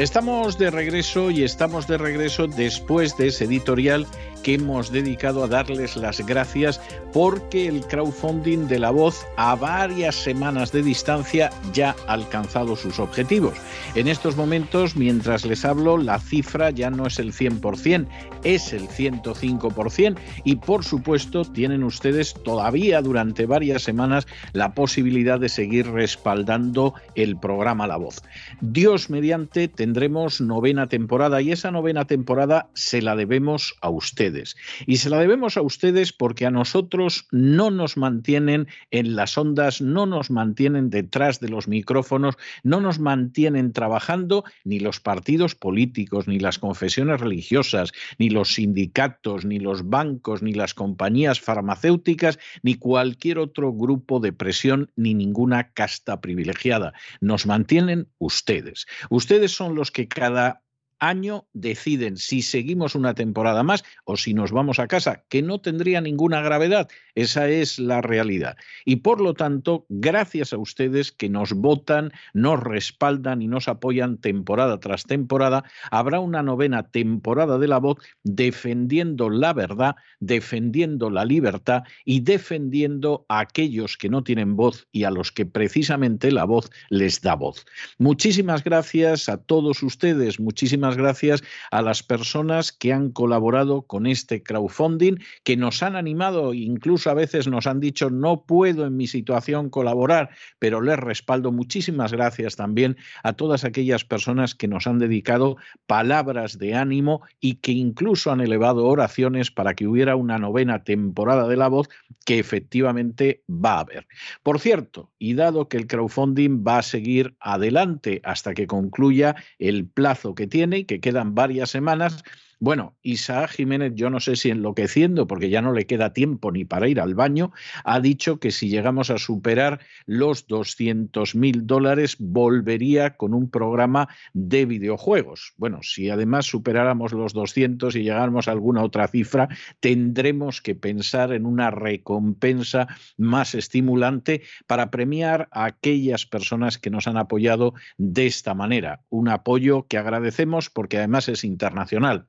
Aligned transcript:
Estamos 0.00 0.56
de 0.56 0.70
regreso 0.70 1.30
y 1.30 1.42
estamos 1.42 1.86
de 1.86 1.98
regreso 1.98 2.46
después 2.46 3.18
de 3.18 3.26
ese 3.26 3.44
editorial 3.44 4.06
que 4.42 4.54
hemos 4.54 4.90
dedicado 4.90 5.44
a 5.44 5.48
darles 5.48 5.94
las 5.94 6.24
gracias 6.24 6.80
porque 7.12 7.68
el 7.68 7.82
crowdfunding 7.82 8.66
de 8.66 8.78
la 8.78 8.90
voz 8.92 9.26
a 9.36 9.54
varias 9.54 10.14
semanas 10.14 10.72
de 10.72 10.82
distancia 10.82 11.50
ya 11.74 11.94
ha 12.06 12.14
alcanzado 12.14 12.76
sus 12.76 12.98
objetivos. 12.98 13.54
En 13.94 14.08
estos 14.08 14.36
momentos, 14.36 14.96
mientras 14.96 15.44
les 15.44 15.66
hablo, 15.66 15.98
la 15.98 16.18
cifra 16.18 16.70
ya 16.70 16.88
no 16.88 17.06
es 17.06 17.18
el 17.18 17.34
100%, 17.34 18.06
es 18.44 18.72
el 18.72 18.88
105% 18.88 20.16
y 20.44 20.56
por 20.56 20.82
supuesto 20.82 21.44
tienen 21.44 21.84
ustedes 21.84 22.32
todavía 22.32 23.02
durante 23.02 23.44
varias 23.44 23.82
semanas 23.82 24.26
la 24.54 24.72
posibilidad 24.72 25.38
de 25.38 25.50
seguir 25.50 25.90
respaldando 25.90 26.94
el 27.14 27.36
programa 27.36 27.86
La 27.86 27.96
Voz. 27.96 28.22
Dios 28.62 29.10
mediante 29.10 29.68
tendremos 29.90 30.40
novena 30.40 30.88
temporada 30.88 31.42
y 31.42 31.50
esa 31.50 31.72
novena 31.72 32.04
temporada 32.04 32.70
se 32.74 33.02
la 33.02 33.16
debemos 33.16 33.74
a 33.80 33.90
ustedes. 33.90 34.56
Y 34.86 34.98
se 34.98 35.10
la 35.10 35.18
debemos 35.18 35.56
a 35.56 35.62
ustedes 35.62 36.12
porque 36.12 36.46
a 36.46 36.52
nosotros 36.52 37.26
no 37.32 37.72
nos 37.72 37.96
mantienen 37.96 38.68
en 38.92 39.16
las 39.16 39.36
ondas, 39.36 39.80
no 39.80 40.06
nos 40.06 40.30
mantienen 40.30 40.90
detrás 40.90 41.40
de 41.40 41.48
los 41.48 41.66
micrófonos, 41.66 42.36
no 42.62 42.80
nos 42.80 43.00
mantienen 43.00 43.72
trabajando 43.72 44.44
ni 44.62 44.78
los 44.78 45.00
partidos 45.00 45.56
políticos, 45.56 46.28
ni 46.28 46.38
las 46.38 46.60
confesiones 46.60 47.20
religiosas, 47.20 47.90
ni 48.16 48.30
los 48.30 48.54
sindicatos, 48.54 49.44
ni 49.44 49.58
los 49.58 49.88
bancos, 49.88 50.40
ni 50.40 50.52
las 50.52 50.72
compañías 50.72 51.40
farmacéuticas, 51.40 52.38
ni 52.62 52.76
cualquier 52.76 53.40
otro 53.40 53.72
grupo 53.72 54.20
de 54.20 54.32
presión, 54.32 54.92
ni 54.94 55.14
ninguna 55.14 55.72
casta 55.72 56.20
privilegiada. 56.20 56.92
Nos 57.20 57.44
mantienen 57.44 58.06
ustedes. 58.18 58.86
Ustedes 59.08 59.50
son 59.50 59.74
los 59.74 59.79
que 59.88 60.06
cada 60.06 60.62
año 61.00 61.46
deciden 61.52 62.16
si 62.16 62.42
seguimos 62.42 62.94
una 62.94 63.14
temporada 63.14 63.62
más 63.62 63.82
o 64.04 64.16
si 64.16 64.34
nos 64.34 64.52
vamos 64.52 64.78
a 64.78 64.86
casa, 64.86 65.24
que 65.28 65.42
no 65.42 65.60
tendría 65.60 66.00
ninguna 66.00 66.40
gravedad. 66.40 66.88
Esa 67.14 67.48
es 67.48 67.78
la 67.78 68.00
realidad. 68.00 68.56
Y 68.84 68.96
por 68.96 69.20
lo 69.20 69.34
tanto, 69.34 69.86
gracias 69.88 70.52
a 70.52 70.58
ustedes 70.58 71.12
que 71.12 71.28
nos 71.28 71.52
votan, 71.52 72.12
nos 72.34 72.62
respaldan 72.62 73.42
y 73.42 73.48
nos 73.48 73.68
apoyan 73.68 74.18
temporada 74.18 74.78
tras 74.78 75.04
temporada, 75.04 75.64
habrá 75.90 76.20
una 76.20 76.42
novena 76.42 76.84
temporada 76.84 77.58
de 77.58 77.68
la 77.68 77.78
voz 77.78 77.98
defendiendo 78.22 79.30
la 79.30 79.52
verdad, 79.52 79.96
defendiendo 80.20 81.10
la 81.10 81.24
libertad 81.24 81.82
y 82.04 82.20
defendiendo 82.20 83.24
a 83.28 83.40
aquellos 83.40 83.96
que 83.96 84.08
no 84.08 84.22
tienen 84.22 84.56
voz 84.56 84.86
y 84.92 85.04
a 85.04 85.10
los 85.10 85.32
que 85.32 85.46
precisamente 85.46 86.30
la 86.30 86.44
voz 86.44 86.70
les 86.88 87.20
da 87.20 87.34
voz. 87.34 87.66
Muchísimas 87.98 88.62
gracias 88.64 89.28
a 89.28 89.38
todos 89.38 89.82
ustedes, 89.82 90.38
muchísimas 90.40 90.89
muchísimas 90.90 90.96
gracias 90.96 91.42
a 91.70 91.82
las 91.82 92.02
personas 92.02 92.72
que 92.72 92.92
han 92.92 93.10
colaborado 93.10 93.82
con 93.82 94.06
este 94.06 94.42
crowdfunding, 94.42 95.18
que 95.44 95.56
nos 95.56 95.82
han 95.82 95.94
animado, 95.94 96.54
incluso 96.54 97.10
a 97.10 97.14
veces 97.14 97.46
nos 97.46 97.66
han 97.66 97.80
dicho 97.80 98.10
no 98.10 98.44
puedo 98.44 98.86
en 98.86 98.96
mi 98.96 99.06
situación 99.06 99.70
colaborar, 99.70 100.30
pero 100.58 100.80
les 100.80 100.98
respaldo. 100.98 101.52
Muchísimas 101.52 102.12
gracias 102.12 102.56
también 102.56 102.96
a 103.22 103.34
todas 103.34 103.64
aquellas 103.64 104.04
personas 104.04 104.54
que 104.54 104.68
nos 104.68 104.86
han 104.86 104.98
dedicado 104.98 105.56
palabras 105.86 106.58
de 106.58 106.74
ánimo 106.74 107.22
y 107.40 107.56
que 107.56 107.72
incluso 107.72 108.32
han 108.32 108.40
elevado 108.40 108.86
oraciones 108.86 109.50
para 109.50 109.74
que 109.74 109.86
hubiera 109.86 110.16
una 110.16 110.38
novena 110.38 110.82
temporada 110.82 111.46
de 111.46 111.56
La 111.56 111.68
Voz 111.68 111.88
que 112.24 112.38
efectivamente 112.38 113.42
va 113.48 113.74
a 113.74 113.80
haber. 113.80 114.06
Por 114.42 114.58
cierto, 114.58 115.10
y 115.18 115.34
dado 115.34 115.68
que 115.68 115.76
el 115.76 115.86
crowdfunding 115.86 116.64
va 116.66 116.78
a 116.78 116.82
seguir 116.82 117.34
adelante 117.40 118.20
hasta 118.24 118.54
que 118.54 118.66
concluya 118.66 119.36
el 119.58 119.86
plazo 119.86 120.34
que 120.34 120.46
tiene 120.46 120.79
que 120.84 121.00
quedan 121.00 121.34
varias 121.34 121.70
semanas, 121.70 122.22
bueno, 122.60 122.94
Isaac 123.02 123.52
Jiménez, 123.52 123.94
yo 123.94 124.10
no 124.10 124.20
sé 124.20 124.36
si 124.36 124.50
enloqueciendo, 124.50 125.26
porque 125.26 125.48
ya 125.48 125.62
no 125.62 125.72
le 125.72 125.86
queda 125.86 126.12
tiempo 126.12 126.52
ni 126.52 126.66
para 126.66 126.88
ir 126.88 127.00
al 127.00 127.14
baño, 127.14 127.52
ha 127.84 128.00
dicho 128.00 128.38
que 128.38 128.50
si 128.50 128.68
llegamos 128.68 129.08
a 129.08 129.16
superar 129.16 129.80
los 130.04 130.46
200 130.46 131.34
mil 131.34 131.66
dólares, 131.66 132.16
volvería 132.18 133.16
con 133.16 133.32
un 133.32 133.50
programa 133.50 134.08
de 134.34 134.66
videojuegos. 134.66 135.54
Bueno, 135.56 135.78
si 135.82 136.10
además 136.10 136.44
superáramos 136.44 137.12
los 137.12 137.32
200 137.32 137.96
y 137.96 138.02
llegáramos 138.02 138.46
a 138.46 138.52
alguna 138.52 138.82
otra 138.82 139.08
cifra, 139.08 139.48
tendremos 139.80 140.60
que 140.60 140.74
pensar 140.74 141.32
en 141.32 141.46
una 141.46 141.70
recompensa 141.70 142.88
más 143.16 143.54
estimulante 143.54 144.42
para 144.66 144.90
premiar 144.90 145.48
a 145.50 145.64
aquellas 145.64 146.26
personas 146.26 146.76
que 146.76 146.90
nos 146.90 147.06
han 147.06 147.16
apoyado 147.16 147.72
de 147.96 148.26
esta 148.26 148.52
manera. 148.52 149.00
Un 149.08 149.28
apoyo 149.28 149.86
que 149.88 149.96
agradecemos 149.96 150.68
porque 150.68 150.98
además 150.98 151.30
es 151.30 151.42
internacional. 151.42 152.26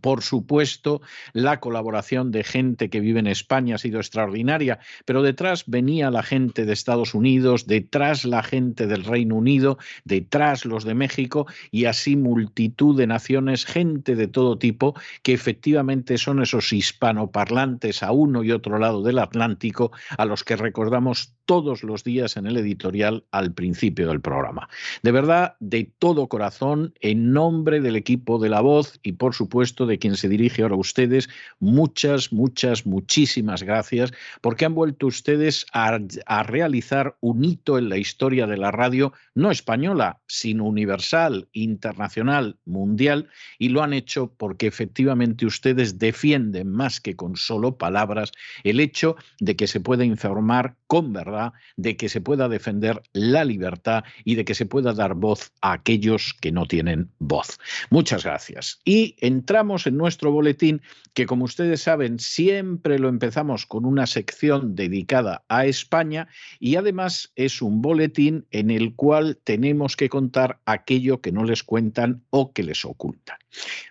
Por 0.00 0.22
supuesto, 0.22 1.02
la 1.32 1.58
colaboración 1.58 2.30
de 2.30 2.44
gente 2.44 2.90
que 2.90 3.00
vive 3.00 3.20
en 3.20 3.26
España 3.26 3.74
ha 3.74 3.78
sido 3.78 3.98
extraordinaria, 3.98 4.78
pero 5.04 5.22
detrás 5.22 5.64
venía 5.66 6.10
la 6.10 6.22
gente 6.22 6.64
de 6.64 6.72
Estados 6.72 7.14
Unidos, 7.14 7.66
detrás 7.66 8.24
la 8.24 8.42
gente 8.42 8.86
del 8.86 9.04
Reino 9.04 9.34
Unido, 9.34 9.78
detrás 10.04 10.64
los 10.64 10.84
de 10.84 10.94
México 10.94 11.46
y 11.70 11.86
así 11.86 12.16
multitud 12.16 12.96
de 12.96 13.06
naciones, 13.06 13.64
gente 13.64 14.14
de 14.14 14.28
todo 14.28 14.58
tipo, 14.58 14.94
que 15.22 15.32
efectivamente 15.32 16.18
son 16.18 16.42
esos 16.42 16.72
hispanoparlantes 16.72 18.02
a 18.02 18.12
uno 18.12 18.44
y 18.44 18.52
otro 18.52 18.78
lado 18.78 19.02
del 19.02 19.18
Atlántico, 19.18 19.92
a 20.16 20.24
los 20.24 20.44
que 20.44 20.56
recordamos 20.56 21.34
todos 21.50 21.82
los 21.82 22.04
días 22.04 22.36
en 22.36 22.46
el 22.46 22.56
editorial 22.58 23.24
al 23.32 23.52
principio 23.52 24.06
del 24.06 24.20
programa. 24.20 24.68
De 25.02 25.10
verdad, 25.10 25.56
de 25.58 25.90
todo 25.98 26.28
corazón, 26.28 26.94
en 27.00 27.32
nombre 27.32 27.80
del 27.80 27.96
equipo 27.96 28.38
de 28.38 28.48
La 28.48 28.60
Voz 28.60 29.00
y 29.02 29.14
por 29.14 29.34
supuesto 29.34 29.84
de 29.84 29.98
quien 29.98 30.14
se 30.14 30.28
dirige 30.28 30.62
ahora 30.62 30.76
a 30.76 30.78
ustedes, 30.78 31.28
muchas, 31.58 32.32
muchas, 32.32 32.86
muchísimas 32.86 33.64
gracias 33.64 34.12
porque 34.40 34.64
han 34.64 34.76
vuelto 34.76 35.08
ustedes 35.08 35.66
a, 35.72 35.98
realizar 36.44 37.16
un 37.18 37.44
hito 37.44 37.78
en 37.78 37.88
la 37.88 37.98
historia 37.98 38.46
de 38.46 38.56
la 38.56 38.70
radio, 38.70 39.12
no 39.34 39.50
española, 39.50 40.20
sino 40.28 40.66
universal, 40.66 41.48
internacional, 41.50 42.58
mundial, 42.64 43.28
y 43.58 43.70
lo 43.70 43.82
han 43.82 43.92
hecho 43.92 44.32
porque 44.36 44.68
efectivamente 44.68 45.46
ustedes 45.46 45.98
defienden 45.98 46.70
más 46.70 47.00
que 47.00 47.16
con 47.16 47.34
solo 47.34 47.76
palabras 47.76 48.30
el 48.62 48.78
hecho 48.78 49.16
de 49.40 49.56
que 49.56 49.66
se 49.66 49.80
pueda 49.80 50.04
informar 50.04 50.76
con 50.86 51.12
verdad 51.12 51.39
de 51.76 51.96
que 51.96 52.08
se 52.08 52.20
pueda 52.20 52.48
defender 52.48 53.02
la 53.12 53.44
libertad 53.44 54.04
y 54.24 54.34
de 54.34 54.44
que 54.44 54.54
se 54.54 54.66
pueda 54.66 54.92
dar 54.92 55.14
voz 55.14 55.52
a 55.60 55.72
aquellos 55.72 56.34
que 56.40 56.52
no 56.52 56.66
tienen 56.66 57.10
voz. 57.18 57.58
Muchas 57.90 58.24
gracias. 58.24 58.80
Y 58.84 59.16
entramos 59.20 59.86
en 59.86 59.96
nuestro 59.96 60.32
boletín 60.32 60.82
que, 61.14 61.26
como 61.26 61.44
ustedes 61.44 61.82
saben, 61.82 62.18
siempre 62.18 62.98
lo 62.98 63.08
empezamos 63.08 63.66
con 63.66 63.84
una 63.84 64.06
sección 64.06 64.74
dedicada 64.74 65.44
a 65.48 65.66
España 65.66 66.28
y 66.58 66.76
además 66.76 67.32
es 67.36 67.62
un 67.62 67.82
boletín 67.82 68.46
en 68.50 68.70
el 68.70 68.94
cual 68.94 69.38
tenemos 69.44 69.96
que 69.96 70.08
contar 70.08 70.60
aquello 70.66 71.20
que 71.20 71.32
no 71.32 71.44
les 71.44 71.62
cuentan 71.62 72.22
o 72.30 72.52
que 72.52 72.62
les 72.62 72.84
ocultan. 72.84 73.38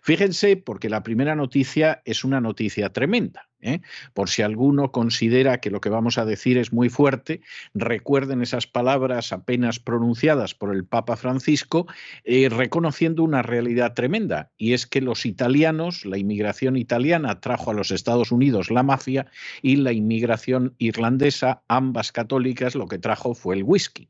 Fíjense, 0.03 0.57
porque 0.57 0.89
la 0.89 1.03
primera 1.03 1.35
noticia 1.35 2.01
es 2.05 2.23
una 2.23 2.41
noticia 2.41 2.89
tremenda. 2.89 3.48
¿Eh? 3.61 3.81
Por 4.13 4.29
si 4.29 4.41
alguno 4.41 4.91
considera 4.91 5.59
que 5.59 5.69
lo 5.69 5.81
que 5.81 5.89
vamos 5.89 6.17
a 6.17 6.25
decir 6.25 6.57
es 6.57 6.73
muy 6.73 6.89
fuerte, 6.89 7.41
recuerden 7.73 8.41
esas 8.41 8.67
palabras 8.67 9.31
apenas 9.33 9.79
pronunciadas 9.79 10.53
por 10.53 10.73
el 10.73 10.85
Papa 10.85 11.15
Francisco, 11.15 11.87
eh, 12.23 12.49
reconociendo 12.49 13.23
una 13.23 13.41
realidad 13.41 13.93
tremenda, 13.93 14.51
y 14.57 14.73
es 14.73 14.87
que 14.87 15.01
los 15.01 15.25
italianos, 15.25 16.05
la 16.05 16.17
inmigración 16.17 16.77
italiana 16.77 17.39
trajo 17.39 17.71
a 17.71 17.73
los 17.73 17.91
Estados 17.91 18.31
Unidos 18.31 18.71
la 18.71 18.83
mafia 18.83 19.27
y 19.61 19.77
la 19.77 19.91
inmigración 19.91 20.75
irlandesa, 20.77 21.63
ambas 21.67 22.11
católicas, 22.11 22.75
lo 22.75 22.87
que 22.87 22.99
trajo 22.99 23.33
fue 23.33 23.55
el 23.55 23.63
whisky. 23.63 24.09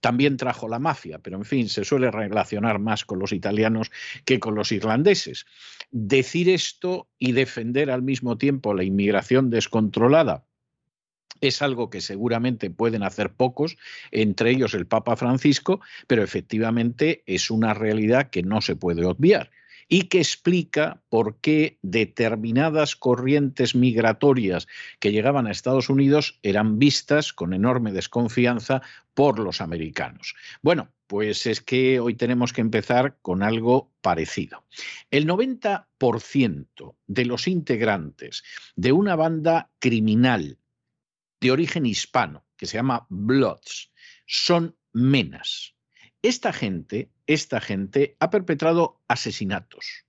También 0.00 0.36
trajo 0.36 0.68
la 0.68 0.78
mafia, 0.78 1.18
pero 1.18 1.36
en 1.36 1.44
fin, 1.44 1.68
se 1.68 1.84
suele 1.84 2.10
relacionar 2.10 2.78
más 2.78 3.04
con 3.04 3.18
los 3.18 3.32
italianos 3.32 3.90
que 4.24 4.38
con 4.38 4.54
los 4.54 4.72
irlandeses. 4.72 5.46
Decir 5.90 6.50
esto 6.50 7.08
y 7.18 7.32
defender 7.32 7.90
al 7.90 8.02
mismo 8.02 8.36
tiempo 8.36 8.74
la 8.74 8.84
inmigración 8.84 9.48
descontrolada 9.48 10.44
es 11.40 11.62
algo 11.62 11.88
que 11.88 12.00
seguramente 12.00 12.70
pueden 12.70 13.02
hacer 13.02 13.32
pocos, 13.32 13.76
entre 14.10 14.50
ellos 14.50 14.74
el 14.74 14.86
Papa 14.86 15.16
Francisco, 15.16 15.80
pero 16.06 16.22
efectivamente 16.22 17.22
es 17.26 17.50
una 17.50 17.74
realidad 17.74 18.30
que 18.30 18.42
no 18.42 18.60
se 18.60 18.76
puede 18.76 19.04
obviar 19.04 19.50
y 19.88 20.02
que 20.02 20.18
explica 20.18 21.00
por 21.08 21.40
qué 21.40 21.78
determinadas 21.80 22.94
corrientes 22.94 23.74
migratorias 23.74 24.68
que 25.00 25.12
llegaban 25.12 25.46
a 25.46 25.50
Estados 25.50 25.88
Unidos 25.88 26.38
eran 26.42 26.78
vistas 26.78 27.32
con 27.32 27.54
enorme 27.54 27.92
desconfianza 27.92 28.82
por 29.18 29.40
los 29.40 29.60
americanos. 29.60 30.36
Bueno, 30.62 30.92
pues 31.08 31.46
es 31.46 31.60
que 31.60 31.98
hoy 31.98 32.14
tenemos 32.14 32.52
que 32.52 32.60
empezar 32.60 33.18
con 33.20 33.42
algo 33.42 33.92
parecido. 34.00 34.64
El 35.10 35.26
90% 35.26 36.94
de 37.08 37.24
los 37.24 37.48
integrantes 37.48 38.44
de 38.76 38.92
una 38.92 39.16
banda 39.16 39.72
criminal 39.80 40.60
de 41.40 41.50
origen 41.50 41.84
hispano, 41.84 42.44
que 42.56 42.66
se 42.66 42.76
llama 42.76 43.08
Bloods, 43.08 43.90
son 44.24 44.76
menas. 44.92 45.74
Esta 46.22 46.52
gente, 46.52 47.10
esta 47.26 47.60
gente 47.60 48.16
ha 48.20 48.30
perpetrado 48.30 49.02
asesinatos, 49.08 50.04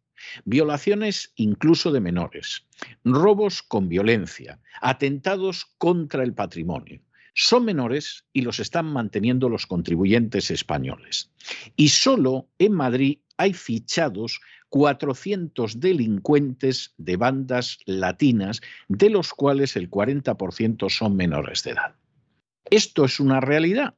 violaciones 0.45 1.33
incluso 1.35 1.91
de 1.91 1.99
menores, 1.99 2.67
robos 3.03 3.63
con 3.63 3.89
violencia, 3.89 4.61
atentados 4.81 5.65
contra 5.79 6.21
el 6.21 6.35
patrimonio 6.35 7.01
son 7.41 7.63
menores 7.63 8.25
y 8.33 8.41
los 8.41 8.59
están 8.59 8.85
manteniendo 8.87 9.47
los 9.47 9.65
contribuyentes 9.65 10.51
españoles. 10.51 11.31
Y 11.77 11.87
solo 11.87 12.49
en 12.59 12.73
Madrid 12.73 13.19
hay 13.37 13.53
fichados 13.53 14.41
400 14.67 15.79
delincuentes 15.79 16.93
de 16.97 17.15
bandas 17.15 17.77
latinas, 17.85 18.59
de 18.89 19.09
los 19.09 19.33
cuales 19.33 19.77
el 19.77 19.89
40% 19.89 20.89
son 20.89 21.15
menores 21.15 21.63
de 21.63 21.71
edad. 21.71 21.95
Esto 22.69 23.05
es 23.05 23.21
una 23.21 23.39
realidad. 23.39 23.95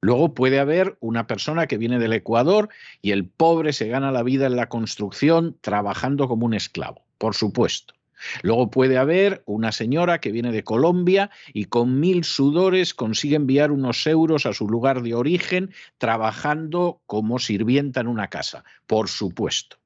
Luego 0.00 0.32
puede 0.32 0.58
haber 0.58 0.96
una 1.00 1.26
persona 1.26 1.66
que 1.66 1.76
viene 1.76 1.98
del 1.98 2.14
Ecuador 2.14 2.70
y 3.02 3.10
el 3.10 3.28
pobre 3.28 3.74
se 3.74 3.88
gana 3.88 4.10
la 4.10 4.22
vida 4.22 4.46
en 4.46 4.56
la 4.56 4.70
construcción 4.70 5.58
trabajando 5.60 6.28
como 6.28 6.46
un 6.46 6.54
esclavo, 6.54 7.04
por 7.18 7.34
supuesto. 7.34 7.92
Luego 8.42 8.70
puede 8.70 8.98
haber 8.98 9.42
una 9.46 9.72
señora 9.72 10.20
que 10.20 10.32
viene 10.32 10.52
de 10.52 10.64
Colombia 10.64 11.30
y 11.52 11.66
con 11.66 12.00
mil 12.00 12.24
sudores 12.24 12.94
consigue 12.94 13.36
enviar 13.36 13.70
unos 13.70 14.06
euros 14.06 14.46
a 14.46 14.52
su 14.52 14.68
lugar 14.68 15.02
de 15.02 15.14
origen 15.14 15.72
trabajando 15.98 17.00
como 17.06 17.38
sirvienta 17.38 18.00
en 18.00 18.08
una 18.08 18.28
casa, 18.28 18.64
por 18.86 19.08
supuesto. 19.08 19.78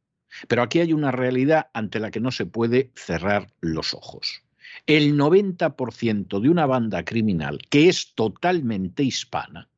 Pero 0.49 0.63
aquí 0.63 0.81
hay 0.81 0.93
una 0.93 1.13
realidad 1.13 1.69
ante 1.73 2.01
la 2.01 2.11
que 2.11 2.21
no 2.21 2.31
se 2.31 2.47
puede 2.47 2.91
cerrar 2.97 3.53
los 3.61 3.95
ojos. 3.95 4.43
El 4.87 5.17
90% 5.17 6.41
de 6.41 6.49
una 6.49 6.67
banda 6.67 7.05
criminal 7.05 7.61
que 7.71 7.89
es 7.89 8.15
totalmente 8.15 9.05
hispana, 9.05 9.69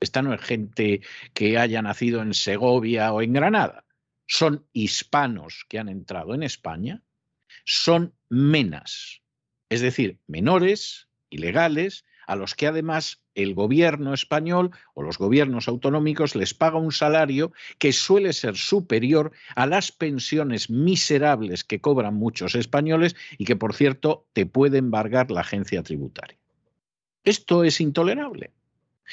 esta 0.00 0.22
no 0.22 0.32
es 0.32 0.40
gente 0.40 1.02
que 1.34 1.58
haya 1.58 1.82
nacido 1.82 2.22
en 2.22 2.32
Segovia 2.32 3.12
o 3.12 3.22
en 3.22 3.32
Granada, 3.32 3.84
son 4.26 4.66
hispanos 4.72 5.66
que 5.68 5.78
han 5.78 5.88
entrado 5.88 6.34
en 6.34 6.42
España 6.42 7.02
son 7.66 8.14
menas, 8.30 9.20
es 9.68 9.82
decir, 9.82 10.18
menores, 10.26 11.08
ilegales, 11.28 12.04
a 12.26 12.36
los 12.36 12.54
que 12.54 12.66
además 12.66 13.22
el 13.34 13.54
gobierno 13.54 14.14
español 14.14 14.70
o 14.94 15.02
los 15.02 15.18
gobiernos 15.18 15.68
autonómicos 15.68 16.34
les 16.34 16.54
paga 16.54 16.78
un 16.78 16.92
salario 16.92 17.52
que 17.78 17.92
suele 17.92 18.32
ser 18.32 18.56
superior 18.56 19.32
a 19.54 19.66
las 19.66 19.92
pensiones 19.92 20.70
miserables 20.70 21.62
que 21.62 21.80
cobran 21.80 22.14
muchos 22.14 22.54
españoles 22.54 23.14
y 23.38 23.44
que, 23.44 23.56
por 23.56 23.74
cierto, 23.74 24.26
te 24.32 24.46
puede 24.46 24.78
embargar 24.78 25.30
la 25.30 25.42
agencia 25.42 25.82
tributaria. 25.82 26.38
Esto 27.24 27.64
es 27.64 27.80
intolerable. 27.80 28.52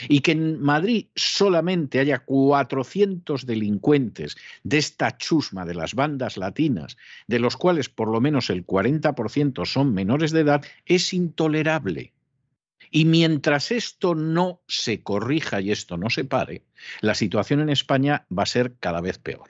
Y 0.08 0.22
que 0.22 0.32
en 0.32 0.62
Madrid 0.62 1.08
solamente 1.16 2.00
haya 2.00 2.20
400 2.20 3.46
delincuentes 3.46 4.36
de 4.64 4.78
esta 4.78 5.18
chusma 5.18 5.66
de 5.66 5.76
las 5.76 5.94
bandas 5.94 6.38
latinas, 6.38 6.98
de 7.28 7.40
los 7.40 7.58
cuales 7.58 7.90
por 7.90 8.10
lo 8.10 8.22
menos 8.22 8.50
el 8.50 8.66
40% 8.66 9.66
son 9.66 9.94
menores 9.94 10.32
de 10.32 10.42
edad, 10.42 10.66
es 10.86 11.14
intolerable. 11.14 12.14
Y 12.92 13.06
mientras 13.06 13.72
esto 13.72 14.14
no 14.14 14.62
se 14.68 15.02
corrija 15.02 15.62
y 15.62 15.72
esto 15.72 15.98
no 15.98 16.10
se 16.10 16.26
pare, 16.26 16.64
la 17.02 17.16
situación 17.16 17.60
en 17.60 17.70
España 17.70 18.26
va 18.36 18.44
a 18.44 18.48
ser 18.48 18.76
cada 18.80 19.02
vez 19.02 19.18
peor. 19.18 19.50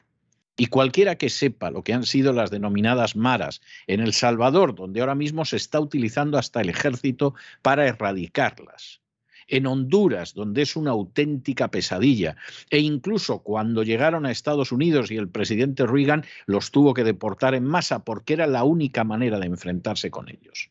Y 0.55 0.67
cualquiera 0.67 1.17
que 1.17 1.29
sepa 1.29 1.71
lo 1.71 1.83
que 1.83 1.93
han 1.93 2.05
sido 2.05 2.31
las 2.31 2.51
denominadas 2.51 3.15
maras 3.15 3.61
en 3.87 4.01
El 4.01 4.13
Salvador, 4.13 4.75
donde 4.75 5.01
ahora 5.01 5.15
mismo 5.15 5.45
se 5.45 5.57
está 5.57 5.79
utilizando 5.79 6.37
hasta 6.37 6.61
el 6.61 6.69
ejército 6.69 7.33
para 7.61 7.87
erradicarlas, 7.87 9.02
en 9.47 9.67
Honduras, 9.67 10.33
donde 10.33 10.61
es 10.61 10.75
una 10.75 10.91
auténtica 10.91 11.69
pesadilla, 11.69 12.35
e 12.69 12.79
incluso 12.79 13.39
cuando 13.39 13.83
llegaron 13.83 14.25
a 14.25 14.31
Estados 14.31 14.71
Unidos 14.71 15.11
y 15.11 15.17
el 15.17 15.29
presidente 15.29 15.85
Reagan 15.85 16.25
los 16.45 16.71
tuvo 16.71 16.93
que 16.93 17.03
deportar 17.03 17.55
en 17.55 17.65
masa 17.65 18.03
porque 18.03 18.33
era 18.33 18.47
la 18.47 18.63
única 18.63 19.03
manera 19.03 19.39
de 19.39 19.47
enfrentarse 19.47 20.11
con 20.11 20.29
ellos. 20.29 20.69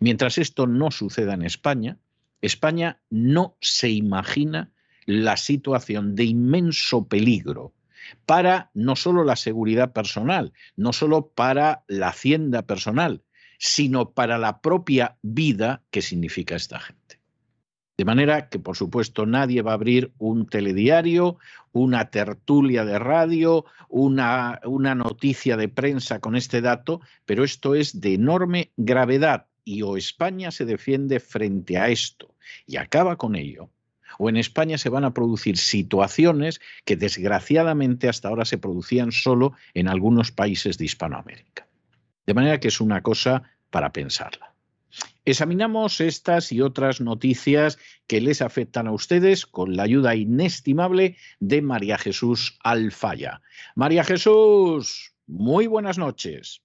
Mientras 0.00 0.38
esto 0.38 0.66
no 0.66 0.90
suceda 0.90 1.34
en 1.34 1.42
España, 1.42 1.98
España 2.40 3.00
no 3.10 3.56
se 3.60 3.90
imagina 3.90 4.72
la 5.06 5.36
situación 5.36 6.14
de 6.14 6.24
inmenso 6.24 7.06
peligro 7.08 7.72
para 8.26 8.70
no 8.74 8.96
solo 8.96 9.24
la 9.24 9.36
seguridad 9.36 9.92
personal, 9.92 10.52
no 10.76 10.92
solo 10.92 11.28
para 11.28 11.84
la 11.86 12.08
hacienda 12.08 12.62
personal, 12.62 13.22
sino 13.58 14.10
para 14.10 14.38
la 14.38 14.60
propia 14.60 15.16
vida 15.22 15.82
que 15.90 16.02
significa 16.02 16.56
esta 16.56 16.80
gente. 16.80 17.01
De 17.96 18.04
manera 18.04 18.48
que, 18.48 18.58
por 18.58 18.76
supuesto, 18.76 19.26
nadie 19.26 19.62
va 19.62 19.72
a 19.72 19.74
abrir 19.74 20.12
un 20.18 20.46
telediario, 20.46 21.36
una 21.72 22.10
tertulia 22.10 22.84
de 22.84 22.98
radio, 22.98 23.66
una, 23.88 24.60
noticia 24.96 25.56
de 25.56 25.68
prensa 25.68 26.18
con 26.18 26.34
este 26.34 26.60
dato, 26.62 27.00
pero 27.26 27.44
esto 27.44 27.74
es 27.74 28.00
de 28.00 28.14
enorme 28.14 28.72
gravedad 28.76 29.46
y 29.64 29.82
o 29.82 29.96
España 29.96 30.50
se 30.50 30.64
defiende 30.64 31.20
frente 31.20 31.78
a 31.78 31.88
esto 31.88 32.34
y 32.66 32.76
acaba 32.76 33.16
con 33.16 33.36
ello, 33.36 33.70
o 34.18 34.28
en 34.28 34.36
España 34.36 34.78
se 34.78 34.88
van 34.88 35.04
a 35.04 35.14
producir 35.14 35.56
situaciones 35.56 36.60
que 36.84 36.96
desgraciadamente 36.96 38.08
hasta 38.08 38.28
ahora 38.28 38.44
se 38.44 38.58
producían 38.58 39.12
solo 39.12 39.52
en 39.74 39.88
algunos 39.88 40.32
países 40.32 40.78
de 40.78 40.86
Hispanoamérica. 40.86 41.66
De 42.26 42.34
manera 42.34 42.60
que 42.60 42.68
es 42.68 42.80
una 42.80 43.02
cosa 43.02 43.42
para 43.70 43.92
pensarla. 43.92 44.51
Examinamos 45.24 46.00
estas 46.00 46.50
y 46.50 46.60
otras 46.60 47.00
noticias 47.00 47.78
que 48.08 48.20
les 48.20 48.42
afectan 48.42 48.88
a 48.88 48.92
ustedes 48.92 49.46
con 49.46 49.76
la 49.76 49.84
ayuda 49.84 50.16
inestimable 50.16 51.16
de 51.38 51.62
María 51.62 51.96
Jesús 51.96 52.58
Alfaya. 52.64 53.40
María 53.76 54.02
Jesús, 54.02 55.14
muy 55.28 55.68
buenas 55.68 55.96
noches. 55.96 56.62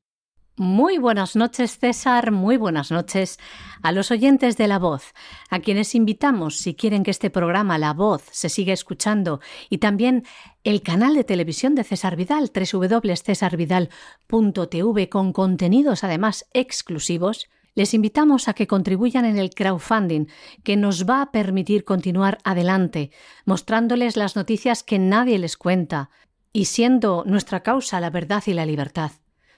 Muy 0.60 0.98
buenas 0.98 1.36
noches, 1.36 1.78
César. 1.78 2.32
Muy 2.32 2.58
buenas 2.58 2.90
noches 2.90 3.38
a 3.84 3.92
los 3.92 4.10
oyentes 4.10 4.58
de 4.58 4.68
La 4.68 4.80
Voz, 4.80 5.14
a 5.52 5.60
quienes 5.60 5.94
invitamos, 5.94 6.58
si 6.58 6.74
quieren 6.74 7.04
que 7.04 7.12
este 7.12 7.30
programa 7.30 7.78
La 7.78 7.94
Voz 7.94 8.24
se 8.32 8.50
siga 8.50 8.74
escuchando, 8.74 9.40
y 9.70 9.78
también 9.78 10.26
el 10.64 10.82
canal 10.82 11.14
de 11.14 11.24
televisión 11.24 11.76
de 11.76 11.84
César 11.84 12.16
Vidal, 12.16 12.52
www.cesarvidal.tv, 12.52 15.10
con 15.10 15.32
contenidos 15.32 16.04
además 16.04 16.48
exclusivos, 16.54 17.50
les 17.78 17.94
invitamos 17.94 18.48
a 18.48 18.56
que 18.56 18.66
contribuyan 18.66 19.24
en 19.24 19.38
el 19.38 19.52
crowdfunding 19.52 20.26
que 20.64 20.76
nos 20.76 21.08
va 21.08 21.22
a 21.22 21.32
permitir 21.32 21.86
continuar 21.86 22.40
adelante, 22.44 23.12
mostrándoles 23.46 24.18
las 24.18 24.36
noticias 24.36 24.82
que 24.82 24.98
nadie 24.98 25.38
les 25.38 25.58
cuenta 25.58 26.10
y 26.52 26.66
siendo 26.66 27.24
nuestra 27.28 27.62
causa 27.62 28.00
la 28.00 28.10
verdad 28.10 28.42
y 28.48 28.54
la 28.54 28.66
libertad. 28.66 29.12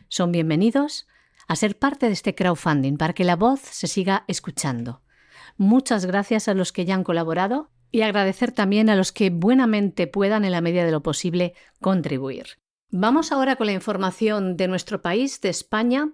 Son 0.10 0.34
bienvenidos 0.34 1.08
a 1.48 1.56
ser 1.56 1.80
parte 1.80 2.08
de 2.08 2.12
este 2.12 2.36
crowdfunding 2.36 2.98
para 2.98 3.14
que 3.14 3.24
la 3.24 3.38
voz 3.38 3.62
se 3.62 3.88
siga 3.88 4.26
escuchando. 4.28 5.02
Muchas 5.56 6.06
gracias 6.06 6.50
a 6.50 6.54
los 6.54 6.74
que 6.74 6.84
ya 6.84 6.96
han 6.96 7.06
colaborado 7.06 7.70
y 7.90 8.02
agradecer 8.02 8.52
también 8.52 8.90
a 8.90 8.98
los 8.98 9.14
que 9.14 9.30
buenamente 9.30 10.08
puedan, 10.08 10.44
en 10.44 10.52
la 10.52 10.60
medida 10.60 10.84
de 10.84 10.92
lo 10.92 11.02
posible, 11.02 11.54
contribuir. 11.80 12.60
Vamos 12.92 13.32
ahora 13.32 13.56
con 13.56 13.68
la 13.68 13.74
información 13.74 14.58
de 14.58 14.68
nuestro 14.68 15.02
país, 15.02 15.40
de 15.40 15.50
España 15.50 16.10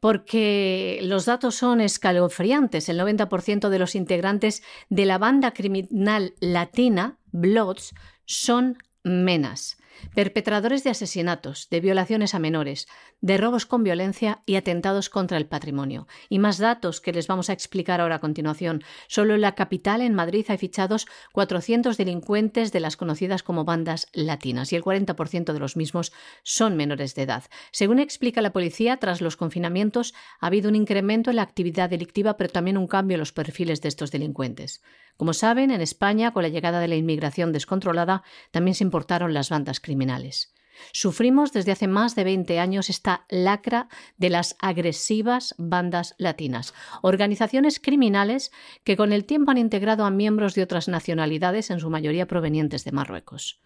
porque 0.00 0.98
los 1.02 1.26
datos 1.26 1.54
son 1.54 1.80
escalofriantes. 1.80 2.88
El 2.88 2.98
90% 2.98 3.68
de 3.68 3.78
los 3.78 3.94
integrantes 3.94 4.62
de 4.88 5.04
la 5.04 5.18
banda 5.18 5.52
criminal 5.52 6.34
latina, 6.40 7.18
Bloods, 7.32 7.94
son 8.24 8.78
menas 9.04 9.79
perpetradores 10.14 10.84
de 10.84 10.90
asesinatos, 10.90 11.68
de 11.70 11.80
violaciones 11.80 12.34
a 12.34 12.38
menores, 12.38 12.88
de 13.20 13.36
robos 13.36 13.66
con 13.66 13.84
violencia 13.84 14.42
y 14.46 14.56
atentados 14.56 15.08
contra 15.08 15.38
el 15.38 15.46
patrimonio. 15.46 16.06
Y 16.28 16.38
más 16.38 16.58
datos 16.58 17.00
que 17.00 17.12
les 17.12 17.26
vamos 17.26 17.50
a 17.50 17.52
explicar 17.52 18.00
ahora 18.00 18.16
a 18.16 18.20
continuación. 18.20 18.82
Solo 19.08 19.34
en 19.34 19.40
la 19.40 19.54
capital, 19.54 20.00
en 20.00 20.14
Madrid, 20.14 20.46
hay 20.48 20.58
fichados 20.58 21.06
400 21.32 21.96
delincuentes 21.96 22.72
de 22.72 22.80
las 22.80 22.96
conocidas 22.96 23.42
como 23.42 23.64
bandas 23.64 24.08
latinas 24.12 24.72
y 24.72 24.76
el 24.76 24.82
40% 24.82 25.52
de 25.52 25.58
los 25.60 25.76
mismos 25.76 26.12
son 26.42 26.76
menores 26.76 27.14
de 27.14 27.22
edad. 27.22 27.44
Según 27.72 27.98
explica 27.98 28.42
la 28.42 28.52
policía, 28.52 28.96
tras 28.96 29.20
los 29.20 29.36
confinamientos 29.36 30.14
ha 30.40 30.46
habido 30.46 30.68
un 30.68 30.76
incremento 30.76 31.30
en 31.30 31.36
la 31.36 31.42
actividad 31.42 31.90
delictiva, 31.90 32.36
pero 32.36 32.50
también 32.50 32.78
un 32.78 32.86
cambio 32.86 33.14
en 33.16 33.20
los 33.20 33.32
perfiles 33.32 33.80
de 33.80 33.88
estos 33.88 34.10
delincuentes. 34.10 34.82
Como 35.20 35.34
saben, 35.34 35.70
en 35.70 35.82
España, 35.82 36.32
con 36.32 36.44
la 36.44 36.48
llegada 36.48 36.80
de 36.80 36.88
la 36.88 36.96
inmigración 36.96 37.52
descontrolada, 37.52 38.22
también 38.52 38.74
se 38.74 38.84
importaron 38.84 39.34
las 39.34 39.50
bandas 39.50 39.78
criminales. 39.78 40.54
Sufrimos 40.94 41.52
desde 41.52 41.72
hace 41.72 41.88
más 41.88 42.14
de 42.14 42.24
20 42.24 42.58
años 42.58 42.88
esta 42.88 43.26
lacra 43.28 43.88
de 44.16 44.30
las 44.30 44.56
agresivas 44.60 45.54
bandas 45.58 46.14
latinas, 46.16 46.72
organizaciones 47.02 47.80
criminales 47.80 48.50
que 48.82 48.96
con 48.96 49.12
el 49.12 49.26
tiempo 49.26 49.50
han 49.50 49.58
integrado 49.58 50.06
a 50.06 50.10
miembros 50.10 50.54
de 50.54 50.62
otras 50.62 50.88
nacionalidades, 50.88 51.68
en 51.68 51.80
su 51.80 51.90
mayoría 51.90 52.26
provenientes 52.26 52.84
de 52.84 52.92
Marruecos. 52.92 53.60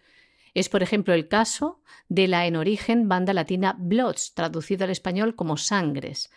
Es, 0.53 0.67
por 0.67 0.83
ejemplo, 0.83 1.13
el 1.13 1.29
caso 1.29 1.79
de 2.09 2.27
la 2.27 2.47
en 2.47 2.57
origen 2.57 3.07
banda 3.07 3.31
latina 3.31 3.77
Bloods, 3.79 4.33
traducido 4.33 4.83
al 4.83 4.89
español 4.89 5.37
como 5.37 5.55
Sangres. 5.55 6.31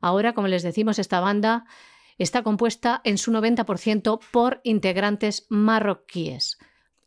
Ahora, 0.00 0.32
como 0.32 0.46
les 0.46 0.62
decimos, 0.62 1.00
esta 1.00 1.18
banda 1.18 1.64
está 2.22 2.42
compuesta 2.42 3.00
en 3.04 3.16
su 3.18 3.32
90% 3.32 4.20
por 4.30 4.60
integrantes 4.62 5.46
marroquíes. 5.48 6.58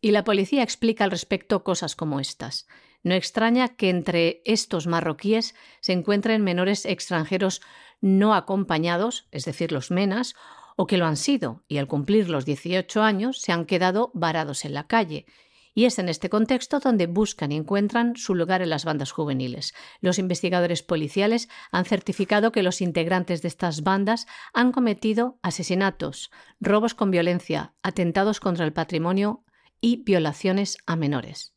Y 0.01 0.11
la 0.11 0.23
policía 0.23 0.63
explica 0.63 1.03
al 1.03 1.11
respecto 1.11 1.63
cosas 1.63 1.95
como 1.95 2.19
estas. 2.19 2.67
No 3.03 3.13
extraña 3.13 3.75
que 3.75 3.89
entre 3.89 4.41
estos 4.43 4.87
marroquíes 4.87 5.53
se 5.81 5.93
encuentren 5.93 6.43
menores 6.43 6.85
extranjeros 6.85 7.61
no 8.01 8.33
acompañados, 8.33 9.27
es 9.31 9.45
decir, 9.45 9.71
los 9.71 9.91
menas, 9.91 10.35
o 10.75 10.87
que 10.87 10.97
lo 10.97 11.05
han 11.05 11.17
sido 11.17 11.63
y 11.67 11.77
al 11.77 11.87
cumplir 11.87 12.29
los 12.29 12.45
18 12.45 13.03
años 13.03 13.39
se 13.39 13.51
han 13.51 13.65
quedado 13.65 14.09
varados 14.15 14.65
en 14.65 14.73
la 14.73 14.87
calle 14.87 15.27
y 15.73 15.85
es 15.85 15.99
en 15.99 16.09
este 16.09 16.29
contexto 16.29 16.79
donde 16.79 17.07
buscan 17.07 17.51
y 17.51 17.57
encuentran 17.57 18.15
su 18.15 18.35
lugar 18.35 18.61
en 18.61 18.69
las 18.69 18.85
bandas 18.85 19.11
juveniles. 19.11 19.73
Los 20.01 20.19
investigadores 20.19 20.83
policiales 20.83 21.49
han 21.71 21.85
certificado 21.85 22.51
que 22.51 22.63
los 22.63 22.81
integrantes 22.81 23.41
de 23.41 23.47
estas 23.47 23.83
bandas 23.83 24.27
han 24.53 24.71
cometido 24.71 25.39
asesinatos, 25.41 26.31
robos 26.59 26.93
con 26.93 27.11
violencia, 27.11 27.73
atentados 27.83 28.39
contra 28.39 28.65
el 28.65 28.73
patrimonio 28.73 29.43
y 29.81 30.03
violaciones 30.03 30.77
a 30.85 30.95
menores. 30.95 31.53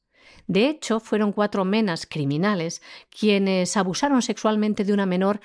De 0.46 0.68
hecho, 0.68 1.00
fueron 1.00 1.32
cuatro 1.32 1.64
menas 1.64 2.06
criminales 2.06 2.82
quienes 3.11 3.76
abusaron 3.76 4.23
sexualmente 4.23 4.85
de 4.85 4.92
una 4.92 5.06
menor 5.06 5.40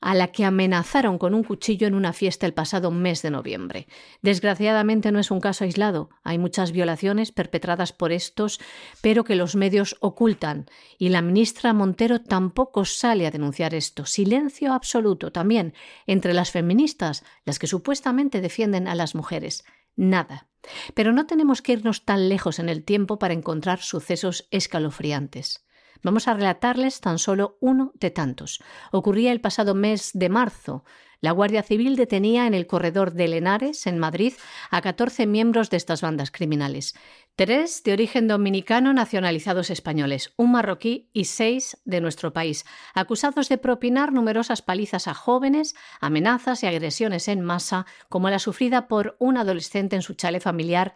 a 0.00 0.14
la 0.14 0.28
que 0.28 0.44
amenazaron 0.44 1.18
con 1.18 1.34
un 1.34 1.42
cuchillo 1.42 1.86
en 1.86 1.94
una 1.94 2.12
fiesta 2.12 2.46
el 2.46 2.54
pasado 2.54 2.90
mes 2.90 3.22
de 3.22 3.30
noviembre. 3.30 3.88
Desgraciadamente 4.22 5.10
no 5.10 5.18
es 5.18 5.30
un 5.30 5.40
caso 5.40 5.64
aislado. 5.64 6.10
Hay 6.22 6.38
muchas 6.38 6.72
violaciones 6.72 7.32
perpetradas 7.32 7.92
por 7.92 8.12
estos, 8.12 8.60
pero 9.00 9.24
que 9.24 9.36
los 9.36 9.56
medios 9.56 9.96
ocultan. 10.00 10.66
Y 10.98 11.08
la 11.08 11.22
ministra 11.22 11.72
Montero 11.72 12.20
tampoco 12.20 12.84
sale 12.84 13.26
a 13.26 13.30
denunciar 13.30 13.74
esto. 13.74 14.06
Silencio 14.06 14.72
absoluto 14.72 15.32
también 15.32 15.74
entre 16.06 16.34
las 16.34 16.50
feministas, 16.50 17.24
las 17.44 17.58
que 17.58 17.66
supuestamente 17.66 18.40
defienden 18.40 18.88
a 18.88 18.94
las 18.94 19.14
mujeres. 19.14 19.64
Nada. 19.96 20.48
Pero 20.94 21.12
no 21.12 21.26
tenemos 21.26 21.62
que 21.62 21.72
irnos 21.72 22.04
tan 22.04 22.28
lejos 22.28 22.58
en 22.58 22.68
el 22.68 22.84
tiempo 22.84 23.18
para 23.18 23.34
encontrar 23.34 23.80
sucesos 23.80 24.46
escalofriantes. 24.50 25.65
Vamos 26.02 26.28
a 26.28 26.34
relatarles 26.34 27.00
tan 27.00 27.18
solo 27.18 27.56
uno 27.60 27.92
de 27.94 28.10
tantos. 28.10 28.62
Ocurría 28.92 29.32
el 29.32 29.40
pasado 29.40 29.74
mes 29.74 30.10
de 30.14 30.28
marzo. 30.28 30.84
La 31.20 31.32
Guardia 31.32 31.62
Civil 31.62 31.96
detenía 31.96 32.46
en 32.46 32.54
el 32.54 32.66
corredor 32.66 33.12
de 33.12 33.26
Lenares, 33.26 33.86
en 33.86 33.98
Madrid, 33.98 34.34
a 34.70 34.82
14 34.82 35.26
miembros 35.26 35.70
de 35.70 35.78
estas 35.78 36.02
bandas 36.02 36.30
criminales. 36.30 36.94
Tres 37.36 37.82
de 37.82 37.92
origen 37.92 38.28
dominicano 38.28 38.92
nacionalizados 38.92 39.70
españoles, 39.70 40.34
un 40.36 40.52
marroquí 40.52 41.10
y 41.12 41.24
seis 41.24 41.78
de 41.84 42.00
nuestro 42.00 42.32
país, 42.32 42.64
acusados 42.94 43.48
de 43.48 43.58
propinar 43.58 44.12
numerosas 44.12 44.62
palizas 44.62 45.08
a 45.08 45.14
jóvenes, 45.14 45.74
amenazas 46.00 46.62
y 46.62 46.66
agresiones 46.66 47.28
en 47.28 47.40
masa, 47.40 47.86
como 48.08 48.30
la 48.30 48.38
sufrida 48.38 48.86
por 48.86 49.16
un 49.18 49.36
adolescente 49.38 49.96
en 49.96 50.02
su 50.02 50.14
chale 50.14 50.40
familiar 50.40 50.94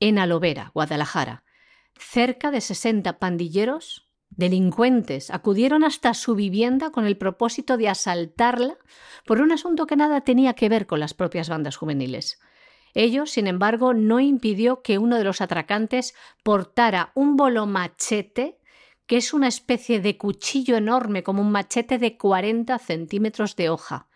en 0.00 0.18
Alovera, 0.18 0.72
Guadalajara. 0.74 1.44
Cerca 1.96 2.50
de 2.50 2.60
60 2.60 3.18
pandilleros 3.18 4.09
Delincuentes 4.30 5.30
acudieron 5.30 5.84
hasta 5.84 6.14
su 6.14 6.34
vivienda 6.34 6.90
con 6.90 7.04
el 7.04 7.16
propósito 7.16 7.76
de 7.76 7.88
asaltarla 7.88 8.78
por 9.26 9.40
un 9.40 9.52
asunto 9.52 9.86
que 9.86 9.96
nada 9.96 10.22
tenía 10.22 10.54
que 10.54 10.68
ver 10.68 10.86
con 10.86 11.00
las 11.00 11.14
propias 11.14 11.48
bandas 11.48 11.76
juveniles. 11.76 12.40
Ello, 12.94 13.26
sin 13.26 13.46
embargo, 13.46 13.94
no 13.94 14.20
impidió 14.20 14.82
que 14.82 14.98
uno 14.98 15.16
de 15.16 15.24
los 15.24 15.40
atracantes 15.40 16.14
portara 16.42 17.12
un 17.14 17.36
bolo 17.36 17.66
machete, 17.66 18.58
que 19.06 19.16
es 19.16 19.34
una 19.34 19.48
especie 19.48 20.00
de 20.00 20.16
cuchillo 20.16 20.76
enorme 20.76 21.22
como 21.22 21.42
un 21.42 21.52
machete 21.52 21.98
de 21.98 22.16
40 22.16 22.78
centímetros 22.78 23.56
de 23.56 23.68
hoja. 23.68 24.08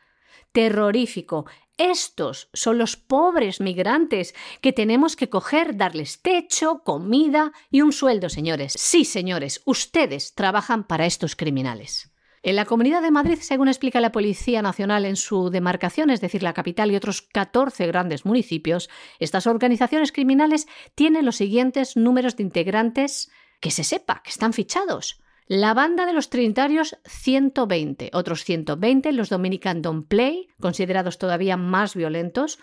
Terrorífico, 0.53 1.47
estos 1.77 2.49
son 2.53 2.79
los 2.79 2.97
pobres 2.97 3.61
migrantes 3.61 4.35
que 4.61 4.73
tenemos 4.73 5.17
que 5.17 5.29
coger, 5.29 5.77
darles 5.77 6.23
techo, 6.23 6.83
comida 6.85 7.53
y 7.71 7.81
un 7.81 7.93
sueldo, 7.93 8.29
señores. 8.29 8.75
Sí, 8.77 9.05
señores, 9.05 9.63
ustedes 9.65 10.35
trabajan 10.35 10.85
para 10.85 11.07
estos 11.07 11.37
criminales. 11.37 12.11
En 12.45 12.57
la 12.57 12.67
Comunidad 12.67 13.01
de 13.01 13.11
Madrid, 13.11 13.39
según 13.41 13.69
explica 13.69 14.03
la 14.03 14.13
Policía 14.13 14.61
Nacional 14.61 15.07
en 15.07 15.17
su 15.17 15.49
demarcación, 15.49 16.11
es 16.11 16.21
decir, 16.21 16.43
la 16.43 16.53
capital 16.53 16.93
y 16.93 16.97
otros 16.97 17.23
14 17.23 17.87
grandes 17.87 18.27
municipios, 18.27 18.91
estas 19.19 19.47
organizaciones 19.47 20.13
criminales 20.13 20.67
tienen 20.95 21.25
los 21.25 21.37
siguientes 21.37 21.97
números 21.97 22.37
de 22.37 22.43
integrantes 22.43 23.31
que 23.61 23.71
se 23.71 23.83
sepa, 23.83 24.21
que 24.23 24.29
están 24.29 24.53
fichados. 24.53 25.24
La 25.47 25.75
banda 25.75 26.07
de 26.07 26.15
los 26.15 26.31
trinitarios 26.31 26.97
120, 27.05 28.11
otros 28.15 28.45
120 28.45 29.13
los 29.13 29.29
Dominican 29.29 29.83
Don't 29.83 30.09
Play, 30.09 30.49
considerados 30.59 31.19
todavía 31.19 31.59
más 31.59 31.95
violentos. 31.95 32.59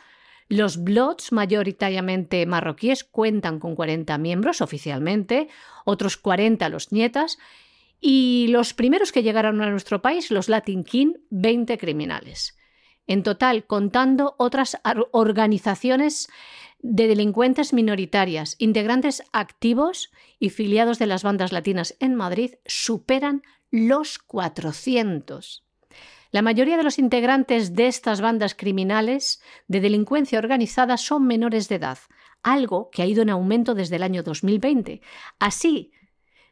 Los 0.49 0.83
Bloods, 0.83 1.31
mayoritariamente 1.31 2.43
marroquíes, 2.47 3.03
cuentan 3.03 3.59
con 3.59 3.75
40 3.75 4.17
miembros 4.17 4.61
oficialmente, 4.61 5.47
otros 5.85 6.17
40 6.17 6.67
los 6.69 6.91
nietas, 6.91 7.37
y 7.99 8.47
los 8.49 8.73
primeros 8.73 9.11
que 9.11 9.21
llegaron 9.21 9.61
a 9.61 9.69
nuestro 9.69 10.01
país, 10.01 10.31
los 10.31 10.49
Latin 10.49 10.83
King, 10.83 11.13
20 11.29 11.77
criminales. 11.77 12.57
En 13.05 13.21
total, 13.21 13.65
contando 13.65 14.35
otras 14.39 14.79
organizaciones 15.11 16.29
de 16.83 17.07
delincuentes 17.07 17.73
minoritarias, 17.73 18.55
integrantes 18.57 19.23
activos 19.31 20.11
y 20.39 20.49
filiados 20.49 20.99
de 20.99 21.05
las 21.05 21.23
bandas 21.23 21.51
latinas 21.51 21.95
en 21.99 22.15
Madrid 22.15 22.55
superan 22.65 23.43
los 23.69 24.19
400. 24.19 25.65
La 26.31 26.41
mayoría 26.41 26.77
de 26.77 26.83
los 26.83 26.97
integrantes 26.97 27.75
de 27.75 27.87
estas 27.87 28.21
bandas 28.21 28.55
criminales 28.55 29.41
de 29.67 29.81
delincuencia 29.81 30.39
organizada 30.39 30.97
son 30.97 31.27
menores 31.27 31.67
de 31.67 31.75
edad, 31.75 31.97
algo 32.41 32.89
que 32.89 33.01
ha 33.01 33.05
ido 33.05 33.21
en 33.21 33.29
aumento 33.29 33.75
desde 33.75 33.97
el 33.97 34.03
año 34.03 34.23
2020. 34.23 35.01
Así, 35.39 35.91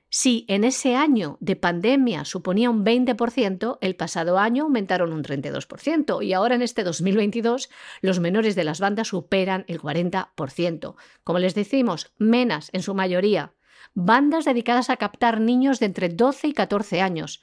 si 0.10 0.46
en 0.48 0.64
ese 0.64 0.96
año 0.96 1.38
de 1.40 1.56
pandemia 1.56 2.26
suponía 2.26 2.70
un 2.70 2.84
20%, 2.84 3.78
el 3.82 3.96
pasado 3.96 4.40
año 4.40 4.64
aumentaron 4.64 5.14
un 5.14 5.24
32% 5.24 6.24
y 6.24 6.34
ahora 6.34 6.56
en 6.56 6.64
este 6.64 6.84
2022 6.84 7.70
los 8.02 8.20
menores 8.20 8.56
de 8.56 8.64
las 8.64 8.80
bandas 8.80 9.10
superan 9.10 9.66
el 9.68 9.80
40%. 9.80 10.96
Como 11.24 11.40
les 11.40 11.54
decimos, 11.54 12.12
menas 12.18 12.70
en 12.74 12.82
su 12.82 12.96
mayoría, 12.96 13.54
bandas 13.94 14.46
dedicadas 14.46 14.90
a 14.90 14.98
captar 14.98 15.40
niños 15.40 15.80
de 15.80 15.86
entre 15.86 16.10
12 16.10 16.48
y 16.48 16.54
14 16.54 17.02
años, 17.02 17.42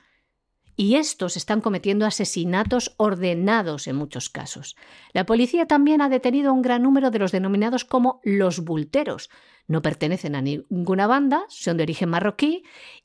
y 0.77 0.97
estos 0.97 1.37
están 1.37 1.63
cometiendo 1.63 2.05
asesinatos 2.05 2.95
ordenados 2.99 3.87
en 3.87 3.97
muchos 3.97 4.29
casos. 4.29 4.77
La 5.13 5.25
policía 5.25 5.67
también 5.67 6.03
ha 6.03 6.11
detenido 6.11 6.51
a 6.51 6.53
un 6.53 6.63
gran 6.63 6.83
número 6.83 7.11
de 7.11 7.19
los 7.19 7.33
denominados 7.33 7.85
como 7.85 8.21
los 8.23 8.61
bulteros. 8.61 9.31
No 9.67 9.83
pertenecen 9.83 10.37
a 10.37 10.43
ninguna 10.43 11.07
banda, 11.07 11.45
son 11.49 11.79
de 11.79 11.85
origen 11.85 12.11
marroquí 12.11 12.63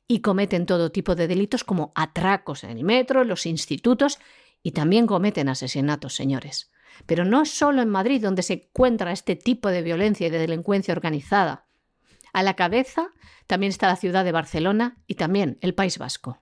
y 0.08 0.20
cometen 0.20 0.66
todo 0.66 0.92
tipo 0.92 1.16
de 1.16 1.28
delitos 1.28 1.64
como 1.64 1.94
atracos 1.96 2.64
en 2.66 2.72
el 2.72 2.84
metro, 2.84 3.22
en 3.22 3.30
los 3.30 3.46
institutos 3.46 4.20
y 4.62 4.72
también 4.72 5.08
cometen 5.08 5.50
asesinatos, 5.50 6.14
señores. 6.14 6.70
Pero 7.06 7.24
no 7.26 7.46
solo 7.46 7.82
en 7.82 7.90
Madrid 7.90 8.22
donde 8.22 8.44
se 8.44 8.54
encuentra 8.54 9.14
este 9.14 9.36
tipo 9.36 9.70
de 9.70 9.82
violencia 9.82 10.28
y 10.28 10.30
de 10.30 10.40
delincuencia 10.40 10.94
organizada. 10.94 11.66
A 12.34 12.44
la 12.44 12.56
cabeza 12.56 13.10
también 13.48 13.72
está 13.72 13.88
la 13.88 13.96
ciudad 13.96 14.24
de 14.26 14.32
Barcelona 14.32 14.98
y 15.08 15.16
también 15.16 15.58
el 15.62 15.74
País 15.74 15.98
Vasco. 15.98 16.42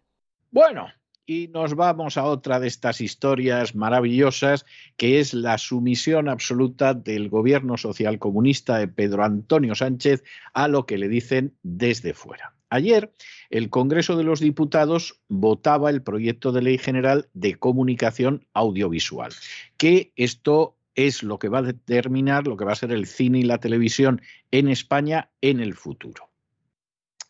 Bueno, 0.52 0.88
y 1.30 1.48
nos 1.50 1.76
vamos 1.76 2.18
a 2.18 2.24
otra 2.24 2.60
de 2.60 2.68
estas 2.68 3.02
historias 3.02 3.76
maravillosas, 3.76 4.66
que 4.98 5.20
es 5.20 5.36
la 5.36 5.60
sumisión 5.60 6.28
absoluta 6.28 6.96
del 6.96 7.30
gobierno 7.30 7.78
social 7.78 8.18
comunista 8.18 8.80
de 8.80 8.88
Pedro 8.88 9.24
Antonio 9.24 9.76
Sánchez 9.76 10.24
a 10.56 10.68
lo 10.68 10.88
que 10.88 10.98
le 10.98 11.08
dicen 11.08 11.54
desde 11.62 12.16
fuera. 12.16 12.56
Ayer, 12.72 13.14
el 13.52 13.70
Congreso 13.70 14.18
de 14.18 14.24
los 14.24 14.40
Diputados 14.40 15.22
votaba 15.28 15.92
el 15.92 16.02
proyecto 16.02 16.52
de 16.52 16.64
ley 16.64 16.80
general 16.80 17.30
de 17.36 17.54
comunicación 17.60 18.48
audiovisual, 18.56 19.32
que 19.78 20.12
esto 20.16 20.78
es 20.96 21.22
lo 21.22 21.38
que 21.38 21.50
va 21.50 21.60
a 21.60 21.64
determinar 21.64 22.48
lo 22.48 22.58
que 22.58 22.66
va 22.66 22.72
a 22.72 22.76
ser 22.76 22.92
el 22.92 23.06
cine 23.06 23.38
y 23.38 23.44
la 23.44 23.60
televisión 23.60 24.24
en 24.50 24.68
España 24.68 25.30
en 25.42 25.60
el 25.60 25.76
futuro 25.76 26.29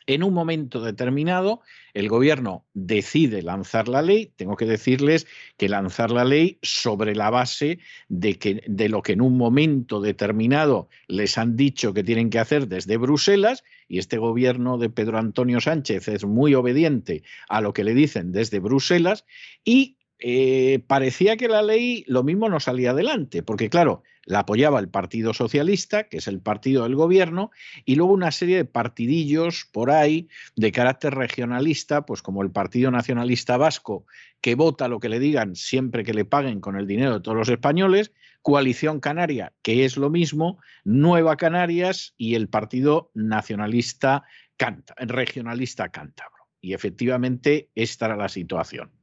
en 0.08 0.24
un 0.24 0.34
momento 0.34 0.82
determinado 0.82 1.62
el 1.94 2.10
gobierno 2.10 2.66
decide 2.74 3.42
lanzar 3.42 3.88
la 3.88 4.02
ley, 4.02 4.32
tengo 4.36 4.56
que 4.56 4.66
decirles 4.66 5.28
que 5.58 5.70
lanzar 5.70 6.12
la 6.12 6.26
ley 6.26 6.58
sobre 6.62 7.16
la 7.16 7.30
base 7.30 7.80
de, 8.08 8.38
que, 8.38 8.64
de 8.68 8.90
lo 8.90 9.02
que 9.02 9.14
en 9.14 9.22
un 9.22 9.38
momento 9.38 10.02
determinado 10.02 10.90
les 11.08 11.38
han 11.38 11.56
dicho 11.56 11.94
que 11.94 12.04
tienen 12.04 12.30
que 12.30 12.40
hacer 12.40 12.68
desde 12.68 12.98
Bruselas, 12.98 13.64
y 13.88 14.00
este 14.00 14.18
gobierno 14.18 14.78
de 14.78 14.90
Pedro 14.90 15.18
Antonio 15.18 15.60
Sánchez 15.62 16.08
es 16.08 16.26
muy 16.26 16.54
obediente 16.56 17.24
a 17.48 17.62
lo 17.62 17.74
que 17.74 17.84
le 17.84 17.94
dicen 17.94 18.32
desde 18.32 18.60
Bruselas, 18.60 19.26
y 19.64 19.98
eh, 20.20 20.84
parecía 20.88 21.38
que 21.38 21.48
la 21.48 21.62
ley 21.62 22.04
lo 22.08 22.24
mismo 22.24 22.50
no 22.50 22.60
salía 22.60 22.92
adelante, 22.92 23.42
porque 23.42 23.70
claro, 23.70 24.04
la 24.26 24.40
apoyaba 24.40 24.80
el 24.80 24.90
Partido 24.90 25.34
Socialista, 25.34 26.10
que 26.10 26.18
es 26.18 26.28
el 26.28 26.42
partido 26.42 26.84
del 26.84 26.96
gobierno, 26.96 27.52
y 27.86 27.96
luego 27.96 28.14
una 28.14 28.32
serie 28.32 28.58
de 28.58 28.66
partidillos 28.66 29.68
por 29.72 29.90
ahí 29.92 30.28
de 30.56 30.72
carácter 30.72 31.16
regionalista, 31.16 32.06
pues 32.06 32.22
como 32.22 32.44
el 32.44 32.52
Partido 32.52 32.92
Nacionalista 32.92 33.58
Vasco, 33.58 34.06
que 34.42 34.56
vota 34.56 34.88
lo 34.88 35.00
que 35.00 35.10
le 35.10 35.20
digan 35.20 35.56
siempre 35.56 36.04
que 36.04 36.14
le 36.14 36.26
paguen 36.26 36.60
con 36.60 36.76
el 36.76 36.86
dinero 36.86 37.14
de 37.14 37.22
todos 37.22 37.38
los 37.38 37.50
españoles, 37.50 38.12
Coalición 38.42 39.00
Canaria, 39.00 39.54
que 39.62 39.86
es 39.86 39.98
lo 39.98 40.10
mismo, 40.10 40.60
Nueva 40.84 41.38
Canarias 41.38 42.14
y 42.18 42.36
el 42.36 42.50
Partido 42.50 43.12
Nacionalista 43.14 44.24
Canta, 44.58 44.94
Regionalista 44.98 45.90
Cántabro. 45.90 46.48
Y 46.62 46.74
efectivamente 46.74 47.70
esta 47.74 48.08
era 48.08 48.16
la 48.16 48.30
situación. 48.30 48.99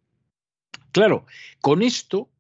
Claro, 0.97 1.27
con 1.61 1.83
esto 1.83 2.31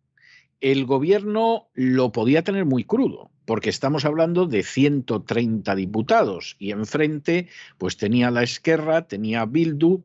el 0.62 0.86
gobierno 0.86 1.68
lo 1.74 2.10
podía 2.10 2.40
tener 2.40 2.64
muy 2.64 2.84
crudo, 2.84 3.30
porque 3.44 3.68
estamos 3.68 4.06
hablando 4.06 4.46
de 4.46 4.62
130 4.62 5.74
diputados 5.74 6.56
y 6.58 6.70
enfrente 6.70 7.50
pues 7.76 7.98
tenía 7.98 8.30
la 8.30 8.44
Esquerra, 8.44 9.08
tenía 9.08 9.44
Bildu, 9.44 10.04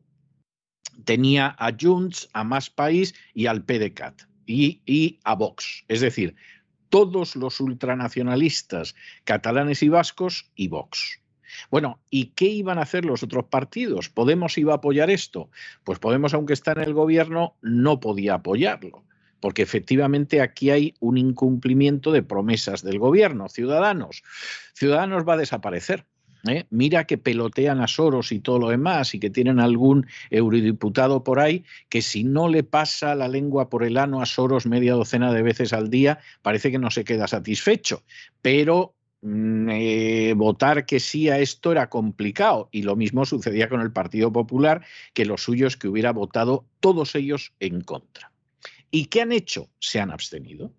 tenía 1.06 1.56
a 1.58 1.74
Junts, 1.80 2.28
a 2.34 2.44
Más 2.44 2.68
País 2.68 3.14
y 3.32 3.46
al 3.46 3.64
PDCAT 3.64 4.24
y, 4.44 4.82
y 4.84 5.18
a 5.24 5.34
Vox. 5.34 5.86
Es 5.88 6.02
decir, 6.02 6.34
todos 6.90 7.36
los 7.36 7.58
ultranacionalistas 7.58 8.94
catalanes 9.24 9.82
y 9.82 9.88
vascos 9.88 10.52
y 10.56 10.68
Vox. 10.68 11.21
Bueno, 11.70 12.00
¿y 12.10 12.26
qué 12.34 12.46
iban 12.46 12.78
a 12.78 12.82
hacer 12.82 13.04
los 13.04 13.22
otros 13.22 13.44
partidos? 13.44 14.08
¿Podemos 14.08 14.58
iba 14.58 14.72
a 14.72 14.76
apoyar 14.76 15.10
esto? 15.10 15.50
Pues 15.84 15.98
Podemos, 15.98 16.34
aunque 16.34 16.52
está 16.52 16.72
en 16.72 16.80
el 16.80 16.94
gobierno, 16.94 17.54
no 17.62 18.00
podía 18.00 18.34
apoyarlo 18.34 19.04
porque 19.42 19.62
efectivamente 19.62 20.40
aquí 20.40 20.70
hay 20.70 20.94
un 21.00 21.18
incumplimiento 21.18 22.12
de 22.12 22.22
promesas 22.22 22.84
del 22.84 23.00
gobierno. 23.00 23.48
Ciudadanos, 23.48 24.22
Ciudadanos 24.72 25.28
va 25.28 25.34
a 25.34 25.38
desaparecer. 25.38 26.06
¿eh? 26.48 26.64
Mira 26.70 27.04
que 27.04 27.18
pelotean 27.18 27.80
a 27.80 27.88
Soros 27.88 28.30
y 28.30 28.38
todo 28.38 28.60
lo 28.60 28.68
demás 28.68 29.14
y 29.14 29.20
que 29.20 29.30
tienen 29.30 29.60
algún 29.60 30.06
eurodiputado 30.30 31.24
por 31.24 31.40
ahí 31.40 31.64
que 31.88 32.02
si 32.02 32.24
no 32.24 32.48
le 32.48 32.62
pasa 32.62 33.14
la 33.14 33.28
lengua 33.28 33.68
por 33.68 33.82
el 33.82 33.96
ano 33.96 34.22
a 34.22 34.26
Soros 34.26 34.66
media 34.66 34.94
docena 34.94 35.32
de 35.32 35.42
veces 35.42 35.72
al 35.72 35.90
día, 35.90 36.20
parece 36.42 36.70
que 36.70 36.78
no 36.78 36.90
se 36.90 37.04
queda 37.04 37.26
satisfecho. 37.26 38.04
Pero 38.42 38.94
eh, 39.24 40.34
votar 40.36 40.84
que 40.84 40.98
sí 40.98 41.28
a 41.28 41.38
esto 41.38 41.70
era 41.72 41.88
complicado 41.88 42.68
y 42.72 42.82
lo 42.82 42.96
mismo 42.96 43.24
sucedía 43.24 43.68
con 43.68 43.80
el 43.80 43.92
Partido 43.92 44.32
Popular, 44.32 44.84
que 45.14 45.24
lo 45.24 45.38
suyo 45.38 45.66
es 45.66 45.76
que 45.76 45.88
hubiera 45.88 46.12
votado 46.12 46.66
todos 46.80 47.14
ellos 47.14 47.52
en 47.60 47.82
contra. 47.82 48.32
¿Y 48.90 49.06
qué 49.06 49.22
han 49.22 49.32
hecho? 49.32 49.70
Se 49.78 50.00
han 50.00 50.10
abstenido. 50.10 50.72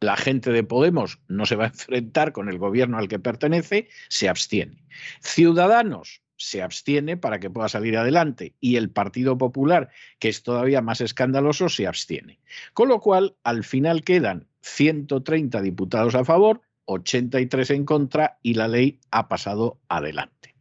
La 0.00 0.16
gente 0.16 0.50
de 0.50 0.62
Podemos 0.62 1.20
no 1.28 1.46
se 1.46 1.56
va 1.56 1.64
a 1.64 1.68
enfrentar 1.68 2.32
con 2.32 2.48
el 2.48 2.58
gobierno 2.58 2.98
al 2.98 3.08
que 3.08 3.18
pertenece, 3.18 3.88
se 4.08 4.28
abstiene. 4.28 4.84
Ciudadanos 5.20 6.22
se 6.36 6.62
abstiene 6.62 7.16
para 7.16 7.40
que 7.40 7.48
pueda 7.48 7.68
salir 7.68 7.96
adelante 7.96 8.54
y 8.60 8.76
el 8.76 8.90
Partido 8.90 9.38
Popular, 9.38 9.88
que 10.18 10.28
es 10.28 10.42
todavía 10.42 10.82
más 10.82 11.00
escandaloso, 11.00 11.68
se 11.68 11.86
abstiene. 11.86 12.40
Con 12.74 12.88
lo 12.88 13.00
cual, 13.00 13.36
al 13.42 13.64
final 13.64 14.02
quedan 14.02 14.48
130 14.60 15.62
diputados 15.62 16.14
a 16.14 16.24
favor, 16.24 16.60
83 16.86 17.70
en 17.70 17.84
contra 17.84 18.38
y 18.42 18.54
la 18.54 18.68
ley 18.68 18.98
ha 19.10 19.28
pasado 19.28 19.78
adelante. 19.88 20.54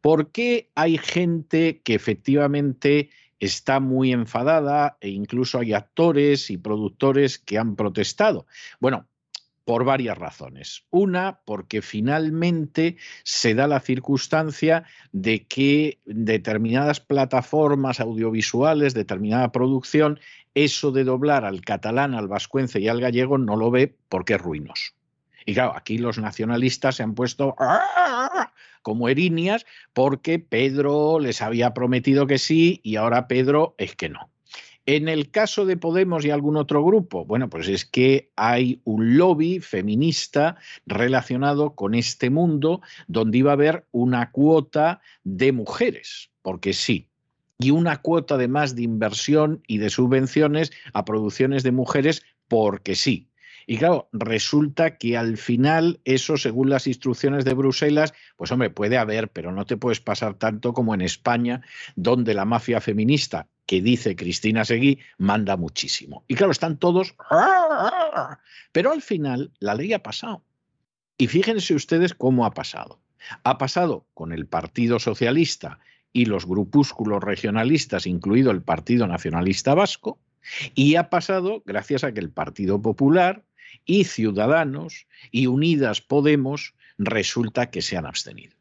¿Por 0.00 0.30
qué 0.30 0.70
hay 0.74 0.98
gente 0.98 1.80
que 1.82 1.94
efectivamente 1.94 3.10
está 3.40 3.80
muy 3.80 4.12
enfadada 4.12 4.96
e 5.00 5.08
incluso 5.08 5.58
hay 5.58 5.72
actores 5.72 6.50
y 6.50 6.58
productores 6.58 7.38
que 7.38 7.58
han 7.58 7.74
protestado? 7.76 8.46
Bueno, 8.80 9.06
por 9.68 9.84
varias 9.84 10.16
razones. 10.16 10.84
Una, 10.88 11.40
porque 11.44 11.82
finalmente 11.82 12.96
se 13.22 13.54
da 13.54 13.66
la 13.66 13.80
circunstancia 13.80 14.84
de 15.12 15.44
que 15.44 15.98
determinadas 16.06 17.00
plataformas 17.00 18.00
audiovisuales, 18.00 18.94
determinada 18.94 19.52
producción, 19.52 20.20
eso 20.54 20.90
de 20.90 21.04
doblar 21.04 21.44
al 21.44 21.60
catalán, 21.60 22.14
al 22.14 22.28
vascuence 22.28 22.80
y 22.80 22.88
al 22.88 23.02
gallego 23.02 23.36
no 23.36 23.56
lo 23.56 23.70
ve 23.70 23.94
porque 24.08 24.36
es 24.36 24.40
ruinoso. 24.40 24.97
Y 25.48 25.54
claro, 25.54 25.72
aquí 25.74 25.96
los 25.96 26.18
nacionalistas 26.18 26.96
se 26.96 27.02
han 27.02 27.14
puesto 27.14 27.56
como 28.82 29.08
erinias 29.08 29.64
porque 29.94 30.38
Pedro 30.38 31.20
les 31.20 31.40
había 31.40 31.72
prometido 31.72 32.26
que 32.26 32.36
sí 32.36 32.80
y 32.82 32.96
ahora 32.96 33.28
Pedro 33.28 33.74
es 33.78 33.96
que 33.96 34.10
no. 34.10 34.28
En 34.84 35.08
el 35.08 35.30
caso 35.30 35.64
de 35.64 35.78
Podemos 35.78 36.26
y 36.26 36.30
algún 36.30 36.58
otro 36.58 36.84
grupo, 36.84 37.24
bueno, 37.24 37.48
pues 37.48 37.66
es 37.68 37.86
que 37.86 38.30
hay 38.36 38.82
un 38.84 39.16
lobby 39.16 39.60
feminista 39.60 40.56
relacionado 40.84 41.74
con 41.74 41.94
este 41.94 42.28
mundo 42.28 42.82
donde 43.06 43.38
iba 43.38 43.52
a 43.52 43.54
haber 43.54 43.86
una 43.90 44.30
cuota 44.32 45.00
de 45.24 45.52
mujeres, 45.52 46.28
porque 46.42 46.74
sí, 46.74 47.08
y 47.58 47.70
una 47.70 48.02
cuota 48.02 48.34
además 48.34 48.76
de 48.76 48.82
inversión 48.82 49.62
y 49.66 49.78
de 49.78 49.88
subvenciones 49.88 50.72
a 50.92 51.06
producciones 51.06 51.62
de 51.62 51.72
mujeres, 51.72 52.22
porque 52.48 52.94
sí. 52.94 53.27
Y 53.70 53.76
claro, 53.76 54.08
resulta 54.14 54.96
que 54.96 55.18
al 55.18 55.36
final 55.36 56.00
eso, 56.06 56.38
según 56.38 56.70
las 56.70 56.86
instrucciones 56.86 57.44
de 57.44 57.52
Bruselas, 57.52 58.14
pues 58.38 58.50
hombre, 58.50 58.70
puede 58.70 58.96
haber, 58.96 59.28
pero 59.28 59.52
no 59.52 59.66
te 59.66 59.76
puedes 59.76 60.00
pasar 60.00 60.32
tanto 60.36 60.72
como 60.72 60.94
en 60.94 61.02
España, 61.02 61.60
donde 61.94 62.32
la 62.32 62.46
mafia 62.46 62.80
feminista, 62.80 63.46
que 63.66 63.82
dice 63.82 64.16
Cristina 64.16 64.64
Seguí, 64.64 65.00
manda 65.18 65.58
muchísimo. 65.58 66.24
Y 66.28 66.34
claro, 66.34 66.50
están 66.50 66.78
todos... 66.78 67.14
Pero 68.72 68.90
al 68.90 69.02
final 69.02 69.52
la 69.58 69.74
ley 69.74 69.92
ha 69.92 70.02
pasado. 70.02 70.42
Y 71.18 71.26
fíjense 71.26 71.74
ustedes 71.74 72.14
cómo 72.14 72.46
ha 72.46 72.54
pasado. 72.54 73.02
Ha 73.42 73.58
pasado 73.58 74.06
con 74.14 74.32
el 74.32 74.46
Partido 74.46 74.98
Socialista 74.98 75.78
y 76.10 76.24
los 76.24 76.46
grupúsculos 76.46 77.22
regionalistas, 77.22 78.06
incluido 78.06 78.50
el 78.50 78.62
Partido 78.62 79.06
Nacionalista 79.06 79.74
Vasco, 79.74 80.18
y 80.74 80.94
ha 80.94 81.10
pasado 81.10 81.62
gracias 81.66 82.02
a 82.02 82.12
que 82.12 82.20
el 82.20 82.30
Partido 82.30 82.80
Popular 82.80 83.44
y 83.84 84.04
Ciudadanos 84.04 85.06
y 85.30 85.46
Unidas 85.46 86.00
Podemos 86.00 86.74
resulta 86.98 87.70
que 87.70 87.82
se 87.82 87.96
han 87.96 88.06
abstenido. 88.06 88.56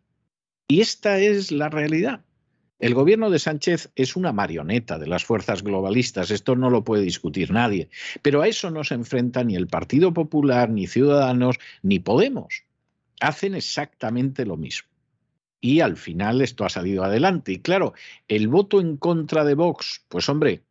Y 0.67 0.81
esta 0.81 1.19
es 1.19 1.51
la 1.51 1.69
realidad. 1.69 2.23
El 2.79 2.93
gobierno 2.93 3.31
de 3.31 3.39
Sánchez 3.39 3.89
es 3.95 4.15
una 4.15 4.31
marioneta 4.31 4.99
de 4.99 5.07
las 5.07 5.25
fuerzas 5.25 5.63
globalistas, 5.63 6.29
esto 6.29 6.55
no 6.55 6.69
lo 6.69 6.83
puede 6.83 7.01
discutir 7.01 7.49
nadie, 7.51 7.89
pero 8.21 8.41
a 8.41 8.47
eso 8.47 8.69
no 8.69 8.83
se 8.83 8.93
enfrenta 8.93 9.43
ni 9.43 9.55
el 9.55 9.67
Partido 9.67 10.13
Popular, 10.13 10.69
ni 10.69 10.85
Ciudadanos, 10.85 11.57
ni 11.81 11.97
Podemos. 11.97 12.65
Hacen 13.19 13.55
exactamente 13.55 14.45
lo 14.45 14.57
mismo. 14.57 14.89
Y 15.59 15.79
al 15.79 15.97
final 15.97 16.41
esto 16.41 16.65
ha 16.65 16.69
salido 16.69 17.03
adelante. 17.03 17.53
Y 17.53 17.59
claro, 17.59 17.93
el 18.27 18.47
voto 18.47 18.79
en 18.79 18.97
contra 18.97 19.43
de 19.43 19.55
Vox, 19.55 20.05
pues 20.07 20.29
hombre, 20.29 20.61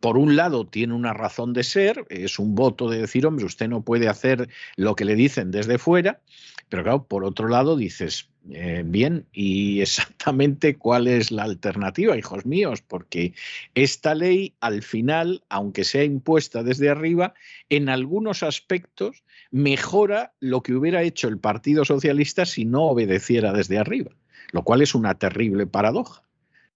por 0.00 0.18
un 0.18 0.36
lado 0.36 0.66
tiene 0.66 0.94
una 0.94 1.12
razón 1.12 1.52
de 1.52 1.64
ser, 1.64 2.04
es 2.08 2.38
un 2.38 2.54
voto 2.54 2.90
de 2.90 2.98
decir, 2.98 3.26
hombre, 3.26 3.44
usted 3.44 3.68
no 3.68 3.82
puede 3.82 4.08
hacer 4.08 4.48
lo 4.76 4.96
que 4.96 5.04
le 5.04 5.14
dicen 5.14 5.50
desde 5.50 5.78
fuera, 5.78 6.20
pero 6.68 6.82
claro, 6.82 7.04
por 7.04 7.24
otro 7.24 7.48
lado 7.48 7.76
dices, 7.76 8.28
eh, 8.50 8.82
bien, 8.84 9.26
¿y 9.32 9.80
exactamente 9.82 10.76
cuál 10.76 11.06
es 11.06 11.30
la 11.30 11.44
alternativa, 11.44 12.16
hijos 12.16 12.46
míos? 12.46 12.82
Porque 12.82 13.34
esta 13.74 14.14
ley, 14.14 14.54
al 14.60 14.82
final, 14.82 15.44
aunque 15.48 15.84
sea 15.84 16.04
impuesta 16.04 16.62
desde 16.62 16.88
arriba, 16.88 17.34
en 17.68 17.88
algunos 17.88 18.42
aspectos 18.42 19.22
mejora 19.50 20.32
lo 20.40 20.62
que 20.62 20.74
hubiera 20.74 21.02
hecho 21.02 21.28
el 21.28 21.38
Partido 21.38 21.84
Socialista 21.84 22.46
si 22.46 22.64
no 22.64 22.84
obedeciera 22.84 23.52
desde 23.52 23.78
arriba, 23.78 24.10
lo 24.52 24.62
cual 24.62 24.82
es 24.82 24.94
una 24.94 25.14
terrible 25.14 25.66
paradoja. 25.66 26.22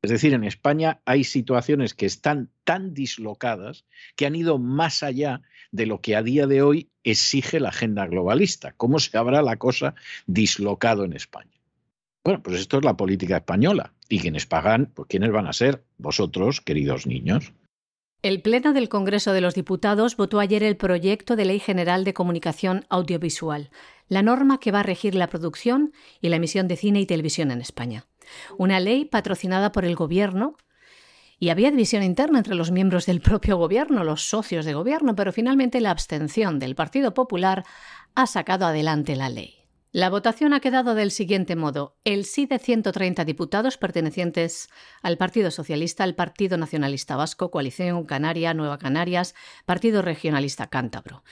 Es 0.03 0.11
decir, 0.11 0.35
en 0.35 0.43
España 0.43 1.01
hay 1.05 1.23
situaciones 1.23 1.95
que 1.95 2.07
están 2.07 2.51
tan 2.65 2.93
dislocadas 2.93 3.85
que 4.17 4.27
han 4.27 4.35
ido 4.35 4.59
más 4.59 5.05
allá 5.05 5.43
de 5.71 5.87
lo 5.87 6.01
que 6.01 6.17
a 6.17 6.25
día 6.25 6.49
de 6.49 6.61
hoy 6.61 6.91
exige 7.05 7.61
la 7.61 7.69
agenda 7.69 8.07
globalista. 8.07 8.73
¿Cómo 8.77 8.99
se 8.99 9.17
habrá 9.17 9.43
la 9.43 9.57
cosa 9.57 9.95
dislocado 10.27 11.05
en 11.05 11.13
España? 11.13 11.53
Bueno, 12.25 12.43
pues 12.43 12.61
esto 12.61 12.79
es 12.79 12.85
la 12.85 12.97
política 12.97 13.37
española. 13.37 13.93
Y 14.09 14.19
quienes 14.19 14.45
pagan, 14.47 14.91
pues 14.93 15.09
¿quiénes 15.09 15.31
van 15.31 15.47
a 15.47 15.53
ser? 15.53 15.85
Vosotros, 15.99 16.61
queridos 16.61 17.07
niños. 17.07 17.53
El 18.23 18.43
Pleno 18.43 18.73
del 18.73 18.89
Congreso 18.89 19.33
de 19.33 19.41
los 19.41 19.55
Diputados 19.55 20.17
votó 20.17 20.41
ayer 20.41 20.63
el 20.63 20.77
proyecto 20.77 21.35
de 21.35 21.45
Ley 21.45 21.59
General 21.59 22.05
de 22.05 22.15
Comunicación 22.15 22.87
Audiovisual, 22.89 23.71
la 24.09 24.23
norma 24.23 24.59
que 24.61 24.71
va 24.71 24.81
a 24.81 24.85
regir 24.85 25.15
la 25.15 25.29
producción 25.29 25.93
y 26.21 26.29
la 26.29 26.37
emisión 26.37 26.69
de 26.69 26.77
cine 26.77 27.01
y 27.01 27.07
televisión 27.07 27.51
en 27.51 27.61
España. 27.61 28.07
Una 28.59 28.81
ley 28.81 29.05
patrocinada 29.05 29.73
por 29.73 29.85
el 29.85 29.97
Gobierno 29.97 30.57
y 31.39 31.51
había 31.51 31.71
división 31.71 32.03
interna 32.03 32.39
entre 32.39 32.55
los 32.55 32.71
miembros 32.71 33.05
del 33.07 33.21
propio 33.21 33.57
Gobierno, 33.57 34.05
los 34.05 34.29
socios 34.29 34.65
de 34.65 34.75
Gobierno, 34.75 35.17
pero 35.17 35.33
finalmente 35.33 35.81
la 35.81 35.91
abstención 35.91 36.59
del 36.59 36.75
Partido 36.75 37.15
Popular 37.15 37.65
ha 38.15 38.27
sacado 38.27 38.67
adelante 38.67 39.17
la 39.17 39.29
ley. 39.29 39.63
La 39.95 40.09
votación 40.09 40.55
ha 40.55 40.61
quedado 40.61 40.95
del 40.95 41.11
siguiente 41.11 41.55
modo. 41.55 41.99
El 42.05 42.25
sí 42.25 42.47
de 42.47 42.59
130 42.59 43.27
diputados 43.27 43.77
pertenecientes 43.77 44.71
al 45.03 45.19
Partido 45.19 45.51
Socialista, 45.51 46.03
al 46.03 46.15
Partido 46.15 46.57
Nacionalista 46.57 47.15
Vasco, 47.15 47.51
Coalición 47.51 48.07
Canaria, 48.07 48.55
Nueva 48.55 48.79
Canarias, 48.79 49.35
Partido 49.67 50.01
Regionalista 50.01 50.69
Cántabro 50.69 51.25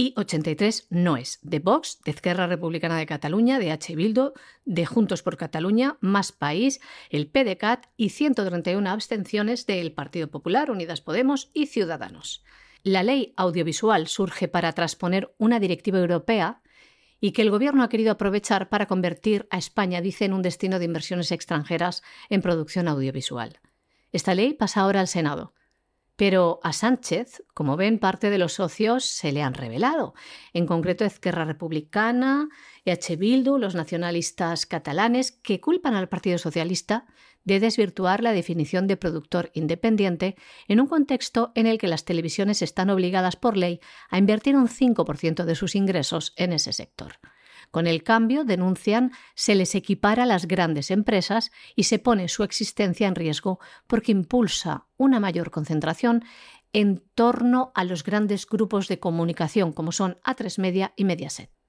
y 0.00 0.14
83 0.16 0.86
no 0.88 1.18
es 1.18 1.38
de 1.42 1.58
Vox, 1.58 2.00
de 2.06 2.12
Esquerra 2.12 2.46
Republicana 2.46 2.96
de 2.96 3.04
Cataluña, 3.04 3.58
de 3.58 3.70
H. 3.70 3.94
Bildo, 3.94 4.32
de 4.64 4.86
Juntos 4.86 5.22
por 5.22 5.36
Cataluña, 5.36 5.98
Más 6.00 6.32
País, 6.32 6.80
el 7.10 7.26
PDCAT 7.26 7.84
y 7.98 8.08
131 8.08 8.88
abstenciones 8.88 9.66
del 9.66 9.92
Partido 9.92 10.30
Popular, 10.30 10.70
Unidas 10.70 11.02
Podemos 11.02 11.50
y 11.52 11.66
Ciudadanos. 11.66 12.42
La 12.82 13.02
ley 13.02 13.34
audiovisual 13.36 14.06
surge 14.06 14.48
para 14.48 14.72
transponer 14.72 15.34
una 15.36 15.60
directiva 15.60 15.98
europea 15.98 16.62
y 17.20 17.32
que 17.32 17.42
el 17.42 17.50
Gobierno 17.50 17.82
ha 17.82 17.90
querido 17.90 18.12
aprovechar 18.12 18.70
para 18.70 18.86
convertir 18.86 19.46
a 19.50 19.58
España, 19.58 20.00
dice, 20.00 20.24
en 20.24 20.32
un 20.32 20.40
destino 20.40 20.78
de 20.78 20.86
inversiones 20.86 21.30
extranjeras 21.30 22.02
en 22.30 22.40
producción 22.40 22.88
audiovisual. 22.88 23.60
Esta 24.12 24.34
ley 24.34 24.54
pasa 24.54 24.80
ahora 24.80 25.00
al 25.00 25.08
Senado. 25.08 25.52
Pero 26.20 26.60
a 26.62 26.74
Sánchez, 26.74 27.44
como 27.54 27.78
ven, 27.78 27.98
parte 27.98 28.28
de 28.28 28.36
los 28.36 28.52
socios 28.52 29.06
se 29.06 29.32
le 29.32 29.40
han 29.40 29.54
revelado. 29.54 30.12
En 30.52 30.66
concreto, 30.66 31.06
Esquerra 31.06 31.46
Republicana, 31.46 32.50
EH 32.84 33.16
Bildu, 33.16 33.56
los 33.56 33.74
nacionalistas 33.74 34.66
catalanes, 34.66 35.32
que 35.32 35.62
culpan 35.62 35.94
al 35.94 36.10
Partido 36.10 36.36
Socialista 36.36 37.06
de 37.44 37.58
desvirtuar 37.58 38.22
la 38.22 38.32
definición 38.32 38.86
de 38.86 38.98
productor 38.98 39.50
independiente 39.54 40.36
en 40.68 40.80
un 40.80 40.88
contexto 40.88 41.52
en 41.54 41.66
el 41.66 41.78
que 41.78 41.88
las 41.88 42.04
televisiones 42.04 42.60
están 42.60 42.90
obligadas 42.90 43.36
por 43.36 43.56
ley 43.56 43.80
a 44.10 44.18
invertir 44.18 44.56
un 44.56 44.68
5% 44.68 45.44
de 45.44 45.54
sus 45.54 45.74
ingresos 45.74 46.34
en 46.36 46.52
ese 46.52 46.74
sector. 46.74 47.14
Con 47.70 47.86
el 47.86 48.02
cambio, 48.02 48.44
denuncian, 48.44 49.12
se 49.34 49.54
les 49.54 49.74
equipara 49.74 50.24
a 50.24 50.26
las 50.26 50.46
grandes 50.46 50.90
empresas 50.90 51.52
y 51.76 51.84
se 51.84 51.98
pone 51.98 52.28
su 52.28 52.42
existencia 52.42 53.06
en 53.06 53.14
riesgo 53.14 53.60
porque 53.86 54.12
impulsa 54.12 54.86
una 54.96 55.20
mayor 55.20 55.50
concentración 55.50 56.24
en 56.72 57.02
torno 57.14 57.72
a 57.74 57.84
los 57.84 58.02
grandes 58.04 58.46
grupos 58.46 58.88
de 58.88 58.98
comunicación 58.98 59.72
como 59.72 59.92
son 59.92 60.18
A3 60.24 60.60
Media 60.60 60.92
y 60.96 61.04
Mediaset. 61.04 61.59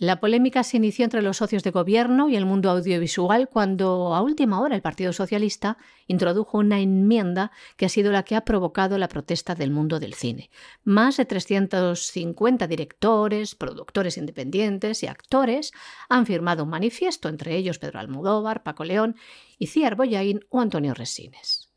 La 0.00 0.20
polémica 0.20 0.62
se 0.62 0.76
inició 0.76 1.04
entre 1.04 1.22
los 1.22 1.38
socios 1.38 1.64
de 1.64 1.72
gobierno 1.72 2.28
y 2.28 2.36
el 2.36 2.46
mundo 2.46 2.70
audiovisual 2.70 3.48
cuando, 3.48 4.14
a 4.14 4.22
última 4.22 4.60
hora, 4.60 4.76
el 4.76 4.80
Partido 4.80 5.12
Socialista 5.12 5.76
introdujo 6.06 6.58
una 6.58 6.78
enmienda 6.78 7.50
que 7.76 7.86
ha 7.86 7.88
sido 7.88 8.12
la 8.12 8.22
que 8.22 8.36
ha 8.36 8.44
provocado 8.44 8.96
la 8.96 9.08
protesta 9.08 9.56
del 9.56 9.72
mundo 9.72 9.98
del 9.98 10.14
cine. 10.14 10.50
Más 10.84 11.16
de 11.16 11.24
350 11.24 12.68
directores, 12.68 13.56
productores 13.56 14.16
independientes 14.18 15.02
y 15.02 15.08
actores 15.08 15.72
han 16.08 16.26
firmado 16.26 16.62
un 16.62 16.70
manifiesto, 16.70 17.28
entre 17.28 17.56
ellos 17.56 17.80
Pedro 17.80 17.98
Almodóvar, 17.98 18.62
Paco 18.62 18.84
León, 18.84 19.16
y 19.58 19.66
Ciar 19.66 19.96
Boyain 19.96 20.46
o 20.48 20.60
Antonio 20.60 20.94
Resines. 20.94 21.67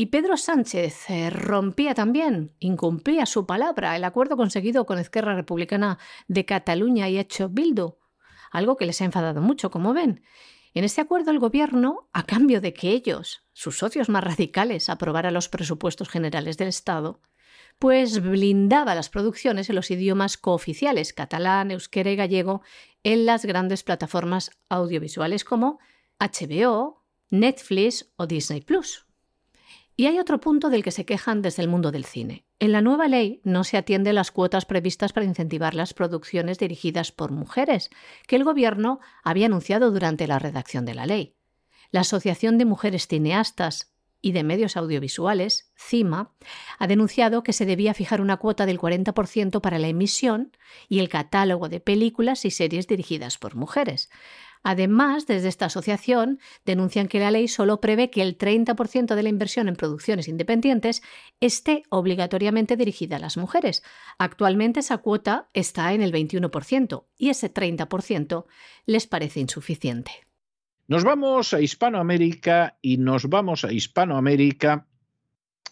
Y 0.00 0.06
Pedro 0.06 0.36
Sánchez 0.36 1.10
eh, 1.10 1.28
rompía 1.28 1.92
también, 1.92 2.54
incumplía 2.60 3.26
su 3.26 3.46
palabra, 3.46 3.96
el 3.96 4.04
acuerdo 4.04 4.36
conseguido 4.36 4.86
con 4.86 5.00
Esquerra 5.00 5.34
Republicana 5.34 5.98
de 6.28 6.44
Cataluña 6.44 7.08
y 7.08 7.18
hecho 7.18 7.48
Bildu, 7.48 7.96
algo 8.52 8.76
que 8.76 8.86
les 8.86 9.00
ha 9.00 9.06
enfadado 9.06 9.40
mucho, 9.40 9.72
como 9.72 9.94
ven. 9.94 10.22
En 10.72 10.84
este 10.84 11.00
acuerdo 11.00 11.32
el 11.32 11.40
gobierno, 11.40 12.08
a 12.12 12.22
cambio 12.22 12.60
de 12.60 12.74
que 12.74 12.90
ellos, 12.90 13.42
sus 13.52 13.78
socios 13.78 14.08
más 14.08 14.22
radicales, 14.22 14.88
aprobaran 14.88 15.34
los 15.34 15.48
presupuestos 15.48 16.08
generales 16.08 16.58
del 16.58 16.68
Estado, 16.68 17.20
pues 17.80 18.22
blindaba 18.22 18.94
las 18.94 19.08
producciones 19.08 19.68
en 19.68 19.74
los 19.74 19.90
idiomas 19.90 20.36
cooficiales 20.36 21.12
catalán, 21.12 21.72
euskera 21.72 22.12
y 22.12 22.14
gallego 22.14 22.62
en 23.02 23.26
las 23.26 23.44
grandes 23.44 23.82
plataformas 23.82 24.52
audiovisuales 24.68 25.42
como 25.42 25.80
HBO, 26.20 27.02
Netflix 27.30 28.12
o 28.14 28.28
Disney 28.28 28.60
Plus. 28.60 29.07
Y 30.00 30.06
hay 30.06 30.20
otro 30.20 30.38
punto 30.38 30.70
del 30.70 30.84
que 30.84 30.92
se 30.92 31.04
quejan 31.04 31.42
desde 31.42 31.60
el 31.60 31.68
mundo 31.68 31.90
del 31.90 32.04
cine. 32.04 32.46
En 32.60 32.70
la 32.70 32.80
nueva 32.80 33.08
ley 33.08 33.40
no 33.42 33.64
se 33.64 33.76
atiende 33.76 34.12
las 34.12 34.30
cuotas 34.30 34.64
previstas 34.64 35.12
para 35.12 35.26
incentivar 35.26 35.74
las 35.74 35.92
producciones 35.92 36.56
dirigidas 36.60 37.10
por 37.10 37.32
mujeres, 37.32 37.90
que 38.28 38.36
el 38.36 38.44
Gobierno 38.44 39.00
había 39.24 39.46
anunciado 39.46 39.90
durante 39.90 40.28
la 40.28 40.38
redacción 40.38 40.84
de 40.84 40.94
la 40.94 41.04
ley. 41.04 41.34
La 41.90 42.02
Asociación 42.02 42.58
de 42.58 42.64
Mujeres 42.64 43.08
Cineastas 43.08 43.92
y 44.20 44.30
de 44.30 44.44
Medios 44.44 44.76
Audiovisuales, 44.76 45.72
CIMA, 45.76 46.32
ha 46.78 46.86
denunciado 46.86 47.42
que 47.42 47.52
se 47.52 47.66
debía 47.66 47.92
fijar 47.92 48.20
una 48.20 48.36
cuota 48.36 48.66
del 48.66 48.78
40% 48.78 49.60
para 49.60 49.80
la 49.80 49.88
emisión 49.88 50.56
y 50.88 51.00
el 51.00 51.08
catálogo 51.08 51.68
de 51.68 51.80
películas 51.80 52.44
y 52.44 52.52
series 52.52 52.86
dirigidas 52.86 53.36
por 53.36 53.56
mujeres. 53.56 54.10
Además, 54.62 55.26
desde 55.26 55.48
esta 55.48 55.66
asociación 55.66 56.40
denuncian 56.64 57.08
que 57.08 57.20
la 57.20 57.30
ley 57.30 57.48
solo 57.48 57.80
prevé 57.80 58.10
que 58.10 58.22
el 58.22 58.36
30% 58.36 59.14
de 59.14 59.22
la 59.22 59.28
inversión 59.28 59.68
en 59.68 59.76
producciones 59.76 60.28
independientes 60.28 61.02
esté 61.40 61.84
obligatoriamente 61.88 62.76
dirigida 62.76 63.16
a 63.16 63.20
las 63.20 63.36
mujeres. 63.36 63.82
Actualmente 64.18 64.80
esa 64.80 64.98
cuota 64.98 65.48
está 65.54 65.92
en 65.92 66.02
el 66.02 66.12
21% 66.12 67.04
y 67.16 67.30
ese 67.30 67.52
30% 67.52 68.46
les 68.86 69.06
parece 69.06 69.40
insuficiente. 69.40 70.10
Nos 70.88 71.04
vamos 71.04 71.52
a 71.52 71.60
Hispanoamérica 71.60 72.78
y 72.80 72.96
nos 72.96 73.28
vamos 73.28 73.64
a 73.64 73.72
Hispanoamérica 73.72 74.87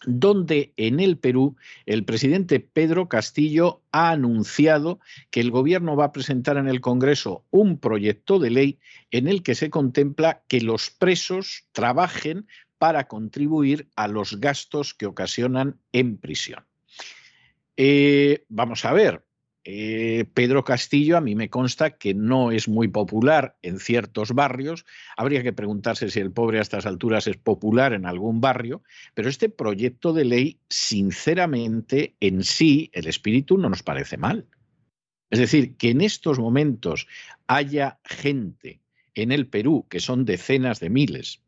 donde 0.04 0.72
en 0.76 1.00
el 1.00 1.18
Perú 1.18 1.56
el 1.86 2.04
presidente 2.04 2.60
Pedro 2.60 3.08
Castillo 3.08 3.82
ha 3.92 4.10
anunciado 4.10 5.00
que 5.30 5.40
el 5.40 5.50
gobierno 5.50 5.96
va 5.96 6.06
a 6.06 6.12
presentar 6.12 6.56
en 6.56 6.68
el 6.68 6.80
Congreso 6.80 7.44
un 7.50 7.78
proyecto 7.78 8.38
de 8.38 8.50
ley 8.50 8.78
en 9.10 9.28
el 9.28 9.42
que 9.42 9.54
se 9.54 9.70
contempla 9.70 10.42
que 10.48 10.60
los 10.60 10.90
presos 10.90 11.64
trabajen 11.72 12.46
para 12.78 13.08
contribuir 13.08 13.88
a 13.96 14.08
los 14.08 14.38
gastos 14.40 14.94
que 14.94 15.06
ocasionan 15.06 15.80
en 15.92 16.18
prisión. 16.18 16.66
Eh, 17.76 18.44
vamos 18.48 18.84
a 18.84 18.92
ver, 18.92 19.25
eh, 19.68 20.26
Pedro 20.32 20.62
Castillo 20.62 21.16
a 21.16 21.20
mí 21.20 21.34
me 21.34 21.50
consta 21.50 21.98
que 21.98 22.14
no 22.14 22.52
es 22.52 22.68
muy 22.68 22.86
popular 22.86 23.56
en 23.62 23.80
ciertos 23.80 24.32
barrios. 24.32 24.86
Habría 25.16 25.42
que 25.42 25.52
preguntarse 25.52 26.08
si 26.08 26.20
el 26.20 26.30
pobre 26.30 26.60
a 26.60 26.62
estas 26.62 26.86
alturas 26.86 27.26
es 27.26 27.36
popular 27.36 27.92
en 27.92 28.06
algún 28.06 28.40
barrio, 28.40 28.84
pero 29.14 29.28
este 29.28 29.48
proyecto 29.48 30.12
de 30.12 30.24
ley, 30.24 30.60
sinceramente, 30.70 32.14
en 32.20 32.44
sí, 32.44 32.90
el 32.92 33.08
espíritu 33.08 33.58
no 33.58 33.68
nos 33.68 33.82
parece 33.82 34.16
mal. 34.16 34.46
Es 35.30 35.40
decir, 35.40 35.76
que 35.76 35.90
en 35.90 36.00
estos 36.00 36.38
momentos 36.38 37.08
haya 37.48 37.98
gente 38.04 38.80
en 39.16 39.32
el 39.32 39.48
Perú, 39.48 39.84
que 39.90 39.98
son 39.98 40.24
decenas 40.24 40.78
de 40.78 40.90
miles, 40.90 41.42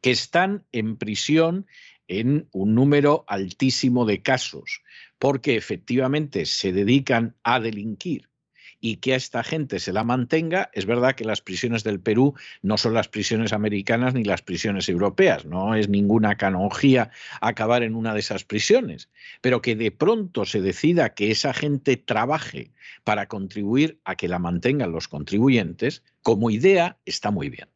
que 0.00 0.12
están 0.12 0.64
en 0.70 0.96
prisión 0.96 1.66
en 2.06 2.48
un 2.52 2.76
número 2.76 3.24
altísimo 3.26 4.04
de 4.04 4.22
casos, 4.22 4.82
porque 5.18 5.56
efectivamente 5.56 6.46
se 6.46 6.72
dedican 6.72 7.36
a 7.42 7.60
delinquir 7.60 8.28
y 8.80 8.96
que 8.96 9.14
a 9.14 9.16
esta 9.16 9.42
gente 9.42 9.78
se 9.78 9.92
la 9.92 10.04
mantenga, 10.04 10.70
es 10.72 10.86
verdad 10.86 11.14
que 11.14 11.24
las 11.24 11.40
prisiones 11.40 11.82
del 11.82 12.00
Perú 12.00 12.34
no 12.62 12.76
son 12.76 12.94
las 12.94 13.08
prisiones 13.08 13.52
americanas 13.52 14.14
ni 14.14 14.24
las 14.24 14.42
prisiones 14.42 14.88
europeas, 14.88 15.44
no 15.46 15.74
es 15.74 15.88
ninguna 15.88 16.36
canonjía 16.36 17.10
acabar 17.40 17.82
en 17.82 17.94
una 17.94 18.12
de 18.12 18.20
esas 18.20 18.44
prisiones, 18.44 19.08
pero 19.40 19.62
que 19.62 19.76
de 19.76 19.90
pronto 19.90 20.44
se 20.44 20.60
decida 20.60 21.14
que 21.14 21.30
esa 21.30 21.54
gente 21.54 21.96
trabaje 21.96 22.70
para 23.02 23.26
contribuir 23.26 23.98
a 24.04 24.14
que 24.14 24.28
la 24.28 24.38
mantengan 24.38 24.92
los 24.92 25.08
contribuyentes, 25.08 26.02
como 26.22 26.50
idea 26.50 26.98
está 27.06 27.30
muy 27.30 27.48
bien. 27.48 27.68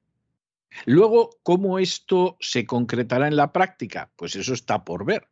Luego, 0.84 1.30
¿cómo 1.42 1.78
esto 1.78 2.36
se 2.40 2.64
concretará 2.64 3.26
en 3.26 3.36
la 3.36 3.52
práctica? 3.52 4.12
Pues 4.14 4.36
eso 4.36 4.54
está 4.54 4.84
por 4.84 5.04
ver, 5.04 5.26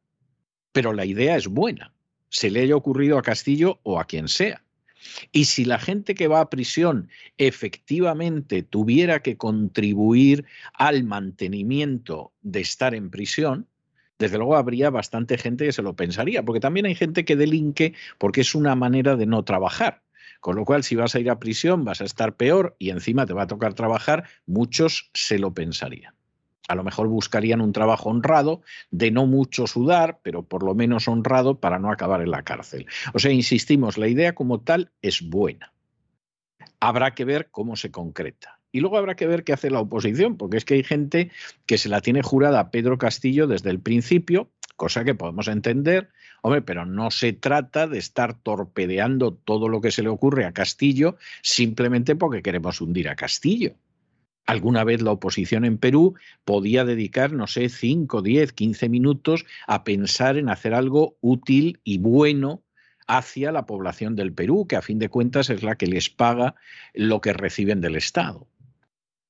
pero 0.73 0.92
la 0.92 1.05
idea 1.05 1.37
es 1.37 1.47
buena 1.47 1.94
se 2.28 2.50
le 2.50 2.60
haya 2.60 2.76
ocurrido 2.76 3.18
a 3.18 3.22
Castillo 3.22 3.80
o 3.82 4.00
a 4.00 4.04
quien 4.04 4.28
sea. 4.28 4.62
Y 5.32 5.44
si 5.44 5.64
la 5.64 5.78
gente 5.78 6.14
que 6.14 6.28
va 6.28 6.40
a 6.40 6.50
prisión 6.50 7.08
efectivamente 7.36 8.62
tuviera 8.62 9.20
que 9.20 9.36
contribuir 9.36 10.44
al 10.74 11.04
mantenimiento 11.04 12.32
de 12.42 12.60
estar 12.60 12.94
en 12.94 13.10
prisión, 13.10 13.66
desde 14.18 14.38
luego 14.38 14.56
habría 14.56 14.90
bastante 14.90 15.38
gente 15.38 15.66
que 15.66 15.72
se 15.72 15.82
lo 15.82 15.94
pensaría, 15.94 16.42
porque 16.42 16.60
también 16.60 16.86
hay 16.86 16.94
gente 16.94 17.24
que 17.24 17.36
delinque 17.36 17.94
porque 18.18 18.40
es 18.40 18.54
una 18.54 18.74
manera 18.74 19.16
de 19.16 19.26
no 19.26 19.44
trabajar. 19.44 20.02
Con 20.40 20.56
lo 20.56 20.64
cual, 20.64 20.84
si 20.84 20.94
vas 20.94 21.14
a 21.14 21.20
ir 21.20 21.30
a 21.30 21.40
prisión, 21.40 21.84
vas 21.84 22.00
a 22.00 22.04
estar 22.04 22.36
peor 22.36 22.76
y 22.78 22.90
encima 22.90 23.26
te 23.26 23.32
va 23.32 23.42
a 23.42 23.46
tocar 23.48 23.74
trabajar, 23.74 24.24
muchos 24.46 25.10
se 25.14 25.38
lo 25.38 25.52
pensarían 25.52 26.17
a 26.68 26.74
lo 26.74 26.85
mejor 26.85 27.09
buscarían 27.09 27.61
un 27.61 27.72
trabajo 27.72 28.11
honrado, 28.11 28.61
de 28.90 29.11
no 29.11 29.26
mucho 29.26 29.66
sudar, 29.66 30.20
pero 30.22 30.42
por 30.42 30.62
lo 30.62 30.74
menos 30.74 31.09
honrado 31.09 31.59
para 31.59 31.78
no 31.78 31.90
acabar 31.90 32.20
en 32.20 32.31
la 32.31 32.42
cárcel. 32.42 32.87
O 33.14 33.18
sea, 33.18 33.33
insistimos, 33.33 33.98
la 33.98 34.07
idea 34.07 34.35
como 34.35 34.61
tal 34.61 34.92
es 35.02 35.22
buena. 35.22 35.72
Habrá 36.78 37.14
que 37.14 37.24
ver 37.24 37.48
cómo 37.50 37.74
se 37.74 37.90
concreta. 37.90 38.61
Y 38.70 38.81
luego 38.81 38.98
habrá 38.98 39.16
que 39.16 39.26
ver 39.26 39.44
qué 39.44 39.54
hace 39.54 39.70
la 39.70 39.81
oposición, 39.81 40.37
porque 40.37 40.59
es 40.59 40.66
que 40.66 40.74
hay 40.74 40.85
gente 40.85 41.31
que 41.64 41.78
se 41.78 41.88
la 41.88 42.02
tiene 42.02 42.22
jurada 42.22 42.61
a 42.61 42.70
Pedro 42.70 42.98
Castillo 42.98 43.46
desde 43.46 43.70
el 43.70 43.81
principio, 43.81 44.50
cosa 44.76 45.04
que 45.04 45.14
podemos 45.14 45.48
entender, 45.48 46.11
hombre, 46.42 46.61
pero 46.61 46.85
no 46.85 47.11
se 47.11 47.33
trata 47.33 47.87
de 47.87 47.98
estar 47.98 48.35
torpedeando 48.35 49.33
todo 49.33 49.70
lo 49.70 49.81
que 49.81 49.90
se 49.90 50.02
le 50.02 50.11
ocurre 50.11 50.44
a 50.44 50.52
Castillo 50.52 51.16
simplemente 51.42 52.14
porque 52.14 52.42
queremos 52.42 52.81
hundir 52.83 53.09
a 53.09 53.16
Castillo. 53.16 53.72
Alguna 54.48 54.82
vez 54.82 55.02
la 55.02 55.12
oposición 55.12 55.66
en 55.66 55.76
Perú 55.76 56.14
podía 56.46 56.87
dedicar, 56.87 57.34
no 57.34 57.46
sé, 57.46 57.68
5, 57.68 58.22
10, 58.22 58.54
15 58.54 58.88
minutos 58.88 59.44
a 59.66 59.84
pensar 59.84 60.38
en 60.38 60.48
hacer 60.48 60.72
algo 60.72 61.18
útil 61.20 61.80
y 61.84 61.98
bueno 61.98 62.62
hacia 63.06 63.52
la 63.52 63.66
población 63.66 64.16
del 64.16 64.32
Perú, 64.32 64.66
que 64.66 64.76
a 64.76 64.80
fin 64.80 64.98
de 64.98 65.11
cuentas 65.11 65.50
es 65.50 65.62
la 65.62 65.76
que 65.76 65.87
les 65.87 66.08
paga 66.08 66.54
lo 66.94 67.20
que 67.20 67.34
reciben 67.34 67.82
del 67.82 67.96
Estado. 67.96 68.48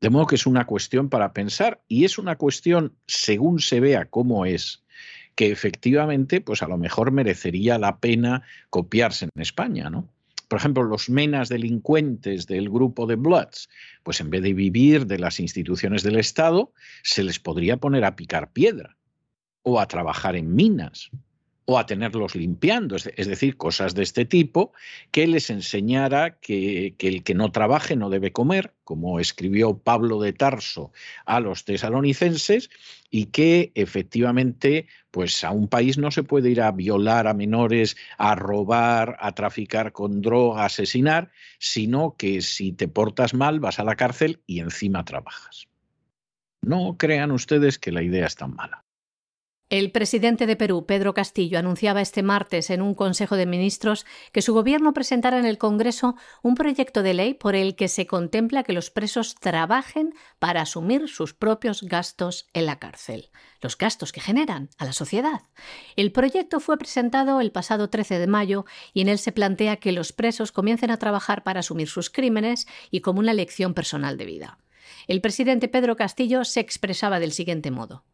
De 0.00 0.09
modo 0.09 0.28
que 0.28 0.37
es 0.37 0.46
una 0.46 0.66
cuestión 0.66 1.09
para 1.09 1.33
pensar 1.33 1.83
y 1.88 2.04
es 2.04 2.18
una 2.18 2.37
cuestión, 2.37 2.94
según 3.09 3.59
se 3.59 3.81
vea 3.81 4.04
cómo 4.04 4.46
es, 4.46 4.85
que 5.35 5.50
efectivamente, 5.50 6.40
pues 6.40 6.62
a 6.62 6.68
lo 6.68 6.78
mejor 6.78 7.11
merecería 7.11 7.76
la 7.76 7.98
pena 7.98 8.44
copiarse 8.70 9.24
en 9.24 9.42
España, 9.42 9.90
¿no? 9.90 10.09
Por 10.48 10.58
ejemplo, 10.58 10.82
los 10.82 11.11
menas 11.11 11.48
delincuentes 11.48 12.46
del 12.46 12.70
grupo 12.70 13.06
de 13.06 13.16
Bloods, 13.16 13.68
pues 14.02 14.20
en 14.20 14.30
vez 14.30 14.42
de 14.42 14.54
vivir 14.54 15.06
de 15.06 15.18
las 15.18 15.40
instituciones 15.40 16.02
del 16.02 16.16
Estado, 16.16 16.72
se 17.02 17.22
les 17.22 17.38
podría 17.38 17.76
poner 17.76 18.04
a 18.04 18.16
picar 18.16 18.52
piedra 18.52 18.96
o 19.62 19.78
a 19.78 19.87
trabajar 19.87 20.37
en 20.37 20.54
minas 20.54 21.11
o 21.70 21.78
a 21.78 21.85
tenerlos 21.85 22.35
limpiando, 22.35 22.96
es 22.96 23.26
decir, 23.28 23.59
cosas 23.59 23.94
de 23.94 24.02
este 24.02 24.24
tipo, 24.24 24.72
que 25.11 25.26
les 25.26 25.50
enseñara 25.50 26.38
que, 26.40 26.94
el 26.98 27.22
que 27.22 27.35
no 27.35 27.52
trabaje 27.52 27.94
no 27.94 28.09
debe 28.09 28.33
comer, 28.33 28.72
como 28.85 29.20
escribió 29.20 29.76
Pablo 29.76 30.18
de 30.18 30.33
Tarso 30.33 30.92
a 31.26 31.40
los 31.40 31.66
tesalonicenses, 31.66 32.70
y 33.11 33.26
que 33.26 33.70
efectivamente, 33.74 34.87
pues 35.11 35.44
a 35.44 35.50
un 35.50 35.68
país 35.68 35.98
no 35.98 36.11
se 36.11 36.22
puede 36.22 36.48
ir 36.48 36.62
a 36.62 36.72
violar 36.72 37.26
a 37.26 37.35
menores, 37.35 37.98
a 38.16 38.35
robar, 38.35 39.18
a 39.20 39.33
traficar 39.33 39.92
con 39.92 40.22
droga, 40.22 40.62
a 40.62 40.66
asesinar, 40.66 41.31
sino 41.59 42.16
que 42.16 42.40
si 42.40 42.72
te 42.72 42.88
portas 42.88 43.35
mal 43.35 43.61
vas 43.61 43.78
a 43.78 43.85
la 43.85 43.94
cárcel 43.94 44.40
y 44.46 44.61
encima 44.61 45.04
trabajas. 45.04 45.68
No 46.62 46.96
crean 46.96 47.31
ustedes 47.31 47.78
que 47.78 47.92
la 47.92 48.02
idea 48.02 48.26
es 48.26 48.37
tan 48.37 48.54
mala. 48.54 48.88
El 49.70 49.90
presidente 49.90 50.46
de 50.46 50.57
Perú, 50.57 50.87
Pedro 50.87 51.12
Castillo, 51.12 51.59
anunciaba 51.59 52.00
este 52.00 52.22
martes 52.22 52.70
en 52.70 52.81
un 52.81 52.94
Consejo 52.94 53.37
de 53.37 53.44
Ministros 53.44 54.07
que 54.33 54.40
su 54.40 54.54
gobierno 54.54 54.94
presentará 54.94 55.38
en 55.38 55.44
el 55.44 55.59
Congreso 55.59 56.16
un 56.42 56.54
proyecto 56.54 57.02
de 57.02 57.12
ley 57.12 57.35
por 57.35 57.54
el 57.54 57.76
que 57.76 57.88
se 57.88 58.07
contempla 58.07 58.62
que 58.62 58.72
los 58.72 58.88
presos 58.88 59.35
trabajen 59.35 60.14
para 60.38 60.62
asumir 60.62 61.07
sus 61.07 61.35
propios 61.35 61.83
gastos 61.83 62.48
en 62.54 62.64
la 62.64 62.78
cárcel, 62.78 63.28
los 63.61 63.76
gastos 63.76 64.11
que 64.11 64.22
generan 64.22 64.70
a 64.78 64.87
la 64.87 64.94
sociedad. 64.94 65.42
El 65.96 66.12
proyecto 66.12 66.61
fue 66.61 66.78
presentado 66.78 67.38
el 67.42 67.52
pasado 67.52 67.90
13 67.90 68.20
de 68.20 68.26
mayo 68.26 68.64
y 68.94 69.02
en 69.02 69.11
él 69.11 69.18
se 69.18 69.33
plantea 69.33 69.76
que 69.76 69.92
los 69.92 70.14
presos 70.14 70.50
comiencen 70.50 70.90
a 70.90 70.98
trabajar 70.98 71.42
para 71.42 71.61
asumir 71.61 71.88
sus 71.88 72.09
crímenes 72.09 72.66
y 72.90 73.02
como 73.02 73.20
una 73.20 73.35
lección 73.35 73.74
personal 73.74 74.16
de 74.16 74.24
vida. 74.24 74.59
El 75.09 75.20
presidente 75.20 75.68
Pedro 75.68 75.94
Castillo 75.94 76.46
se 76.46 76.61
expresaba 76.61 77.20
del 77.20 77.33
siguiente 77.33 77.70
modo. 77.70 78.07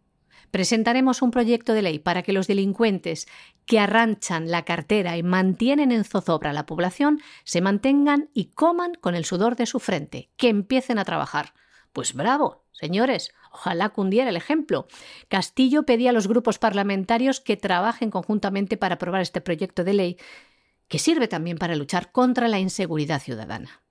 Presentaremos 0.54 1.20
un 1.20 1.32
proyecto 1.32 1.72
de 1.72 1.82
ley 1.82 1.98
para 1.98 2.22
que 2.22 2.32
los 2.32 2.46
delincuentes 2.46 3.26
que 3.66 3.80
arranchan 3.80 4.52
la 4.52 4.64
cartera 4.64 5.16
y 5.16 5.24
mantienen 5.24 5.90
en 5.90 6.04
zozobra 6.04 6.50
a 6.50 6.52
la 6.52 6.64
población 6.64 7.20
se 7.42 7.60
mantengan 7.60 8.30
y 8.34 8.52
coman 8.52 8.94
con 8.94 9.16
el 9.16 9.24
sudor 9.24 9.56
de 9.56 9.66
su 9.66 9.80
frente, 9.80 10.30
que 10.36 10.48
empiecen 10.48 11.00
a 11.00 11.04
trabajar. 11.04 11.54
Pues 11.92 12.14
bravo, 12.14 12.62
señores, 12.70 13.32
ojalá 13.50 13.88
cundiera 13.88 14.30
el 14.30 14.36
ejemplo. 14.36 14.86
Castillo 15.26 15.82
pedía 15.86 16.10
a 16.10 16.12
los 16.12 16.28
grupos 16.28 16.60
parlamentarios 16.60 17.40
que 17.40 17.56
trabajen 17.56 18.12
conjuntamente 18.12 18.76
para 18.76 18.94
aprobar 18.94 19.22
este 19.22 19.40
proyecto 19.40 19.82
de 19.82 19.94
ley, 19.94 20.18
que 20.86 21.00
sirve 21.00 21.26
también 21.26 21.58
para 21.58 21.74
luchar 21.74 22.12
contra 22.12 22.46
la 22.46 22.60
inseguridad 22.60 23.20
ciudadana. 23.20 23.82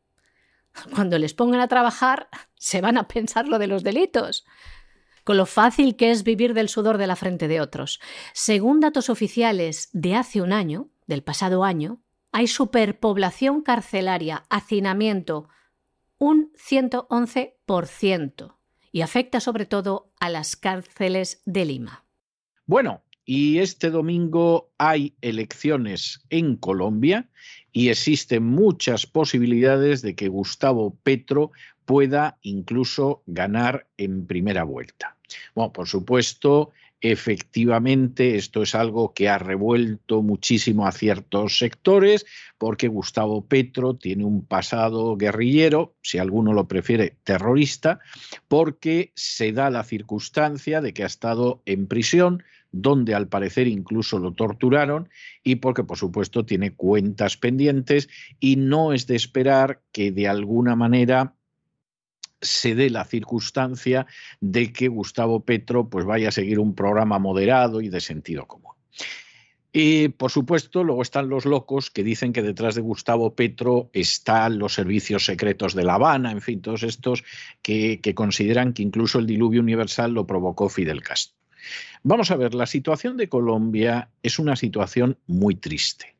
Cuando 0.95 1.19
les 1.19 1.33
pongan 1.33 1.59
a 1.59 1.67
trabajar, 1.67 2.29
se 2.55 2.79
van 2.79 2.97
a 2.97 3.09
pensar 3.09 3.49
lo 3.49 3.59
de 3.59 3.67
los 3.67 3.83
delitos 3.83 4.45
con 5.23 5.37
lo 5.37 5.45
fácil 5.45 5.95
que 5.95 6.11
es 6.11 6.23
vivir 6.23 6.53
del 6.53 6.69
sudor 6.69 6.97
de 6.97 7.07
la 7.07 7.15
frente 7.15 7.47
de 7.47 7.61
otros. 7.61 7.99
Según 8.33 8.79
datos 8.79 9.09
oficiales 9.09 9.89
de 9.93 10.15
hace 10.15 10.41
un 10.41 10.53
año, 10.53 10.89
del 11.07 11.23
pasado 11.23 11.63
año, 11.63 12.01
hay 12.31 12.47
superpoblación 12.47 13.61
carcelaria, 13.61 14.45
hacinamiento, 14.49 15.49
un 16.17 16.51
111%, 16.53 18.55
y 18.91 19.01
afecta 19.01 19.39
sobre 19.39 19.65
todo 19.65 20.11
a 20.19 20.29
las 20.29 20.55
cárceles 20.55 21.41
de 21.45 21.65
Lima. 21.65 22.05
Bueno, 22.65 23.03
y 23.25 23.59
este 23.59 23.89
domingo 23.89 24.71
hay 24.77 25.15
elecciones 25.21 26.25
en 26.29 26.57
Colombia 26.57 27.29
y 27.71 27.89
existen 27.89 28.43
muchas 28.43 29.05
posibilidades 29.05 30.01
de 30.01 30.15
que 30.15 30.27
Gustavo 30.27 30.97
Petro 31.03 31.51
pueda 31.85 32.37
incluso 32.41 33.23
ganar 33.25 33.87
en 33.97 34.25
primera 34.25 34.63
vuelta. 34.63 35.17
Bueno, 35.55 35.73
por 35.73 35.87
supuesto, 35.87 36.71
efectivamente 37.03 38.37
esto 38.37 38.63
es 38.63 38.75
algo 38.75 39.13
que 39.13 39.27
ha 39.27 39.37
revuelto 39.37 40.21
muchísimo 40.21 40.87
a 40.87 40.93
ciertos 40.93 41.57
sectores 41.57 42.25
porque 42.57 42.87
Gustavo 42.87 43.45
Petro 43.45 43.95
tiene 43.95 44.23
un 44.23 44.45
pasado 44.45 45.17
guerrillero, 45.17 45.95
si 46.01 46.17
alguno 46.17 46.53
lo 46.53 46.67
prefiere, 46.67 47.17
terrorista, 47.23 47.99
porque 48.47 49.11
se 49.15 49.51
da 49.51 49.69
la 49.69 49.83
circunstancia 49.83 50.79
de 50.79 50.93
que 50.93 51.03
ha 51.03 51.07
estado 51.07 51.61
en 51.65 51.87
prisión 51.87 52.43
donde 52.71 53.13
al 53.13 53.27
parecer 53.27 53.67
incluso 53.67 54.17
lo 54.17 54.33
torturaron 54.33 55.09
y 55.43 55.57
porque 55.57 55.83
por 55.83 55.97
supuesto 55.97 56.45
tiene 56.45 56.73
cuentas 56.73 57.37
pendientes 57.37 58.09
y 58.39 58.55
no 58.55 58.93
es 58.93 59.07
de 59.07 59.15
esperar 59.15 59.81
que 59.91 60.11
de 60.11 60.27
alguna 60.27 60.75
manera 60.75 61.35
se 62.43 62.75
dé 62.75 62.89
la 62.89 63.05
circunstancia 63.05 64.05
de 64.39 64.71
que 64.71 64.87
Gustavo 64.87 65.39
Petro 65.39 65.89
pues 65.89 66.05
vaya 66.05 66.29
a 66.29 66.31
seguir 66.31 66.59
un 66.59 66.75
programa 66.75 67.17
moderado 67.19 67.81
y 67.81 67.89
de 67.89 68.01
sentido 68.01 68.45
común. 68.45 68.73
Y 69.75 70.09
por 70.09 70.29
supuesto, 70.29 70.83
luego 70.83 71.01
están 71.01 71.29
los 71.29 71.45
locos 71.45 71.89
que 71.89 72.03
dicen 72.03 72.31
que 72.31 72.43
detrás 72.43 72.75
de 72.75 72.81
Gustavo 72.81 73.33
Petro 73.33 73.89
están 73.91 74.59
los 74.59 74.75
servicios 74.75 75.25
secretos 75.25 75.73
de 75.73 75.83
La 75.83 75.95
Habana, 75.95 76.31
en 76.31 76.41
fin, 76.41 76.61
todos 76.61 76.83
estos 76.83 77.23
que, 77.63 77.99
que 77.99 78.13
consideran 78.13 78.73
que 78.73 78.83
incluso 78.83 79.17
el 79.17 79.25
diluvio 79.25 79.61
universal 79.61 80.13
lo 80.13 80.27
provocó 80.27 80.69
Fidel 80.69 81.01
Castro. 81.01 81.35
Vamos 82.03 82.29
a 82.29 82.35
ver, 82.35 82.53
la 82.53 82.67
situación 82.67 83.17
de 83.17 83.29
Colombia 83.29 84.09
es 84.21 84.37
una 84.37 84.55
situación 84.55 85.17
muy 85.25 85.55
triste, 85.55 86.12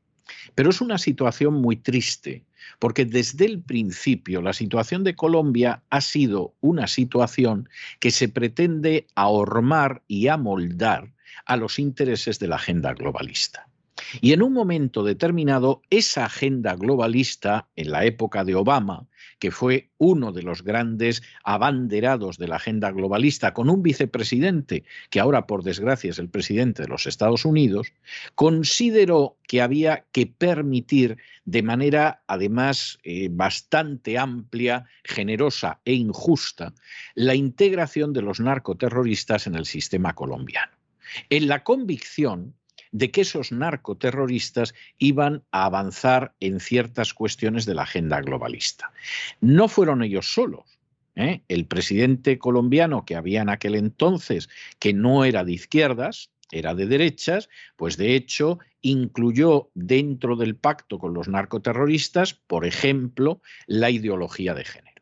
pero 0.55 0.69
es 0.69 0.81
una 0.81 0.97
situación 0.97 1.53
muy 1.55 1.75
triste 1.75 2.43
porque 2.79 3.05
desde 3.05 3.45
el 3.45 3.61
principio 3.61 4.41
la 4.41 4.53
situación 4.53 5.03
de 5.03 5.15
Colombia 5.15 5.83
ha 5.89 6.01
sido 6.01 6.53
una 6.61 6.87
situación 6.87 7.69
que 7.99 8.11
se 8.11 8.29
pretende 8.29 9.07
ahormar 9.15 10.01
y 10.07 10.27
amoldar 10.27 11.13
a 11.45 11.57
los 11.57 11.79
intereses 11.79 12.39
de 12.39 12.47
la 12.47 12.55
agenda 12.55 12.93
globalista. 12.93 13.67
Y 14.21 14.33
en 14.33 14.41
un 14.41 14.53
momento 14.53 15.03
determinado, 15.03 15.81
esa 15.89 16.25
agenda 16.25 16.75
globalista, 16.75 17.67
en 17.75 17.91
la 17.91 18.05
época 18.05 18.43
de 18.43 18.55
Obama, 18.55 19.07
que 19.39 19.51
fue 19.51 19.89
uno 19.97 20.31
de 20.31 20.43
los 20.43 20.63
grandes 20.63 21.23
abanderados 21.43 22.37
de 22.37 22.47
la 22.47 22.57
agenda 22.57 22.91
globalista, 22.91 23.53
con 23.53 23.69
un 23.69 23.83
vicepresidente, 23.83 24.83
que 25.09 25.19
ahora 25.19 25.47
por 25.47 25.63
desgracia 25.63 26.11
es 26.11 26.19
el 26.19 26.29
presidente 26.29 26.83
de 26.83 26.87
los 26.87 27.07
Estados 27.07 27.45
Unidos, 27.45 27.93
consideró 28.35 29.37
que 29.47 29.61
había 29.61 30.05
que 30.11 30.27
permitir 30.27 31.17
de 31.45 31.63
manera 31.63 32.23
además 32.27 32.99
eh, 33.03 33.29
bastante 33.31 34.17
amplia, 34.17 34.85
generosa 35.03 35.79
e 35.85 35.93
injusta 35.93 36.73
la 37.15 37.35
integración 37.35 38.13
de 38.13 38.21
los 38.21 38.39
narcoterroristas 38.39 39.47
en 39.47 39.55
el 39.55 39.65
sistema 39.65 40.13
colombiano. 40.13 40.71
En 41.29 41.47
la 41.47 41.63
convicción 41.63 42.55
de 42.93 43.11
que 43.11 43.21
esos 43.21 43.51
narcoterroristas 43.51 44.73
iban 44.97 45.43
a 45.51 45.65
avanzar 45.65 46.35
en 46.39 46.61
ciertas 46.61 47.13
cuestiones 47.13 47.65
de 47.65 47.73
la 47.75 47.81
agenda 47.81 48.21
globalista. 48.21 48.93
No 49.41 49.67
fueron 49.67 50.03
ellos 50.03 50.31
solos. 50.31 50.79
¿eh? 51.15 51.41
El 51.49 51.65
presidente 51.65 52.37
colombiano 52.37 53.03
que 53.03 53.15
había 53.15 53.41
en 53.41 53.49
aquel 53.49 53.75
entonces, 53.75 54.47
que 54.79 54.93
no 54.93 55.25
era 55.25 55.43
de 55.43 55.53
izquierdas, 55.53 56.29
era 56.51 56.75
de 56.75 56.85
derechas, 56.85 57.49
pues 57.75 57.97
de 57.97 58.15
hecho 58.15 58.59
incluyó 58.81 59.71
dentro 59.73 60.35
del 60.35 60.55
pacto 60.55 60.99
con 60.99 61.13
los 61.13 61.27
narcoterroristas, 61.27 62.35
por 62.35 62.65
ejemplo, 62.65 63.41
la 63.65 63.89
ideología 63.89 64.53
de 64.53 64.65
género. 64.65 64.92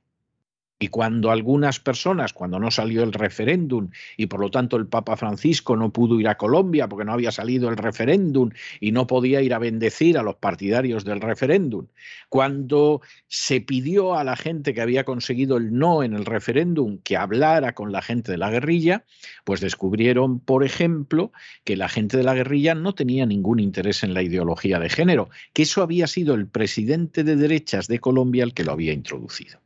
Y 0.81 0.87
cuando 0.87 1.29
algunas 1.29 1.79
personas, 1.79 2.33
cuando 2.33 2.57
no 2.57 2.71
salió 2.71 3.03
el 3.03 3.13
referéndum 3.13 3.89
y 4.17 4.25
por 4.25 4.39
lo 4.39 4.49
tanto 4.49 4.77
el 4.77 4.87
Papa 4.87 5.15
Francisco 5.15 5.77
no 5.77 5.93
pudo 5.93 6.19
ir 6.19 6.27
a 6.27 6.39
Colombia 6.39 6.89
porque 6.89 7.05
no 7.05 7.13
había 7.13 7.31
salido 7.31 7.69
el 7.69 7.77
referéndum 7.77 8.49
y 8.79 8.91
no 8.91 9.05
podía 9.05 9.43
ir 9.43 9.53
a 9.53 9.59
bendecir 9.59 10.17
a 10.17 10.23
los 10.23 10.37
partidarios 10.37 11.05
del 11.05 11.21
referéndum, 11.21 11.85
cuando 12.29 13.01
se 13.27 13.61
pidió 13.61 14.15
a 14.15 14.23
la 14.23 14.35
gente 14.35 14.73
que 14.73 14.81
había 14.81 15.03
conseguido 15.03 15.57
el 15.57 15.71
no 15.71 16.01
en 16.01 16.13
el 16.15 16.25
referéndum 16.25 16.97
que 17.03 17.15
hablara 17.15 17.75
con 17.75 17.91
la 17.91 18.01
gente 18.01 18.31
de 18.31 18.39
la 18.39 18.49
guerrilla, 18.49 19.05
pues 19.43 19.61
descubrieron, 19.61 20.39
por 20.39 20.63
ejemplo, 20.63 21.31
que 21.63 21.77
la 21.77 21.89
gente 21.89 22.17
de 22.17 22.23
la 22.23 22.33
guerrilla 22.33 22.73
no 22.73 22.95
tenía 22.95 23.27
ningún 23.27 23.59
interés 23.59 24.03
en 24.03 24.15
la 24.15 24.23
ideología 24.23 24.79
de 24.79 24.89
género, 24.89 25.29
que 25.53 25.61
eso 25.61 25.83
había 25.83 26.07
sido 26.07 26.33
el 26.33 26.47
presidente 26.47 27.23
de 27.23 27.35
derechas 27.35 27.87
de 27.87 27.99
Colombia 27.99 28.43
el 28.43 28.55
que 28.55 28.63
lo 28.63 28.71
había 28.71 28.93
introducido. 28.93 29.59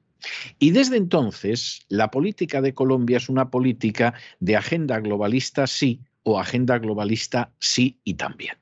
Y 0.60 0.72
desde 0.72 0.98
entonces, 0.98 1.86
la 1.90 2.12
política 2.12 2.62
de 2.62 2.74
Colombia 2.74 3.18
es 3.18 3.30
una 3.30 3.50
política 3.50 4.14
de 4.40 4.56
agenda 4.56 5.00
globalista 5.00 5.68
sí 5.68 6.02
o 6.24 6.40
agenda 6.40 6.80
globalista 6.80 7.52
sí 7.60 8.00
y 8.04 8.16
también. 8.16 8.58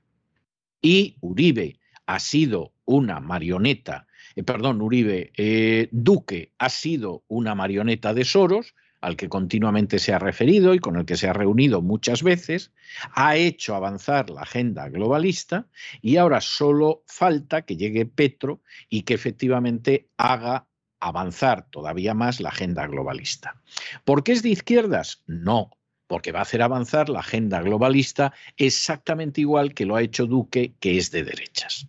Y 0.81 1.15
Uribe 1.21 1.79
ha 2.05 2.19
sido 2.19 2.73
una 2.85 3.19
marioneta, 3.19 4.07
eh, 4.35 4.43
perdón, 4.43 4.81
Uribe, 4.81 5.31
eh, 5.37 5.87
Duque 5.91 6.51
ha 6.57 6.69
sido 6.69 7.23
una 7.27 7.55
marioneta 7.55 8.13
de 8.13 8.25
Soros, 8.25 8.75
al 9.03 9.17
que 9.17 9.27
continuamente 9.27 9.99
se 9.99 10.13
ha 10.13 10.19
referido 10.19 10.73
y 10.73 10.79
con 10.79 10.95
el 10.95 11.05
que 11.05 11.17
se 11.17 11.27
ha 11.27 11.33
reunido 11.33 11.81
muchas 11.81 12.23
veces, 12.23 12.71
ha 13.13 13.35
hecho 13.35 13.75
avanzar 13.75 14.29
la 14.29 14.41
agenda 14.41 14.87
globalista 14.87 15.67
y 16.01 16.15
ahora 16.15 16.39
solo 16.39 17.03
falta 17.05 17.63
que 17.63 17.75
llegue 17.75 18.05
Petro 18.05 18.61
y 18.89 19.01
que 19.01 19.13
efectivamente 19.13 20.07
haga 20.15 20.67
avanzar 21.07 21.69
todavía 21.69 22.13
más 22.13 22.39
la 22.39 22.49
agenda 22.49 22.87
globalista. 22.87 23.61
¿Por 24.05 24.23
qué 24.23 24.31
es 24.31 24.43
de 24.43 24.49
izquierdas? 24.49 25.21
No, 25.27 25.71
porque 26.07 26.31
va 26.31 26.39
a 26.39 26.43
hacer 26.43 26.61
avanzar 26.61 27.09
la 27.09 27.19
agenda 27.19 27.61
globalista 27.61 28.33
exactamente 28.57 29.41
igual 29.41 29.73
que 29.73 29.85
lo 29.85 29.95
ha 29.95 30.01
hecho 30.01 30.25
Duque, 30.25 30.73
que 30.79 30.97
es 30.97 31.11
de 31.11 31.23
derechas. 31.23 31.87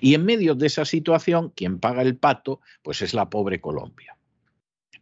Y 0.00 0.14
en 0.14 0.24
medio 0.24 0.54
de 0.54 0.66
esa 0.66 0.84
situación, 0.84 1.52
quien 1.54 1.78
paga 1.78 2.02
el 2.02 2.16
pato, 2.16 2.60
pues 2.82 3.02
es 3.02 3.14
la 3.14 3.28
pobre 3.30 3.60
Colombia. 3.60 4.16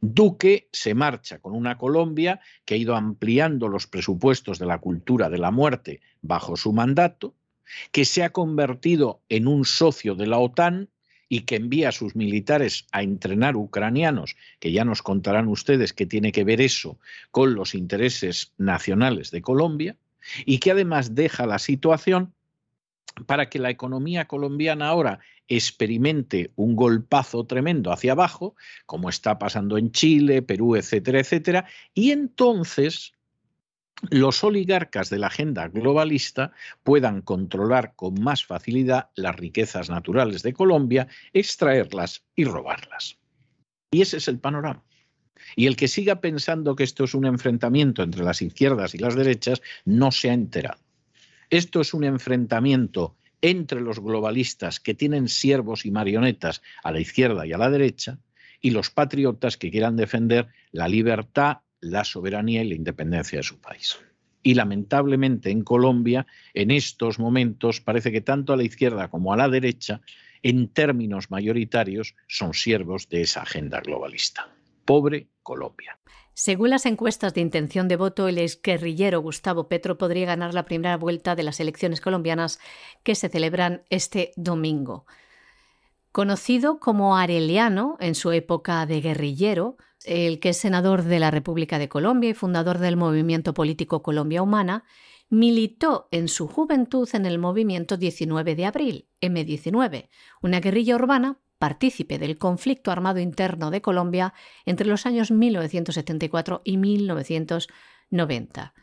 Duque 0.00 0.68
se 0.72 0.94
marcha 0.94 1.38
con 1.38 1.55
una 1.55 1.78
Colombia 1.78 2.40
que 2.64 2.74
ha 2.74 2.76
ido 2.76 2.96
ampliando 2.96 3.68
los 3.68 3.87
presupuestos 3.87 4.59
de 4.59 4.66
la 4.66 4.78
cultura 4.78 5.31
de 5.31 5.38
la 5.38 5.52
muerte 5.52 6.00
bajo 6.20 6.57
su 6.57 6.72
mandato, 6.72 7.35
que 7.92 8.05
se 8.05 8.24
ha 8.24 8.31
convertido 8.31 9.22
en 9.28 9.46
un 9.46 9.64
socio 9.64 10.16
de 10.16 10.26
la 10.26 10.38
OTAN 10.38 10.90
y 11.32 11.46
que 11.46 11.56
envía 11.56 11.88
a 11.88 11.92
sus 11.92 12.14
militares 12.14 12.86
a 12.92 13.02
entrenar 13.02 13.56
ucranianos, 13.56 14.36
que 14.60 14.70
ya 14.70 14.84
nos 14.84 15.00
contarán 15.00 15.48
ustedes 15.48 15.94
qué 15.94 16.04
tiene 16.04 16.30
que 16.30 16.44
ver 16.44 16.60
eso 16.60 16.98
con 17.30 17.54
los 17.54 17.74
intereses 17.74 18.52
nacionales 18.58 19.30
de 19.30 19.40
Colombia, 19.40 19.96
y 20.44 20.58
que 20.58 20.72
además 20.72 21.14
deja 21.14 21.46
la 21.46 21.58
situación 21.58 22.34
para 23.24 23.48
que 23.48 23.58
la 23.58 23.70
economía 23.70 24.26
colombiana 24.26 24.88
ahora 24.88 25.20
experimente 25.48 26.50
un 26.54 26.76
golpazo 26.76 27.46
tremendo 27.46 27.92
hacia 27.92 28.12
abajo, 28.12 28.54
como 28.84 29.08
está 29.08 29.38
pasando 29.38 29.78
en 29.78 29.90
Chile, 29.90 30.42
Perú, 30.42 30.76
etcétera, 30.76 31.20
etcétera, 31.20 31.64
y 31.94 32.10
entonces 32.10 33.14
los 34.10 34.42
oligarcas 34.42 35.10
de 35.10 35.18
la 35.18 35.28
agenda 35.28 35.68
globalista 35.68 36.52
puedan 36.82 37.22
controlar 37.22 37.94
con 37.94 38.20
más 38.20 38.44
facilidad 38.44 39.10
las 39.14 39.36
riquezas 39.36 39.90
naturales 39.90 40.42
de 40.42 40.52
Colombia, 40.52 41.08
extraerlas 41.32 42.24
y 42.34 42.44
robarlas. 42.44 43.18
Y 43.92 44.02
ese 44.02 44.16
es 44.16 44.28
el 44.28 44.38
panorama. 44.38 44.82
Y 45.54 45.66
el 45.66 45.76
que 45.76 45.88
siga 45.88 46.20
pensando 46.20 46.76
que 46.76 46.84
esto 46.84 47.04
es 47.04 47.14
un 47.14 47.27
enfrentamiento 47.27 48.02
entre 48.02 48.24
las 48.24 48.42
izquierdas 48.42 48.94
y 48.94 48.98
las 48.98 49.14
derechas 49.14 49.62
no 49.85 50.10
se 50.10 50.31
ha 50.31 50.35
enterado. 50.35 50.81
Esto 51.50 51.81
es 51.81 51.92
un 51.94 52.04
enfrentamiento 52.04 53.16
entre 53.40 53.81
los 53.81 54.00
globalistas 54.00 54.81
que 54.81 54.94
tienen 54.94 55.29
siervos 55.29 55.85
y 55.85 55.90
marionetas 55.90 56.62
a 56.83 56.92
la 56.92 57.00
izquierda 57.00 57.46
y 57.46 57.52
a 57.52 57.58
la 57.58 57.70
derecha 57.70 58.18
y 58.60 58.70
los 58.70 58.90
patriotas 58.90 59.56
que 59.56 59.70
quieran 59.70 59.96
defender 59.96 60.48
la 60.70 60.88
libertad, 60.88 61.58
la 61.83 62.04
soberanía 62.04 62.62
y 62.62 62.68
la 62.68 62.74
independencia 62.74 63.38
de 63.38 63.42
su 63.42 63.60
país. 63.60 63.98
Y 64.42 64.54
lamentablemente 64.54 65.50
en 65.50 65.62
Colombia, 65.62 66.26
en 66.54 66.70
estos 66.70 67.18
momentos, 67.18 67.80
parece 67.80 68.10
que 68.10 68.22
tanto 68.22 68.52
a 68.52 68.56
la 68.56 68.64
izquierda 68.64 69.08
como 69.08 69.33
a 69.33 69.37
la 69.37 69.48
derecha, 69.48 70.00
en 70.42 70.68
términos 70.68 71.30
mayoritarios, 71.30 72.14
son 72.26 72.54
siervos 72.54 73.08
de 73.08 73.20
esa 73.20 73.42
agenda 73.42 73.80
globalista. 73.80 74.48
Pobre 74.85 75.28
Colombia. 75.42 75.98
Según 76.35 76.70
las 76.70 76.87
encuestas 76.87 77.35
de 77.35 77.42
intención 77.42 77.88
de 77.88 77.96
voto, 77.96 78.26
el 78.26 78.38
exguerrillero 78.38 79.20
Gustavo 79.20 79.68
Petro 79.68 79.98
podría 79.98 80.26
ganar 80.26 80.54
la 80.54 80.64
primera 80.64 80.96
vuelta 80.96 81.37
de 81.37 81.42
las 81.42 81.60
elecciones 81.60 82.00
colombianas 82.00 82.58
que 83.02 83.14
se 83.14 83.28
celebran 83.28 83.83
este 83.90 84.33
domingo. 84.37 85.04
Conocido 86.13 86.79
como 86.79 87.17
Areliano 87.17 87.96
en 87.98 88.15
su 88.15 88.33
época 88.33 88.85
de 88.85 89.00
guerrillero, 89.00 89.79
el 90.04 90.40
que 90.40 90.50
es 90.50 90.58
senador 90.58 91.04
de 91.04 91.19
la 91.19 91.31
República 91.31 91.79
de 91.79 91.88
Colombia 91.88 92.29
y 92.31 92.35
fundador 92.35 92.79
del 92.79 92.98
movimiento 92.98 93.54
político 93.54 94.02
Colombia 94.02 94.42
Humana, 94.42 94.85
militó 95.31 96.08
en 96.10 96.29
su 96.29 96.46
juventud 96.48 97.08
en 97.15 97.25
el 97.25 97.38
movimiento 97.38 97.96
19 97.96 98.54
de 98.54 98.67
abril, 98.67 99.08
M19, 99.23 100.10
una 100.42 100.60
guerrilla 100.60 100.96
urbana 100.96 101.38
partícipe 101.58 102.19
del 102.19 102.37
conflicto 102.37 102.90
armado 102.90 103.19
interno 103.19 103.71
de 103.71 103.81
Colombia 103.81 104.35
entre 104.67 104.87
los 104.87 105.06
años 105.06 105.31
1974 105.31 106.60
y 106.65 106.77
1990. 106.77 108.75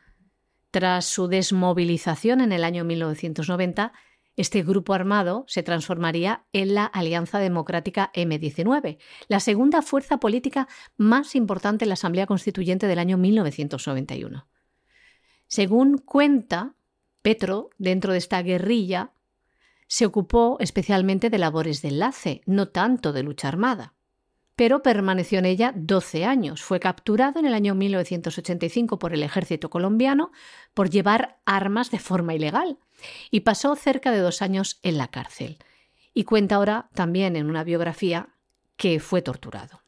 Tras 0.71 1.05
su 1.05 1.27
desmovilización 1.27 2.41
en 2.41 2.51
el 2.53 2.63
año 2.63 2.83
1990, 2.85 3.93
este 4.39 4.63
grupo 4.63 4.93
armado 4.93 5.43
se 5.49 5.63
transformaría 5.63 6.45
en 6.53 6.73
la 6.73 6.85
Alianza 6.85 7.39
Democrática 7.39 8.09
M19, 8.15 8.97
la 9.27 9.41
segunda 9.41 9.81
fuerza 9.81 10.21
política 10.21 10.69
más 10.95 11.35
importante 11.35 11.83
en 11.83 11.89
la 11.89 11.95
Asamblea 11.95 12.25
Constituyente 12.25 12.87
del 12.87 12.99
año 12.99 13.17
1991. 13.17 14.47
Según 15.47 15.97
cuenta, 15.97 16.75
Petro, 17.21 17.69
dentro 17.77 18.13
de 18.13 18.19
esta 18.19 18.41
guerrilla, 18.41 19.11
se 19.87 20.05
ocupó 20.05 20.55
especialmente 20.61 21.29
de 21.29 21.37
labores 21.37 21.81
de 21.81 21.89
enlace, 21.89 22.41
no 22.45 22.69
tanto 22.69 23.11
de 23.11 23.23
lucha 23.23 23.49
armada. 23.49 23.93
Pero 24.55 24.81
permaneció 24.81 25.39
en 25.39 25.47
ella 25.47 25.73
12 25.75 26.23
años. 26.23 26.61
Fue 26.61 26.79
capturado 26.79 27.41
en 27.41 27.45
el 27.45 27.53
año 27.53 27.75
1985 27.75 28.99
por 28.99 29.13
el 29.13 29.23
ejército 29.23 29.69
colombiano 29.69 30.31
por 30.73 30.89
llevar 30.89 31.41
armas 31.45 31.91
de 31.91 31.99
forma 31.99 32.35
ilegal 32.35 32.77
y 33.31 33.41
pasó 33.41 33.75
cerca 33.75 34.11
de 34.11 34.19
dos 34.19 34.41
años 34.41 34.79
en 34.83 34.97
la 34.97 35.07
cárcel. 35.07 35.57
Y 36.13 36.23
cuenta 36.23 36.55
ahora 36.55 36.89
también 36.93 37.35
en 37.35 37.49
una 37.49 37.63
biografía 37.63 38.29
que 38.77 38.99
fue 38.99 39.21
torturado. 39.21 39.81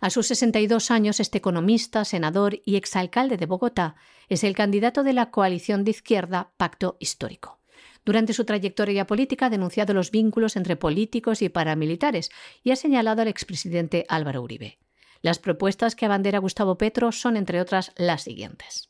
A 0.00 0.10
sus 0.10 0.26
62 0.28 0.90
años, 0.90 1.20
este 1.20 1.38
economista, 1.38 2.04
senador 2.04 2.60
y 2.64 2.76
exalcalde 2.76 3.36
de 3.36 3.46
Bogotá 3.46 3.96
es 4.28 4.44
el 4.44 4.54
candidato 4.54 5.02
de 5.02 5.12
la 5.12 5.30
coalición 5.30 5.84
de 5.84 5.90
izquierda 5.90 6.52
Pacto 6.56 6.96
Histórico. 7.00 7.58
Durante 8.04 8.32
su 8.32 8.44
trayectoria 8.44 9.06
política 9.06 9.46
ha 9.46 9.50
denunciado 9.50 9.92
los 9.92 10.10
vínculos 10.10 10.56
entre 10.56 10.76
políticos 10.76 11.42
y 11.42 11.48
paramilitares 11.48 12.30
y 12.62 12.70
ha 12.70 12.76
señalado 12.76 13.22
al 13.22 13.28
expresidente 13.28 14.06
Álvaro 14.08 14.42
Uribe. 14.42 14.78
Las 15.20 15.38
propuestas 15.38 15.94
que 15.94 16.06
abandera 16.06 16.38
Gustavo 16.38 16.78
Petro 16.78 17.12
son, 17.12 17.36
entre 17.36 17.60
otras, 17.60 17.92
las 17.96 18.22
siguientes. 18.22 18.88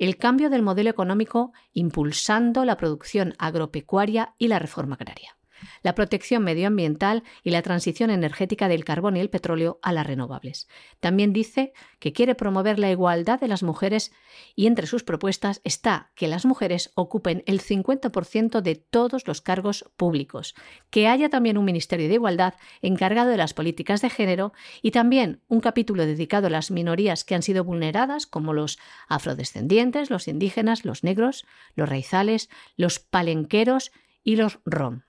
El 0.00 0.16
cambio 0.16 0.48
del 0.48 0.62
modelo 0.62 0.88
económico 0.88 1.52
impulsando 1.74 2.64
la 2.64 2.78
producción 2.78 3.34
agropecuaria 3.38 4.34
y 4.38 4.48
la 4.48 4.58
reforma 4.58 4.94
agraria 4.94 5.36
la 5.82 5.94
protección 5.94 6.44
medioambiental 6.44 7.22
y 7.42 7.50
la 7.50 7.62
transición 7.62 8.10
energética 8.10 8.68
del 8.68 8.84
carbón 8.84 9.16
y 9.16 9.20
el 9.20 9.30
petróleo 9.30 9.78
a 9.82 9.92
las 9.92 10.06
renovables. 10.06 10.68
También 11.00 11.32
dice 11.32 11.72
que 11.98 12.12
quiere 12.12 12.34
promover 12.34 12.78
la 12.78 12.90
igualdad 12.90 13.40
de 13.40 13.48
las 13.48 13.62
mujeres 13.62 14.12
y 14.54 14.66
entre 14.66 14.86
sus 14.86 15.04
propuestas 15.04 15.60
está 15.64 16.10
que 16.14 16.28
las 16.28 16.44
mujeres 16.44 16.90
ocupen 16.94 17.42
el 17.46 17.60
50% 17.60 18.60
de 18.60 18.74
todos 18.76 19.26
los 19.26 19.40
cargos 19.40 19.84
públicos, 19.96 20.54
que 20.90 21.08
haya 21.08 21.28
también 21.28 21.58
un 21.58 21.64
Ministerio 21.64 22.08
de 22.08 22.14
Igualdad 22.14 22.54
encargado 22.82 23.30
de 23.30 23.36
las 23.36 23.54
políticas 23.54 24.02
de 24.02 24.10
género 24.10 24.52
y 24.82 24.90
también 24.90 25.42
un 25.48 25.60
capítulo 25.60 26.06
dedicado 26.06 26.46
a 26.46 26.50
las 26.50 26.70
minorías 26.70 27.24
que 27.24 27.34
han 27.34 27.42
sido 27.42 27.64
vulneradas, 27.64 28.26
como 28.26 28.52
los 28.52 28.78
afrodescendientes, 29.08 30.10
los 30.10 30.28
indígenas, 30.28 30.84
los 30.84 31.04
negros, 31.04 31.46
los 31.74 31.88
raizales, 31.88 32.48
los 32.76 32.98
palenqueros 32.98 33.92
y 34.22 34.36
los 34.36 34.60
rom. 34.64 35.02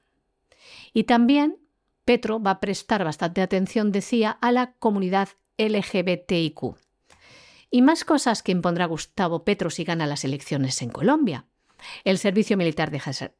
Y 0.93 1.03
también 1.03 1.57
Petro 2.05 2.41
va 2.41 2.51
a 2.51 2.59
prestar 2.59 3.03
bastante 3.03 3.41
atención, 3.41 3.91
decía, 3.91 4.31
a 4.41 4.51
la 4.51 4.73
comunidad 4.73 5.29
LGBTIQ. 5.57 6.75
Y 7.69 7.81
más 7.81 8.03
cosas 8.03 8.43
que 8.43 8.51
impondrá 8.51 8.85
Gustavo 8.85 9.45
Petro 9.45 9.69
si 9.69 9.83
gana 9.83 10.05
las 10.07 10.25
elecciones 10.25 10.81
en 10.81 10.89
Colombia. 10.89 11.45
El 12.03 12.17
servicio 12.17 12.57
militar 12.57 12.91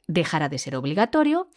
dejará 0.07 0.49
de 0.49 0.57
ser 0.57 0.75
obligatorio, 0.75 1.49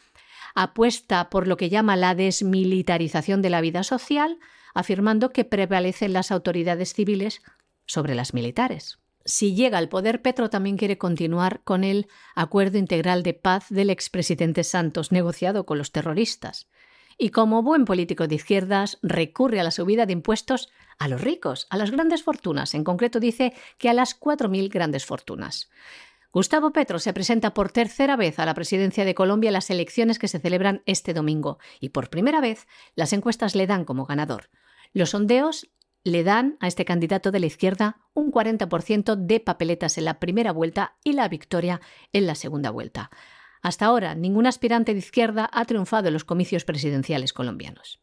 apuesta 0.55 1.31
por 1.31 1.47
lo 1.47 1.57
que 1.57 1.71
llama 1.71 1.97
la 1.97 2.15
desmilitarización 2.15 3.43
de 3.43 3.51
la 3.51 3.61
vida 3.61 3.85
social, 3.85 4.39
afirmando 4.75 5.31
que 5.31 5.45
prevalecen 5.45 6.13
las 6.13 6.31
autoridades 6.31 6.93
civiles 6.95 7.43
sobre 7.87 8.15
las 8.15 8.35
militares 8.35 8.99
si 9.25 9.55
llega 9.55 9.79
al 9.79 9.89
poder, 9.89 10.21
Petro 10.23 10.51
también 10.51 10.77
quiere 10.77 10.99
continuar 10.99 11.63
con 11.65 11.83
el 11.83 12.09
acuerdo 12.35 12.79
integral 12.79 13.23
de 13.23 13.35
paz 13.35 13.67
del 13.71 13.91
expresidente 13.91 14.65
Santos, 14.65 15.13
negociado 15.13 15.65
con 15.65 15.79
los 15.79 15.93
terroristas. 15.93 16.69
Y 17.17 17.31
como 17.31 17.63
buen 17.63 17.85
político 17.85 18.27
de 18.27 18.35
izquierdas, 18.35 18.99
recurre 19.03 19.61
a 19.61 19.65
la 19.65 19.71
subida 19.71 20.05
de 20.05 20.13
impuestos 20.13 20.71
a 20.99 21.09
los 21.09 21.21
ricos, 21.21 21.67
a 21.71 21.77
las 21.77 21.91
grandes 21.91 22.23
fortunas. 22.23 22.75
En 22.75 22.85
concreto 22.85 23.21
dice 23.21 23.55
que 23.79 23.89
a 23.89 23.95
las 23.95 24.19
4.000 24.19 24.69
grandes 24.71 25.07
fortunas. 25.07 25.71
Gustavo 26.33 26.73
Petro 26.73 26.99
se 26.99 27.13
presenta 27.13 27.55
por 27.55 27.71
tercera 27.71 28.17
vez 28.17 28.41
a 28.41 28.47
la 28.47 28.55
presidencia 28.55 29.05
de 29.05 29.15
Colombia 29.15 29.49
en 29.49 29.55
las 29.55 29.71
elecciones 29.71 30.19
que 30.19 30.27
se 30.27 30.41
celebran 30.41 30.83
este 30.85 31.15
domingo 31.15 31.59
y 31.79 31.91
por 31.91 32.11
primera 32.11 32.41
vez 32.41 32.67
las 32.97 33.13
encuestas 33.13 33.55
le 33.55 33.69
dan 33.69 33.85
como 33.85 34.05
ganador. 34.05 34.51
Los 34.93 35.11
sondeos 35.11 35.69
le 36.05 36.23
dan 36.23 36.59
a 36.61 36.69
este 36.69 36.85
candidato 36.85 37.31
de 37.31 37.41
la 37.41 37.47
izquierda 37.47 37.97
un 38.13 38.31
40% 38.31 39.17
de 39.17 39.41
papeletas 39.41 39.97
en 39.99 40.05
la 40.05 40.21
primera 40.21 40.53
vuelta 40.53 40.97
y 41.03 41.15
la 41.15 41.29
victoria 41.29 41.81
en 42.13 42.27
la 42.27 42.35
segunda 42.35 42.71
vuelta. 42.71 43.11
Hasta 43.63 43.87
ahora, 43.87 44.15
ningún 44.15 44.47
aspirante 44.47 44.93
de 44.93 44.99
izquierda 44.99 45.49
ha 45.51 45.65
triunfado 45.65 46.09
en 46.09 46.13
los 46.13 46.25
comicios 46.25 46.65
presidenciales 46.65 47.33
colombianos. 47.33 48.01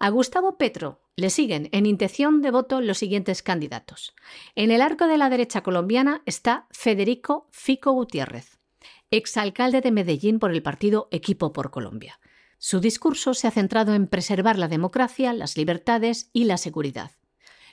A 0.00 0.10
Gustavo 0.10 0.58
Petro 0.58 1.00
le 1.16 1.30
siguen 1.30 1.68
en 1.72 1.86
intención 1.86 2.42
de 2.42 2.50
voto 2.50 2.80
los 2.80 2.98
siguientes 2.98 3.42
candidatos. 3.42 4.14
En 4.56 4.72
el 4.72 4.82
arco 4.82 5.06
de 5.06 5.18
la 5.18 5.30
derecha 5.30 5.62
colombiana 5.62 6.22
está 6.26 6.66
Federico 6.70 7.48
Fico 7.50 7.92
Gutiérrez, 7.92 8.58
exalcalde 9.10 9.80
de 9.80 9.92
Medellín 9.92 10.40
por 10.40 10.52
el 10.52 10.62
partido 10.62 11.08
Equipo 11.12 11.52
por 11.52 11.70
Colombia. 11.70 12.18
Su 12.58 12.80
discurso 12.80 13.34
se 13.34 13.46
ha 13.46 13.52
centrado 13.52 13.94
en 13.94 14.08
preservar 14.08 14.58
la 14.58 14.66
democracia, 14.66 15.32
las 15.32 15.56
libertades 15.56 16.30
y 16.32 16.44
la 16.44 16.56
seguridad 16.56 17.12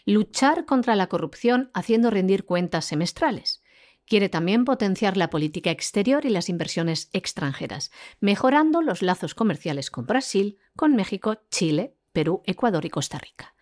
luchar 0.05 0.65
contra 0.65 0.95
la 0.95 1.07
corrupción 1.07 1.71
haciendo 1.73 2.09
rendir 2.09 2.45
cuentas 2.45 2.85
semestrales. 2.85 3.61
Quiere 4.07 4.29
también 4.29 4.65
potenciar 4.65 5.17
la 5.17 5.31
política 5.31 5.71
exterior 5.71 6.25
y 6.25 6.29
las 6.29 6.47
inversiones 6.47 7.09
extranjeras, 7.11 7.91
mejorando 8.19 8.83
los 8.83 9.01
lazos 9.01 9.33
comerciales 9.33 9.89
con 9.89 10.05
Brasil, 10.05 10.59
con 10.75 10.95
México, 10.95 11.39
Chile, 11.49 11.95
Perú, 12.13 12.43
Ecuador 12.45 12.85
y 12.85 12.89
Costa 12.89 13.17
Rica. 13.17 13.55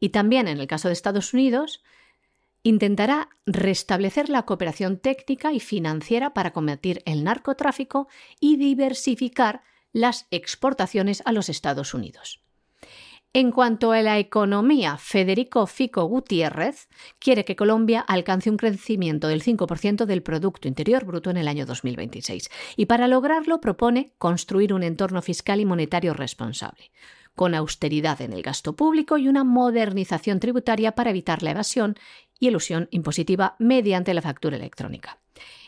Y 0.00 0.08
también 0.08 0.48
en 0.48 0.58
el 0.58 0.66
caso 0.66 0.88
de 0.88 0.94
Estados 0.94 1.34
Unidos, 1.34 1.82
intentará 2.62 3.28
restablecer 3.44 4.30
la 4.30 4.46
cooperación 4.46 4.98
técnica 4.98 5.52
y 5.52 5.60
financiera 5.60 6.32
para 6.32 6.52
combatir 6.52 7.02
el 7.04 7.22
narcotráfico 7.22 8.08
y 8.40 8.56
diversificar 8.56 9.62
las 9.92 10.26
exportaciones 10.30 11.22
a 11.26 11.32
los 11.32 11.50
Estados 11.50 11.92
Unidos. 11.92 12.43
En 13.36 13.50
cuanto 13.50 13.90
a 13.90 14.00
la 14.00 14.20
economía, 14.20 14.96
Federico 14.96 15.66
Fico 15.66 16.04
Gutiérrez 16.04 16.88
quiere 17.18 17.44
que 17.44 17.56
Colombia 17.56 17.98
alcance 17.98 18.48
un 18.48 18.56
crecimiento 18.56 19.26
del 19.26 19.42
5% 19.42 20.04
del 20.04 20.22
Producto 20.22 20.68
Interior 20.68 21.04
Bruto 21.04 21.30
en 21.30 21.38
el 21.38 21.48
año 21.48 21.66
2026 21.66 22.48
y 22.76 22.86
para 22.86 23.08
lograrlo 23.08 23.60
propone 23.60 24.14
construir 24.18 24.72
un 24.72 24.84
entorno 24.84 25.20
fiscal 25.20 25.58
y 25.58 25.64
monetario 25.64 26.14
responsable, 26.14 26.92
con 27.34 27.56
austeridad 27.56 28.20
en 28.20 28.32
el 28.32 28.42
gasto 28.42 28.76
público 28.76 29.18
y 29.18 29.26
una 29.26 29.42
modernización 29.42 30.38
tributaria 30.38 30.92
para 30.92 31.10
evitar 31.10 31.42
la 31.42 31.50
evasión 31.50 31.96
y 32.38 32.46
elusión 32.46 32.86
impositiva 32.92 33.56
mediante 33.58 34.14
la 34.14 34.22
factura 34.22 34.58
electrónica. 34.58 35.18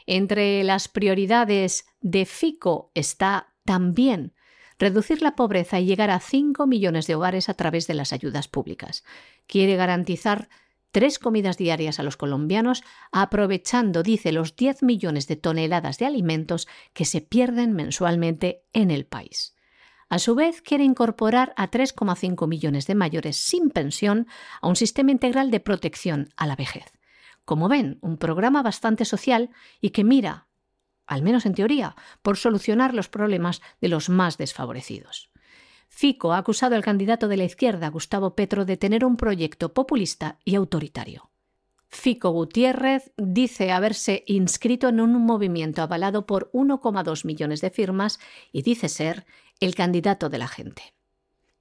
Entre 0.07 0.63
las 0.63 0.87
prioridades 0.87 1.85
de 2.01 2.27
Fico 2.27 2.93
está 2.95 3.55
también 3.65 4.36
reducir 4.79 5.23
la 5.23 5.37
pobreza 5.37 5.81
y 5.81 5.87
llegar 5.87 6.11
a 6.11 6.21
5 6.21 6.67
millones 6.67 7.07
de 7.07 7.15
hogares 7.15 7.49
a 7.49 7.55
través 7.55 7.87
de 7.87 7.95
las 7.95 8.13
ayudas 8.13 8.49
públicas. 8.49 9.05
Quiere 9.47 9.77
garantizar 9.77 10.49
tres 10.91 11.19
comidas 11.19 11.59
diarias 11.59 12.01
a 12.01 12.03
los 12.03 12.17
colombianos, 12.17 12.83
aprovechando, 13.13 14.03
dice, 14.03 14.33
los 14.33 14.57
10 14.57 14.83
millones 14.83 15.27
de 15.27 15.37
toneladas 15.37 15.99
de 15.99 16.07
alimentos 16.07 16.69
que 16.95 17.05
se 17.05 17.21
pierden 17.21 17.73
mensualmente 17.73 18.63
en 18.73 18.91
el 18.91 19.05
país. 19.05 19.55
A 20.09 20.19
su 20.19 20.35
vez, 20.35 20.63
quiere 20.63 20.85
incorporar 20.85 21.53
a 21.57 21.71
3,5 21.71 22.47
millones 22.47 22.87
de 22.87 22.95
mayores 22.95 23.37
sin 23.37 23.71
pensión 23.71 24.27
a 24.63 24.69
un 24.69 24.77
sistema 24.77 25.11
integral 25.11 25.51
de 25.51 25.61
protección 25.61 26.31
a 26.37 26.47
la 26.47 26.57
vejez. 26.57 26.93
Como 27.45 27.69
ven, 27.69 27.99
un 28.01 28.17
programa 28.17 28.63
bastante 28.63 29.05
social 29.05 29.51
y 29.81 29.91
que 29.91 30.05
mira, 30.05 30.46
al 31.07 31.23
menos 31.23 31.47
en 31.47 31.55
teoría, 31.55 31.97
por 32.23 32.37
solucionar 32.37 32.95
los 32.95 33.09
problemas 33.09 33.63
de 33.81 33.89
los 33.89 34.09
más 34.09 34.39
desfavorecidos. 34.39 35.31
Fico 35.89 36.33
ha 36.33 36.39
acusado 36.39 36.75
al 36.75 36.85
candidato 36.85 37.29
de 37.29 37.37
la 37.37 37.45
izquierda, 37.45 37.89
Gustavo 37.89 38.35
Petro, 38.35 38.65
de 38.65 38.77
tener 38.77 39.05
un 39.05 39.17
proyecto 39.17 39.73
populista 39.73 40.39
y 40.45 40.55
autoritario. 40.55 41.31
Fico 41.89 42.31
Gutiérrez 42.31 43.13
dice 43.17 43.71
haberse 43.71 44.25
inscrito 44.27 44.89
en 44.89 45.01
un 45.01 45.13
movimiento 45.25 45.83
avalado 45.83 46.27
por 46.27 46.51
1,2 46.53 47.25
millones 47.25 47.61
de 47.61 47.71
firmas 47.71 48.19
y 48.53 48.63
dice 48.63 48.89
ser 48.89 49.25
el 49.61 49.75
candidato 49.75 50.29
de 50.29 50.39
la 50.39 50.49
gente 50.49 50.97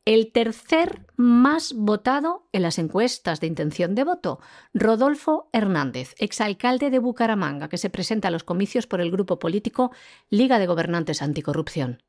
el 0.06 0.32
tercer 0.32 1.08
más 1.16 1.74
votado 1.74 2.48
en 2.52 2.62
las 2.62 2.78
encuestas 2.78 3.40
de 3.40 3.48
intención 3.48 3.96
de 3.96 4.04
voto, 4.04 4.40
Rodolfo 4.72 5.50
Hernández, 5.52 6.14
exalcalde 6.20 6.92
de 6.92 7.00
Bucaramanga, 7.00 7.70
que 7.70 7.80
se 7.80 7.90
presenta 7.90 8.28
a 8.28 8.32
los 8.32 8.44
comicios 8.44 8.86
por 8.86 9.02
el 9.02 9.10
grupo 9.10 9.40
político 9.40 9.92
Liga 10.30 10.60
de 10.60 10.68
Gobernantes 10.68 11.24
Anticorrupción. 11.24 12.04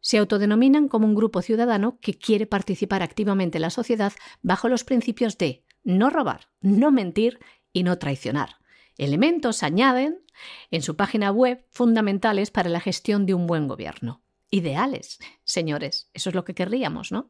Se 0.00 0.16
autodenominan 0.16 0.88
como 0.88 1.06
un 1.06 1.14
grupo 1.14 1.42
ciudadano 1.42 1.98
que 2.00 2.14
quiere 2.14 2.46
participar 2.46 3.02
activamente 3.02 3.58
en 3.58 3.62
la 3.62 3.70
sociedad 3.70 4.14
bajo 4.40 4.70
los 4.70 4.84
principios 4.84 5.36
de 5.36 5.62
no 5.84 6.08
robar, 6.08 6.48
no 6.62 6.90
mentir 6.90 7.38
y 7.70 7.82
no 7.82 7.98
traicionar. 7.98 8.56
Elementos 8.96 9.62
añaden 9.62 10.24
en 10.70 10.80
su 10.80 10.96
página 10.96 11.30
web 11.30 11.66
fundamentales 11.70 12.50
para 12.50 12.70
la 12.70 12.80
gestión 12.80 13.26
de 13.26 13.34
un 13.34 13.46
buen 13.46 13.68
gobierno 13.68 14.22
ideales, 14.50 15.18
señores. 15.44 16.10
Eso 16.14 16.30
es 16.30 16.34
lo 16.34 16.44
que 16.44 16.54
querríamos, 16.54 17.12
¿no? 17.12 17.28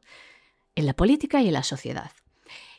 En 0.75 0.85
la 0.85 0.93
política 0.93 1.41
y 1.41 1.47
en 1.47 1.53
la 1.53 1.63
sociedad. 1.63 2.11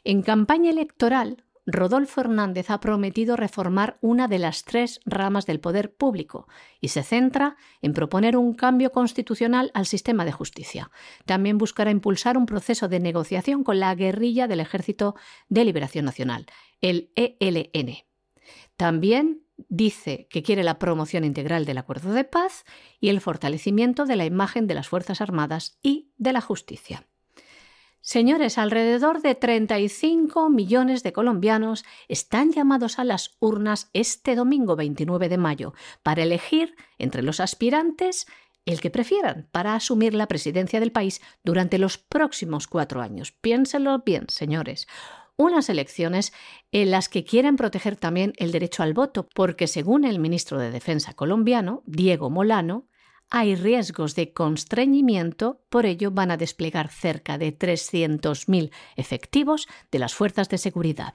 En 0.04 0.22
campaña 0.22 0.70
electoral, 0.70 1.44
Rodolfo 1.64 2.20
Hernández 2.20 2.70
ha 2.70 2.80
prometido 2.80 3.36
reformar 3.36 3.98
una 4.00 4.26
de 4.26 4.40
las 4.40 4.64
tres 4.64 5.00
ramas 5.04 5.46
del 5.46 5.60
poder 5.60 5.94
público 5.94 6.48
y 6.80 6.88
se 6.88 7.04
centra 7.04 7.56
en 7.82 7.92
proponer 7.92 8.36
un 8.36 8.54
cambio 8.54 8.90
constitucional 8.90 9.70
al 9.74 9.86
sistema 9.86 10.24
de 10.24 10.32
justicia. 10.32 10.90
También 11.24 11.58
buscará 11.58 11.90
impulsar 11.90 12.36
un 12.36 12.46
proceso 12.46 12.88
de 12.88 12.98
negociación 12.98 13.62
con 13.62 13.78
la 13.78 13.94
guerrilla 13.94 14.48
del 14.48 14.60
Ejército 14.60 15.14
de 15.48 15.64
Liberación 15.64 16.04
Nacional, 16.04 16.46
el 16.80 17.12
ELN. 17.14 17.98
También 18.76 19.41
dice 19.56 20.26
que 20.30 20.42
quiere 20.42 20.64
la 20.64 20.78
promoción 20.78 21.24
integral 21.24 21.64
del 21.64 21.78
acuerdo 21.78 22.12
de 22.12 22.24
paz 22.24 22.64
y 23.00 23.08
el 23.08 23.20
fortalecimiento 23.20 24.04
de 24.04 24.16
la 24.16 24.24
imagen 24.24 24.66
de 24.66 24.74
las 24.74 24.88
Fuerzas 24.88 25.20
Armadas 25.20 25.78
y 25.82 26.12
de 26.16 26.32
la 26.32 26.40
justicia. 26.40 27.06
Señores, 28.00 28.58
alrededor 28.58 29.22
de 29.22 29.36
35 29.36 30.50
millones 30.50 31.04
de 31.04 31.12
colombianos 31.12 31.84
están 32.08 32.50
llamados 32.50 32.98
a 32.98 33.04
las 33.04 33.36
urnas 33.38 33.90
este 33.92 34.34
domingo 34.34 34.74
29 34.74 35.28
de 35.28 35.38
mayo 35.38 35.72
para 36.02 36.24
elegir 36.24 36.74
entre 36.98 37.22
los 37.22 37.38
aspirantes 37.38 38.26
el 38.64 38.80
que 38.80 38.90
prefieran 38.90 39.48
para 39.52 39.74
asumir 39.74 40.14
la 40.14 40.26
presidencia 40.26 40.80
del 40.80 40.90
país 40.90 41.20
durante 41.44 41.78
los 41.78 41.96
próximos 41.96 42.66
cuatro 42.66 43.00
años. 43.00 43.30
Piénsenlo 43.32 44.00
bien, 44.00 44.26
señores 44.28 44.88
unas 45.36 45.68
elecciones 45.68 46.32
en 46.70 46.90
las 46.90 47.08
que 47.08 47.24
quieren 47.24 47.56
proteger 47.56 47.96
también 47.96 48.32
el 48.36 48.52
derecho 48.52 48.82
al 48.82 48.94
voto, 48.94 49.28
porque 49.34 49.66
según 49.66 50.04
el 50.04 50.18
ministro 50.18 50.58
de 50.58 50.70
Defensa 50.70 51.14
colombiano, 51.14 51.82
Diego 51.86 52.30
Molano, 52.30 52.88
hay 53.30 53.54
riesgos 53.54 54.14
de 54.14 54.34
constreñimiento, 54.34 55.62
por 55.70 55.86
ello 55.86 56.10
van 56.10 56.30
a 56.30 56.36
desplegar 56.36 56.88
cerca 56.88 57.38
de 57.38 57.56
300.000 57.56 58.70
efectivos 58.96 59.68
de 59.90 59.98
las 59.98 60.14
fuerzas 60.14 60.50
de 60.50 60.58
seguridad. 60.58 61.14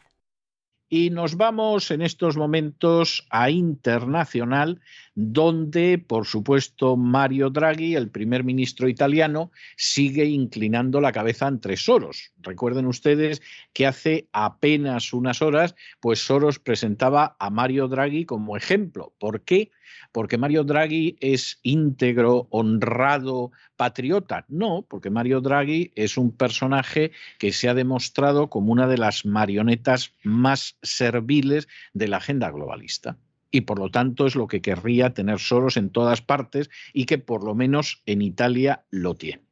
Y 0.90 1.10
nos 1.10 1.36
vamos 1.36 1.92
en 1.92 2.02
estos 2.02 2.38
momentos 2.38 3.28
a 3.30 3.50
internacional, 3.50 4.80
donde, 5.16 5.98
por 5.98 6.26
supuesto, 6.26 6.96
Mario 6.96 7.50
Draghi, 7.50 7.96
el 7.96 8.10
primer 8.10 8.46
ministro 8.46 8.88
italiano, 8.88 9.52
sigue 9.76 10.26
inclinando 10.26 11.02
la 11.02 11.12
cabeza 11.12 11.46
ante 11.46 11.76
Soros. 11.76 12.32
Recuerden 12.48 12.88
ustedes 12.88 13.42
que 13.74 13.86
hace 13.86 14.28
apenas 14.32 15.14
unas 15.14 15.42
horas, 15.42 15.76
pues 16.00 16.26
Soros 16.26 16.60
presentaba 16.60 17.36
a 17.40 17.50
Mario 17.50 17.88
Draghi 17.88 18.26
como 18.26 18.58
ejemplo. 18.58 19.14
¿Por 19.20 19.42
qué? 19.42 19.72
porque 20.12 20.38
Mario 20.38 20.64
Draghi 20.64 21.18
es 21.20 21.60
íntegro, 21.64 22.48
honrado, 22.50 23.52
patriota. 23.76 24.46
No, 24.48 24.86
porque 24.88 25.10
Mario 25.10 25.42
Draghi 25.42 25.92
es 25.96 26.18
un 26.18 26.32
personaje 26.32 27.12
que 27.38 27.52
se 27.52 27.70
ha 27.70 27.74
demostrado 27.74 28.50
como 28.50 28.72
una 28.72 28.88
de 28.88 28.98
las 28.98 29.26
marionetas 29.26 30.14
más 30.24 30.78
serviles 30.82 31.68
de 31.94 32.08
la 32.08 32.18
agenda 32.18 32.50
globalista 32.52 33.18
y 33.50 33.62
por 33.62 33.80
lo 33.80 33.90
tanto 33.90 34.28
es 34.28 34.36
lo 34.36 34.48
que 34.48 34.62
querría 34.62 35.14
tener 35.14 35.40
Soros 35.40 35.78
en 35.78 35.90
todas 35.90 36.22
partes 36.22 36.70
y 36.94 37.06
que 37.06 37.18
por 37.18 37.46
lo 37.46 37.56
menos 37.56 38.02
en 38.06 38.22
Italia 38.22 38.84
lo 38.90 39.16
tiene. 39.16 39.47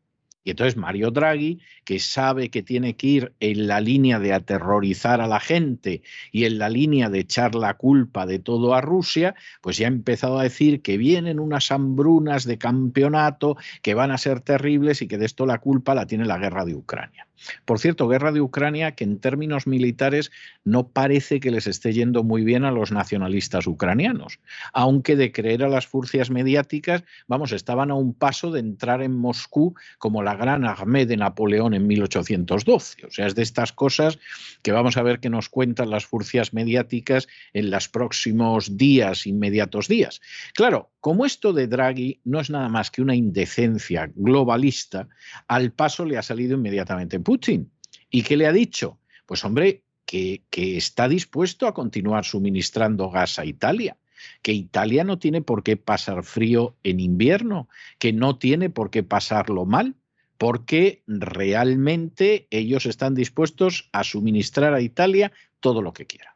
Y 0.46 0.52
entonces 0.52 0.78
Mario 0.78 1.10
Draghi, 1.10 1.60
que 1.84 1.98
sabe 2.00 2.50
que 2.50 2.62
tiene 2.62 2.96
que 2.96 3.08
ir 3.08 3.34
en 3.40 3.66
la 3.66 3.82
línea 3.82 4.20
de 4.20 4.32
aterrorizar 4.32 5.20
a 5.20 5.28
la 5.28 5.40
gente 5.40 6.04
y 6.32 6.46
en 6.46 6.60
la 6.60 6.70
línea 6.70 7.10
de 7.10 7.20
echar 7.20 7.56
la 7.56 7.74
culpa 7.74 8.28
de 8.28 8.38
todo 8.38 8.76
a 8.76 8.82
Rusia, 8.82 9.34
pues 9.62 9.78
ya 9.78 9.88
ha 9.88 9.90
empezado 9.90 10.38
a 10.38 10.44
decir 10.44 10.84
que 10.84 10.98
vienen 10.98 11.40
unas 11.40 11.72
hambrunas 11.72 12.46
de 12.46 12.60
campeonato 12.60 13.58
que 13.82 13.96
van 13.96 14.12
a 14.12 14.20
ser 14.20 14.40
terribles 14.40 15.02
y 15.02 15.08
que 15.08 15.18
de 15.18 15.26
esto 15.26 15.48
la 15.48 15.58
culpa 15.58 15.96
la 15.96 16.06
tiene 16.06 16.26
la 16.26 16.38
guerra 16.38 16.64
de 16.64 16.76
Ucrania. 16.76 17.28
Por 17.66 17.80
cierto, 17.80 18.08
guerra 18.08 18.32
de 18.32 18.42
Ucrania 18.42 18.94
que 18.94 19.04
en 19.04 19.20
términos 19.20 19.68
militares 19.68 20.32
no 20.64 20.88
parece 20.88 21.40
que 21.40 21.52
les 21.52 21.68
esté 21.68 21.94
yendo 21.94 22.24
muy 22.24 22.44
bien 22.44 22.66
a 22.66 22.72
los 22.72 22.92
nacionalistas 22.92 23.68
ucranianos, 23.68 24.40
aunque 24.74 25.16
de 25.16 25.32
creer 25.32 25.64
a 25.64 25.70
las 25.70 25.88
furcias 25.88 26.30
mediáticas, 26.30 27.04
vamos, 27.28 27.52
estaban 27.52 27.92
a 27.92 27.96
un 27.96 28.14
paso 28.14 28.52
de 28.52 28.60
entrar 28.60 29.02
en 29.02 29.18
Moscú 29.18 29.76
como 29.98 30.24
la 30.24 30.36
gran 30.36 30.66
armée 30.66 31.06
de 31.06 31.18
Napoleón 31.18 31.74
en 31.74 31.88
1812. 31.88 33.06
O 33.08 33.12
sea, 33.12 33.28
es 33.28 33.36
de 33.36 33.44
estas 33.44 33.72
cosas 33.72 34.20
que 34.62 34.72
vamos 34.72 34.98
a 34.98 35.04
ver 35.04 35.20
que 35.20 35.30
nos 35.30 35.50
cuentan 35.50 35.90
las 35.90 36.06
furcias 36.06 36.54
mediáticas 36.54 37.28
en 37.54 37.72
los 37.72 37.90
próximos 37.90 38.78
días, 38.78 39.28
inmediatos 39.28 39.88
días. 39.88 40.22
Claro, 40.54 40.92
como 41.00 41.26
esto 41.26 41.54
de 41.54 41.68
Draghi 41.68 42.22
no 42.24 42.40
es 42.40 42.50
nada 42.50 42.70
más 42.70 42.90
que 42.90 43.02
una 43.02 43.16
indecencia 43.16 44.12
globalista, 44.16 45.08
al 45.48 45.72
paso 45.72 46.06
le 46.06 46.18
ha 46.18 46.24
salido 46.24 46.56
inmediatamente 46.56 47.20
Putin. 47.26 47.70
¿Y 48.10 48.24
qué 48.24 48.38
le 48.38 48.48
ha 48.48 48.54
dicho? 48.54 48.98
Pues 49.26 49.44
hombre, 49.44 49.84
que, 50.06 50.44
que 50.50 50.78
está 50.78 51.10
dispuesto 51.10 51.68
a 51.68 51.74
continuar 51.74 52.24
suministrando 52.24 53.10
gas 53.10 53.38
a 53.38 53.46
Italia 53.46 53.98
que 54.42 54.54
Italia 54.54 55.04
no 55.04 55.20
tiene 55.20 55.42
por 55.42 55.64
qué 55.64 55.78
pasar 55.78 56.24
frío 56.24 56.76
en 56.84 57.00
invierno, 57.00 57.68
que 58.00 58.14
no 58.14 58.38
tiene 58.38 58.70
por 58.70 58.90
qué 58.90 59.04
pasarlo 59.04 59.66
mal, 59.66 59.96
porque 60.38 61.04
realmente 61.08 62.48
ellos 62.52 62.86
están 62.86 63.16
dispuestos 63.16 63.90
a 63.92 64.04
suministrar 64.04 64.74
a 64.74 64.82
Italia 64.82 65.32
todo 65.60 65.82
lo 65.82 65.94
que 65.94 66.06
quiera. 66.06 66.36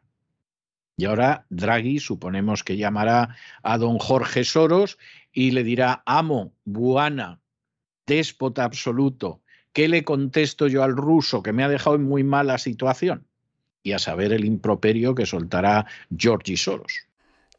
Y 0.97 1.05
ahora 1.05 1.45
Draghi 1.49 1.99
suponemos 1.99 2.63
que 2.63 2.77
llamará 2.77 3.35
a 3.63 3.77
don 3.77 3.99
Jorge 3.99 4.43
Soros 4.43 4.97
y 5.31 5.51
le 5.51 5.63
dirá, 5.63 6.03
amo, 6.05 6.53
buana, 6.65 7.39
déspota 8.05 8.65
absoluto, 8.65 9.41
¿qué 9.73 9.87
le 9.87 10.03
contesto 10.03 10.67
yo 10.67 10.83
al 10.83 10.95
ruso 10.95 11.43
que 11.43 11.53
me 11.53 11.63
ha 11.63 11.69
dejado 11.69 11.95
en 11.95 12.03
muy 12.03 12.23
mala 12.23 12.57
situación? 12.57 13.25
Y 13.83 13.93
a 13.93 13.99
saber 13.99 14.33
el 14.33 14.45
improperio 14.45 15.15
que 15.15 15.25
soltará 15.25 15.85
Georgi 16.15 16.57
Soros. 16.57 17.07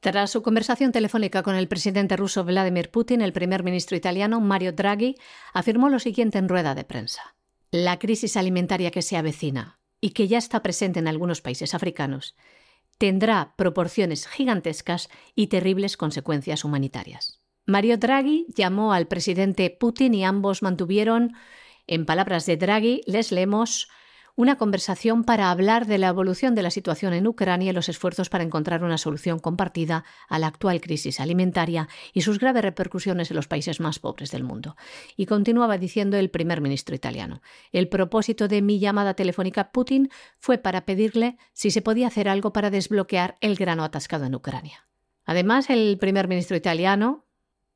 Tras 0.00 0.30
su 0.30 0.42
conversación 0.42 0.92
telefónica 0.92 1.42
con 1.42 1.54
el 1.54 1.68
presidente 1.68 2.16
ruso 2.16 2.44
Vladimir 2.44 2.90
Putin, 2.90 3.20
el 3.20 3.32
primer 3.32 3.62
ministro 3.62 3.96
italiano 3.96 4.40
Mario 4.40 4.72
Draghi 4.72 5.16
afirmó 5.52 5.90
lo 5.90 5.98
siguiente 5.98 6.38
en 6.38 6.48
rueda 6.48 6.74
de 6.74 6.84
prensa. 6.84 7.34
La 7.70 7.98
crisis 7.98 8.36
alimentaria 8.36 8.90
que 8.90 9.02
se 9.02 9.16
avecina 9.16 9.78
y 10.00 10.10
que 10.10 10.26
ya 10.26 10.38
está 10.38 10.62
presente 10.62 10.98
en 10.98 11.08
algunos 11.08 11.42
países 11.42 11.74
africanos 11.74 12.34
tendrá 13.00 13.54
proporciones 13.56 14.26
gigantescas 14.26 15.08
y 15.34 15.46
terribles 15.46 15.96
consecuencias 15.96 16.66
humanitarias. 16.66 17.40
Mario 17.64 17.96
Draghi 17.96 18.46
llamó 18.54 18.92
al 18.92 19.06
presidente 19.06 19.70
Putin 19.70 20.12
y 20.12 20.24
ambos 20.24 20.62
mantuvieron, 20.62 21.32
en 21.90 22.06
palabras 22.06 22.46
de 22.46 22.56
Draghi, 22.56 23.02
les 23.06 23.32
leemos, 23.32 23.88
una 24.36 24.56
conversación 24.56 25.24
para 25.24 25.50
hablar 25.50 25.86
de 25.86 25.98
la 25.98 26.06
evolución 26.06 26.54
de 26.54 26.62
la 26.62 26.70
situación 26.70 27.12
en 27.12 27.26
Ucrania 27.26 27.70
y 27.70 27.74
los 27.74 27.88
esfuerzos 27.88 28.30
para 28.30 28.44
encontrar 28.44 28.84
una 28.84 28.96
solución 28.96 29.40
compartida 29.40 30.04
a 30.28 30.38
la 30.38 30.46
actual 30.46 30.80
crisis 30.80 31.18
alimentaria 31.18 31.88
y 32.12 32.22
sus 32.22 32.38
graves 32.38 32.62
repercusiones 32.62 33.30
en 33.30 33.36
los 33.36 33.48
países 33.48 33.80
más 33.80 33.98
pobres 33.98 34.30
del 34.30 34.44
mundo. 34.44 34.76
Y 35.16 35.26
continuaba 35.26 35.78
diciendo 35.78 36.16
el 36.16 36.30
primer 36.30 36.60
ministro 36.60 36.94
italiano. 36.94 37.42
El 37.72 37.88
propósito 37.88 38.46
de 38.46 38.62
mi 38.62 38.78
llamada 38.78 39.14
telefónica 39.14 39.60
a 39.62 39.72
Putin 39.72 40.10
fue 40.38 40.58
para 40.58 40.86
pedirle 40.86 41.38
si 41.52 41.72
se 41.72 41.82
podía 41.82 42.06
hacer 42.06 42.28
algo 42.28 42.52
para 42.52 42.70
desbloquear 42.70 43.36
el 43.40 43.56
grano 43.56 43.82
atascado 43.82 44.26
en 44.26 44.36
Ucrania. 44.36 44.86
Además, 45.24 45.68
el 45.70 45.98
primer 45.98 46.28
ministro 46.28 46.56
italiano 46.56 47.26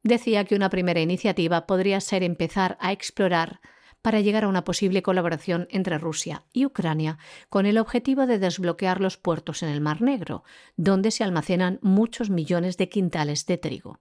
decía 0.04 0.44
que 0.44 0.54
una 0.54 0.70
primera 0.70 1.00
iniciativa 1.00 1.66
podría 1.66 2.00
ser 2.00 2.22
empezar 2.22 2.78
a 2.80 2.92
explorar 2.92 3.60
para 4.04 4.20
llegar 4.20 4.44
a 4.44 4.48
una 4.48 4.64
posible 4.64 5.02
colaboración 5.02 5.66
entre 5.70 5.96
Rusia 5.96 6.44
y 6.52 6.66
Ucrania 6.66 7.16
con 7.48 7.64
el 7.64 7.78
objetivo 7.78 8.26
de 8.26 8.38
desbloquear 8.38 9.00
los 9.00 9.16
puertos 9.16 9.62
en 9.62 9.70
el 9.70 9.80
Mar 9.80 10.02
Negro, 10.02 10.44
donde 10.76 11.10
se 11.10 11.24
almacenan 11.24 11.78
muchos 11.80 12.28
millones 12.28 12.76
de 12.76 12.90
quintales 12.90 13.46
de 13.46 13.56
trigo. 13.56 14.00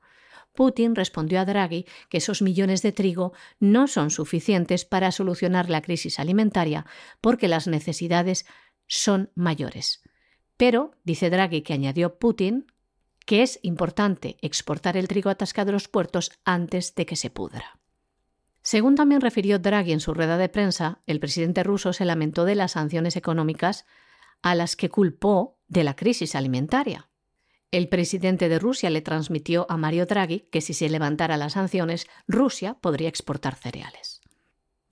Putin 0.53 0.95
respondió 0.95 1.39
a 1.39 1.45
Draghi 1.45 1.85
que 2.09 2.17
esos 2.17 2.41
millones 2.41 2.81
de 2.81 2.91
trigo 2.91 3.31
no 3.61 3.87
son 3.87 4.09
suficientes 4.09 4.83
para 4.83 5.09
solucionar 5.13 5.69
la 5.69 5.81
crisis 5.81 6.19
alimentaria 6.19 6.85
porque 7.21 7.47
las 7.47 7.67
necesidades 7.67 8.45
son 8.87 9.31
mayores. 9.35 10.03
Pero, 10.57 10.91
dice 11.05 11.29
Draghi 11.29 11.61
que 11.61 11.71
añadió 11.71 12.19
Putin, 12.19 12.67
que 13.25 13.41
es 13.41 13.57
importante 13.61 14.35
exportar 14.41 14.97
el 14.97 15.07
trigo 15.07 15.29
atascado 15.29 15.69
a 15.69 15.73
los 15.73 15.87
puertos 15.87 16.33
antes 16.43 16.93
de 16.93 17.05
que 17.05 17.15
se 17.15 17.29
pudra. 17.29 17.79
Según 18.63 18.95
también 18.95 19.19
refirió 19.19 19.59
Draghi 19.59 19.91
en 19.91 19.99
su 19.99 20.13
rueda 20.13 20.37
de 20.37 20.47
prensa, 20.47 21.01
el 21.05 21.19
presidente 21.19 21.63
ruso 21.63 21.91
se 21.91 22.05
lamentó 22.05 22.45
de 22.45 22.55
las 22.55 22.71
sanciones 22.71 23.17
económicas 23.17 23.85
a 24.41 24.55
las 24.55 24.77
que 24.77 24.89
culpó 24.89 25.59
de 25.67 25.83
la 25.83 25.95
crisis 25.95 26.33
alimentaria. 26.33 27.09
El 27.71 27.89
presidente 27.89 28.47
de 28.47 28.59
Rusia 28.59 28.89
le 28.89 29.01
transmitió 29.01 29.65
a 29.69 29.77
Mario 29.77 30.05
Draghi 30.05 30.47
que 30.51 30.61
si 30.61 30.73
se 30.73 30.89
levantara 30.89 31.37
las 31.37 31.53
sanciones, 31.53 32.07
Rusia 32.27 32.75
podría 32.75 33.09
exportar 33.09 33.55
cereales. 33.55 34.21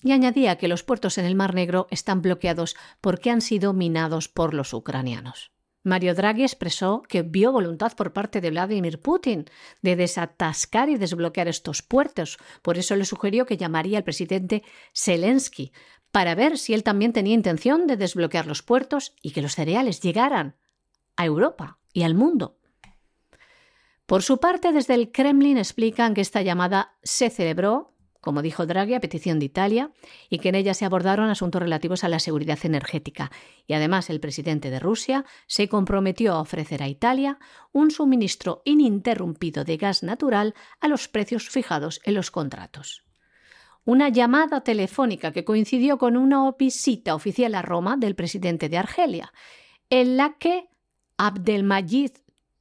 Y 0.03 0.11
añadía 0.11 0.57
que 0.57 0.67
los 0.67 0.83
puertos 0.83 1.17
en 1.17 1.25
el 1.25 1.35
Mar 1.35 1.53
Negro 1.53 1.87
están 1.91 2.21
bloqueados 2.21 2.75
porque 2.99 3.29
han 3.29 3.41
sido 3.41 3.71
minados 3.71 4.27
por 4.27 4.53
los 4.53 4.73
ucranianos. 4.73 5.51
Mario 5.83 6.13
Draghi 6.13 6.43
expresó 6.43 7.01
que 7.01 7.23
vio 7.23 7.51
voluntad 7.51 7.93
por 7.95 8.13
parte 8.13 8.41
de 8.41 8.51
Vladimir 8.51 8.99
Putin 8.99 9.45
de 9.81 9.95
desatascar 9.95 10.89
y 10.89 10.97
desbloquear 10.97 11.47
estos 11.47 11.81
puertos. 11.81 12.37
Por 12.61 12.77
eso 12.77 12.95
le 12.95 13.05
sugirió 13.05 13.45
que 13.45 13.57
llamaría 13.57 13.97
al 13.97 14.03
presidente 14.03 14.63
Zelensky 14.93 15.71
para 16.11 16.35
ver 16.35 16.57
si 16.57 16.73
él 16.73 16.83
también 16.83 17.13
tenía 17.13 17.33
intención 17.33 17.87
de 17.87 17.97
desbloquear 17.97 18.45
los 18.45 18.61
puertos 18.61 19.15
y 19.21 19.31
que 19.31 19.41
los 19.41 19.55
cereales 19.55 20.01
llegaran 20.01 20.55
a 21.15 21.25
Europa 21.25 21.79
y 21.93 22.03
al 22.03 22.15
mundo. 22.15 22.57
Por 24.05 24.23
su 24.23 24.39
parte, 24.39 24.73
desde 24.73 24.93
el 24.93 25.11
Kremlin 25.11 25.57
explican 25.57 26.13
que 26.13 26.21
esta 26.21 26.41
llamada 26.41 26.97
se 27.01 27.29
celebró 27.29 27.93
como 28.21 28.43
dijo 28.43 28.65
Draghi, 28.65 28.93
a 28.93 29.01
petición 29.01 29.39
de 29.39 29.45
Italia, 29.45 29.91
y 30.29 30.37
que 30.37 30.49
en 30.49 30.55
ella 30.55 30.73
se 30.73 30.85
abordaron 30.85 31.29
asuntos 31.29 31.61
relativos 31.61 32.03
a 32.03 32.09
la 32.09 32.19
seguridad 32.19 32.59
energética. 32.63 33.31
Y 33.67 33.73
además 33.73 34.09
el 34.09 34.19
presidente 34.19 34.69
de 34.69 34.79
Rusia 34.79 35.25
se 35.47 35.67
comprometió 35.67 36.33
a 36.33 36.41
ofrecer 36.41 36.83
a 36.83 36.87
Italia 36.87 37.39
un 37.71 37.89
suministro 37.89 38.61
ininterrumpido 38.63 39.63
de 39.63 39.77
gas 39.77 40.03
natural 40.03 40.53
a 40.79 40.87
los 40.87 41.07
precios 41.07 41.49
fijados 41.49 41.99
en 42.03 42.13
los 42.13 42.29
contratos. 42.31 43.03
Una 43.83 44.09
llamada 44.09 44.61
telefónica 44.61 45.31
que 45.31 45.43
coincidió 45.43 45.97
con 45.97 46.15
una 46.15 46.51
visita 46.51 47.15
oficial 47.15 47.55
a 47.55 47.63
Roma 47.63 47.97
del 47.97 48.13
presidente 48.13 48.69
de 48.69 48.77
Argelia, 48.77 49.33
en 49.89 50.17
la 50.17 50.37
que 50.37 50.69
Abdelmajid 51.17 52.11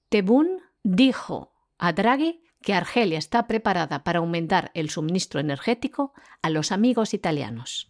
Tebboune 0.08 0.62
dijo 0.82 1.52
a 1.78 1.92
Draghi 1.92 2.42
que 2.62 2.74
Argelia 2.74 3.18
está 3.18 3.46
preparada 3.46 4.04
para 4.04 4.18
aumentar 4.18 4.70
el 4.74 4.90
suministro 4.90 5.40
energético 5.40 6.12
a 6.42 6.50
los 6.50 6.72
amigos 6.72 7.14
italianos. 7.14 7.89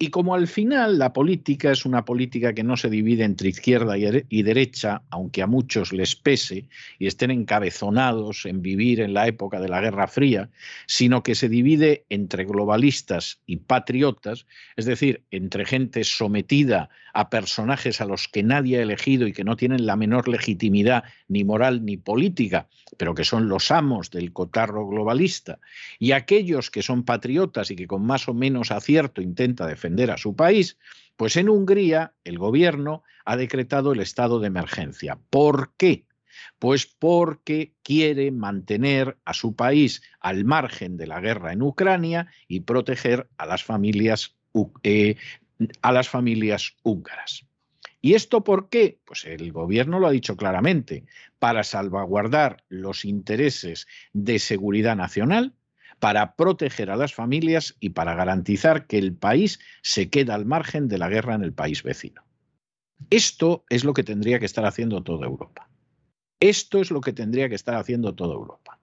Y 0.00 0.10
como 0.10 0.36
al 0.36 0.46
final 0.46 0.96
la 0.96 1.12
política 1.12 1.72
es 1.72 1.84
una 1.84 2.04
política 2.04 2.52
que 2.52 2.62
no 2.62 2.76
se 2.76 2.88
divide 2.88 3.24
entre 3.24 3.48
izquierda 3.48 3.96
y 3.98 4.42
derecha, 4.44 5.02
aunque 5.10 5.42
a 5.42 5.48
muchos 5.48 5.92
les 5.92 6.14
pese 6.14 6.68
y 7.00 7.08
estén 7.08 7.32
encabezonados 7.32 8.46
en 8.46 8.62
vivir 8.62 9.00
en 9.00 9.12
la 9.12 9.26
época 9.26 9.58
de 9.58 9.68
la 9.68 9.80
Guerra 9.80 10.06
Fría, 10.06 10.50
sino 10.86 11.24
que 11.24 11.34
se 11.34 11.48
divide 11.48 12.04
entre 12.10 12.44
globalistas 12.44 13.40
y 13.44 13.56
patriotas, 13.56 14.46
es 14.76 14.84
decir, 14.84 15.24
entre 15.32 15.64
gente 15.64 16.04
sometida 16.04 16.90
a 17.12 17.28
personajes 17.28 18.00
a 18.00 18.04
los 18.04 18.28
que 18.28 18.44
nadie 18.44 18.78
ha 18.78 18.82
elegido 18.82 19.26
y 19.26 19.32
que 19.32 19.42
no 19.42 19.56
tienen 19.56 19.84
la 19.84 19.96
menor 19.96 20.28
legitimidad 20.28 21.02
ni 21.26 21.42
moral 21.42 21.84
ni 21.84 21.96
política, 21.96 22.68
pero 22.98 23.16
que 23.16 23.24
son 23.24 23.48
los 23.48 23.72
amos 23.72 24.12
del 24.12 24.32
cotarro 24.32 24.86
globalista, 24.86 25.58
y 25.98 26.12
aquellos 26.12 26.70
que 26.70 26.82
son 26.82 27.02
patriotas 27.02 27.72
y 27.72 27.76
que 27.76 27.88
con 27.88 28.06
más 28.06 28.28
o 28.28 28.34
menos 28.34 28.70
acierto 28.70 29.20
intenta 29.20 29.66
defender 29.66 29.87
a 30.10 30.16
su 30.16 30.36
país, 30.36 30.78
pues 31.16 31.36
en 31.36 31.48
Hungría 31.48 32.14
el 32.24 32.38
gobierno 32.38 33.02
ha 33.24 33.36
decretado 33.36 33.92
el 33.92 34.00
estado 34.00 34.40
de 34.40 34.46
emergencia. 34.46 35.18
¿Por 35.30 35.72
qué? 35.76 36.06
Pues 36.58 36.86
porque 36.86 37.74
quiere 37.82 38.30
mantener 38.30 39.18
a 39.24 39.34
su 39.34 39.54
país 39.54 40.02
al 40.20 40.44
margen 40.44 40.96
de 40.96 41.06
la 41.06 41.20
guerra 41.20 41.52
en 41.52 41.62
Ucrania 41.62 42.28
y 42.46 42.60
proteger 42.60 43.28
a 43.36 43.46
las 43.46 43.64
familias 43.64 44.36
eh, 44.82 45.16
a 45.82 45.92
las 45.92 46.08
familias 46.08 46.76
húngaras. 46.82 47.44
¿Y 48.00 48.14
esto 48.14 48.44
por 48.44 48.68
qué? 48.68 49.00
Pues 49.04 49.24
el 49.24 49.52
gobierno 49.52 49.98
lo 49.98 50.06
ha 50.06 50.12
dicho 50.12 50.36
claramente, 50.36 51.04
para 51.38 51.64
salvaguardar 51.64 52.62
los 52.68 53.04
intereses 53.04 53.88
de 54.12 54.38
seguridad 54.38 54.96
nacional, 54.96 55.54
para 55.98 56.34
proteger 56.36 56.90
a 56.90 56.96
las 56.96 57.14
familias 57.14 57.76
y 57.80 57.90
para 57.90 58.14
garantizar 58.14 58.86
que 58.86 58.98
el 58.98 59.14
país 59.14 59.58
se 59.82 60.10
queda 60.10 60.34
al 60.34 60.46
margen 60.46 60.88
de 60.88 60.98
la 60.98 61.08
guerra 61.08 61.34
en 61.34 61.42
el 61.42 61.52
país 61.52 61.82
vecino. 61.82 62.22
Esto 63.10 63.64
es 63.68 63.84
lo 63.84 63.94
que 63.94 64.04
tendría 64.04 64.38
que 64.38 64.46
estar 64.46 64.64
haciendo 64.64 65.02
toda 65.02 65.26
Europa. 65.26 65.68
Esto 66.40 66.80
es 66.80 66.90
lo 66.90 67.00
que 67.00 67.12
tendría 67.12 67.48
que 67.48 67.54
estar 67.54 67.74
haciendo 67.74 68.14
toda 68.14 68.34
Europa. 68.34 68.78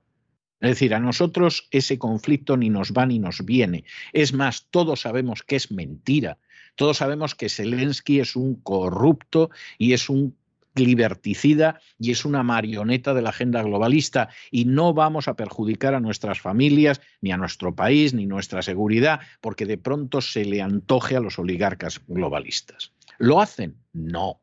Es 0.60 0.72
decir, 0.72 0.94
a 0.94 1.00
nosotros 1.00 1.68
ese 1.72 2.00
conflicto 2.00 2.58
ni 2.58 2.70
nos 2.70 2.92
va 2.94 3.06
ni 3.06 3.20
nos 3.20 3.46
viene. 3.46 3.84
Es 4.14 4.34
más, 4.34 4.68
todos 4.72 5.02
sabemos 5.02 5.44
que 5.44 5.58
es 5.58 5.72
mentira, 5.72 6.38
todos 6.76 6.98
sabemos 6.98 7.36
que 7.36 7.50
Zelensky 7.50 8.20
es 8.20 8.36
un 8.36 8.56
corrupto 8.56 9.50
y 9.78 9.94
es 9.94 10.10
un 10.10 10.36
liberticida 10.76 11.80
y 11.98 12.12
es 12.12 12.26
una 12.26 12.44
marioneta 12.44 13.14
de 13.14 13.22
la 13.22 13.30
agenda 13.30 13.64
globalista 13.64 14.30
y 14.52 14.66
no 14.66 14.94
vamos 14.94 15.28
a 15.28 15.36
perjudicar 15.36 15.94
a 15.94 16.00
nuestras 16.00 16.40
familias, 16.40 17.02
ni 17.22 17.32
a 17.32 17.38
nuestro 17.38 17.76
país, 17.76 18.14
ni 18.14 18.26
nuestra 18.26 18.62
seguridad, 18.62 19.20
porque 19.42 19.66
de 19.66 19.78
pronto 19.78 20.22
se 20.22 20.46
le 20.46 20.62
antoje 20.62 21.16
a 21.16 21.20
los 21.20 21.40
oligarcas 21.40 22.02
globalistas. 22.08 22.92
¿Lo 23.18 23.40
hacen? 23.42 23.76
No, 23.94 24.42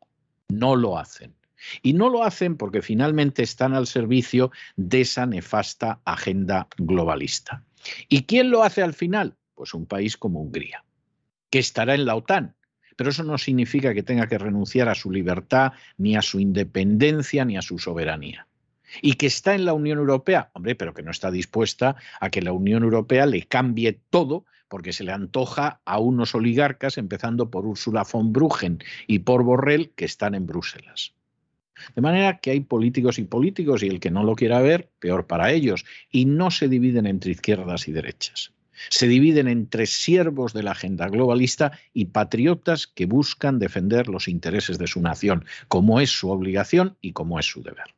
no 0.48 0.76
lo 0.76 0.98
hacen. 0.98 1.34
Y 1.82 1.92
no 1.92 2.08
lo 2.08 2.24
hacen 2.24 2.56
porque 2.56 2.82
finalmente 2.82 3.42
están 3.42 3.74
al 3.74 3.86
servicio 3.86 4.50
de 4.76 5.02
esa 5.02 5.26
nefasta 5.26 6.00
agenda 6.04 6.66
globalista. 6.76 7.64
¿Y 8.08 8.24
quién 8.24 8.50
lo 8.50 8.64
hace 8.64 8.82
al 8.82 8.94
final? 8.94 9.36
Pues 9.54 9.74
un 9.74 9.86
país 9.86 10.16
como 10.16 10.40
Hungría 10.40 10.84
que 11.52 11.58
estará 11.58 11.94
en 11.94 12.06
la 12.06 12.16
OTAN. 12.16 12.56
Pero 12.96 13.10
eso 13.10 13.22
no 13.24 13.38
significa 13.38 13.94
que 13.94 14.02
tenga 14.02 14.26
que 14.26 14.38
renunciar 14.38 14.88
a 14.88 14.94
su 14.94 15.10
libertad, 15.10 15.72
ni 15.98 16.16
a 16.16 16.22
su 16.22 16.40
independencia, 16.40 17.44
ni 17.44 17.56
a 17.56 17.62
su 17.62 17.78
soberanía. 17.78 18.46
Y 19.00 19.14
que 19.14 19.26
está 19.26 19.54
en 19.54 19.64
la 19.64 19.72
Unión 19.72 19.98
Europea, 19.98 20.50
hombre, 20.52 20.74
pero 20.74 20.92
que 20.92 21.02
no 21.02 21.10
está 21.10 21.30
dispuesta 21.30 21.96
a 22.20 22.30
que 22.30 22.42
la 22.42 22.52
Unión 22.52 22.82
Europea 22.82 23.26
le 23.26 23.42
cambie 23.42 23.98
todo 24.10 24.44
porque 24.68 24.92
se 24.92 25.04
le 25.04 25.12
antoja 25.12 25.80
a 25.84 25.98
unos 25.98 26.34
oligarcas, 26.34 26.96
empezando 26.96 27.50
por 27.50 27.66
Ursula 27.66 28.06
von 28.10 28.32
Bruggen 28.32 28.78
y 29.06 29.18
por 29.20 29.42
Borrell, 29.42 29.90
que 29.90 30.06
están 30.06 30.34
en 30.34 30.46
Bruselas. 30.46 31.12
De 31.94 32.00
manera 32.00 32.38
que 32.38 32.52
hay 32.52 32.60
políticos 32.60 33.18
y 33.18 33.24
políticos, 33.24 33.82
y 33.82 33.88
el 33.88 34.00
que 34.00 34.10
no 34.10 34.24
lo 34.24 34.34
quiera 34.34 34.60
ver, 34.60 34.90
peor 34.98 35.26
para 35.26 35.50
ellos, 35.52 35.84
y 36.10 36.24
no 36.24 36.50
se 36.50 36.68
dividen 36.68 37.06
entre 37.06 37.32
izquierdas 37.32 37.88
y 37.88 37.92
derechas 37.92 38.52
se 38.90 39.08
dividen 39.08 39.48
entre 39.48 39.86
siervos 39.86 40.52
de 40.52 40.62
la 40.62 40.72
agenda 40.72 41.08
globalista 41.08 41.72
y 41.92 42.06
patriotas 42.06 42.86
que 42.86 43.06
buscan 43.06 43.58
defender 43.58 44.08
los 44.08 44.28
intereses 44.28 44.78
de 44.78 44.86
su 44.86 45.00
nación, 45.00 45.44
como 45.68 46.00
es 46.00 46.10
su 46.10 46.30
obligación 46.30 46.96
y 47.00 47.12
como 47.12 47.38
es 47.38 47.46
su 47.46 47.62
deber. 47.62 47.94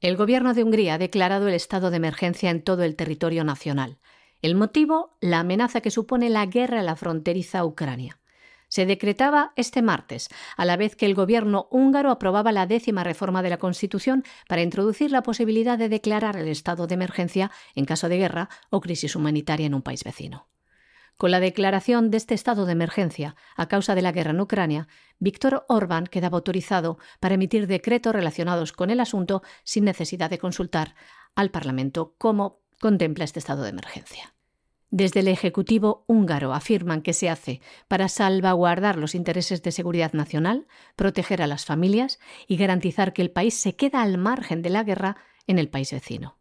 El 0.00 0.16
gobierno 0.16 0.54
de 0.54 0.64
Hungría 0.64 0.94
ha 0.94 0.98
declarado 0.98 1.48
el 1.48 1.54
estado 1.54 1.90
de 1.90 1.96
emergencia 1.96 2.50
en 2.50 2.62
todo 2.62 2.82
el 2.82 2.96
territorio 2.96 3.44
nacional. 3.44 3.98
El 4.42 4.54
motivo, 4.54 5.16
la 5.20 5.40
amenaza 5.40 5.80
que 5.80 5.90
supone 5.90 6.28
la 6.28 6.44
guerra 6.46 6.80
en 6.80 6.86
la 6.86 6.96
fronteriza 6.96 7.64
Ucrania 7.64 8.18
se 8.74 8.86
decretaba 8.86 9.52
este 9.54 9.82
martes, 9.82 10.28
a 10.56 10.64
la 10.64 10.76
vez 10.76 10.96
que 10.96 11.06
el 11.06 11.14
gobierno 11.14 11.68
húngaro 11.70 12.10
aprobaba 12.10 12.50
la 12.50 12.66
décima 12.66 13.04
reforma 13.04 13.40
de 13.40 13.50
la 13.50 13.58
Constitución 13.58 14.24
para 14.48 14.62
introducir 14.62 15.12
la 15.12 15.22
posibilidad 15.22 15.78
de 15.78 15.88
declarar 15.88 16.36
el 16.36 16.48
estado 16.48 16.88
de 16.88 16.94
emergencia 16.94 17.52
en 17.76 17.84
caso 17.84 18.08
de 18.08 18.18
guerra 18.18 18.48
o 18.70 18.80
crisis 18.80 19.14
humanitaria 19.14 19.66
en 19.66 19.74
un 19.74 19.82
país 19.82 20.02
vecino. 20.02 20.48
Con 21.16 21.30
la 21.30 21.38
declaración 21.38 22.10
de 22.10 22.16
este 22.16 22.34
estado 22.34 22.66
de 22.66 22.72
emergencia 22.72 23.36
a 23.54 23.68
causa 23.68 23.94
de 23.94 24.02
la 24.02 24.10
guerra 24.10 24.32
en 24.32 24.40
Ucrania, 24.40 24.88
Víctor 25.20 25.64
Orbán 25.68 26.08
quedaba 26.08 26.38
autorizado 26.38 26.98
para 27.20 27.36
emitir 27.36 27.68
decretos 27.68 28.12
relacionados 28.12 28.72
con 28.72 28.90
el 28.90 28.98
asunto 28.98 29.44
sin 29.62 29.84
necesidad 29.84 30.30
de 30.30 30.40
consultar 30.40 30.96
al 31.36 31.52
Parlamento, 31.52 32.16
como 32.18 32.64
contempla 32.80 33.22
este 33.22 33.38
estado 33.38 33.62
de 33.62 33.70
emergencia. 33.70 34.33
Desde 34.96 35.18
el 35.18 35.26
Ejecutivo 35.26 36.04
húngaro 36.06 36.54
afirman 36.54 37.02
que 37.02 37.14
se 37.14 37.28
hace 37.28 37.60
para 37.88 38.08
salvaguardar 38.08 38.96
los 38.96 39.16
intereses 39.16 39.60
de 39.60 39.72
seguridad 39.72 40.12
nacional, 40.12 40.68
proteger 40.94 41.42
a 41.42 41.48
las 41.48 41.64
familias 41.64 42.20
y 42.46 42.56
garantizar 42.56 43.12
que 43.12 43.22
el 43.22 43.32
país 43.32 43.54
se 43.54 43.74
queda 43.74 44.02
al 44.02 44.18
margen 44.18 44.62
de 44.62 44.70
la 44.70 44.84
guerra 44.84 45.16
en 45.48 45.58
el 45.58 45.68
país 45.68 45.90
vecino. 45.90 46.38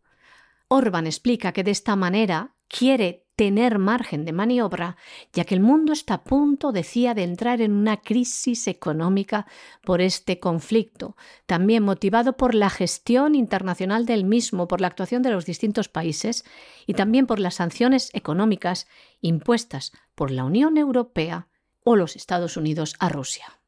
Orbán 0.68 1.08
explica 1.08 1.51
que 1.51 1.64
de 1.64 1.72
esta 1.72 1.95
manera 1.95 2.54
quiere 2.68 3.23
tener 3.36 3.80
margen 3.80 4.26
de 4.26 4.32
maniobra, 4.32 4.96
ya 5.32 5.44
que 5.44 5.56
el 5.56 5.62
mundo 5.62 5.94
está 5.94 6.16
a 6.16 6.24
punto, 6.24 6.72
decía, 6.72 7.14
de 7.14 7.24
entrar 7.24 7.62
en 7.62 7.72
una 7.72 7.98
crisis 7.98 8.68
económica 8.68 9.48
por 9.84 10.02
este 10.02 10.40
conflicto, 10.40 11.16
también 11.46 11.84
motivado 11.84 12.38
por 12.38 12.54
la 12.54 12.70
gestión 12.70 13.36
internacional 13.36 14.06
del 14.06 14.24
mismo, 14.24 14.68
por 14.68 14.82
la 14.82 14.88
actuación 14.88 15.24
de 15.24 15.32
los 15.32 15.46
distintos 15.46 15.90
países 15.90 16.46
y 16.86 16.94
también 16.94 17.26
por 17.26 17.40
las 17.40 17.56
sanciones 17.56 18.12
económicas 18.14 18.88
impuestas 19.22 19.92
por 20.16 20.30
la 20.30 20.44
Unión 20.44 20.78
Europea 20.78 21.48
o 21.84 21.96
los 21.96 22.16
Estados 22.16 22.56
Unidos 22.56 22.96
a 23.00 23.10
Rusia. 23.10 23.60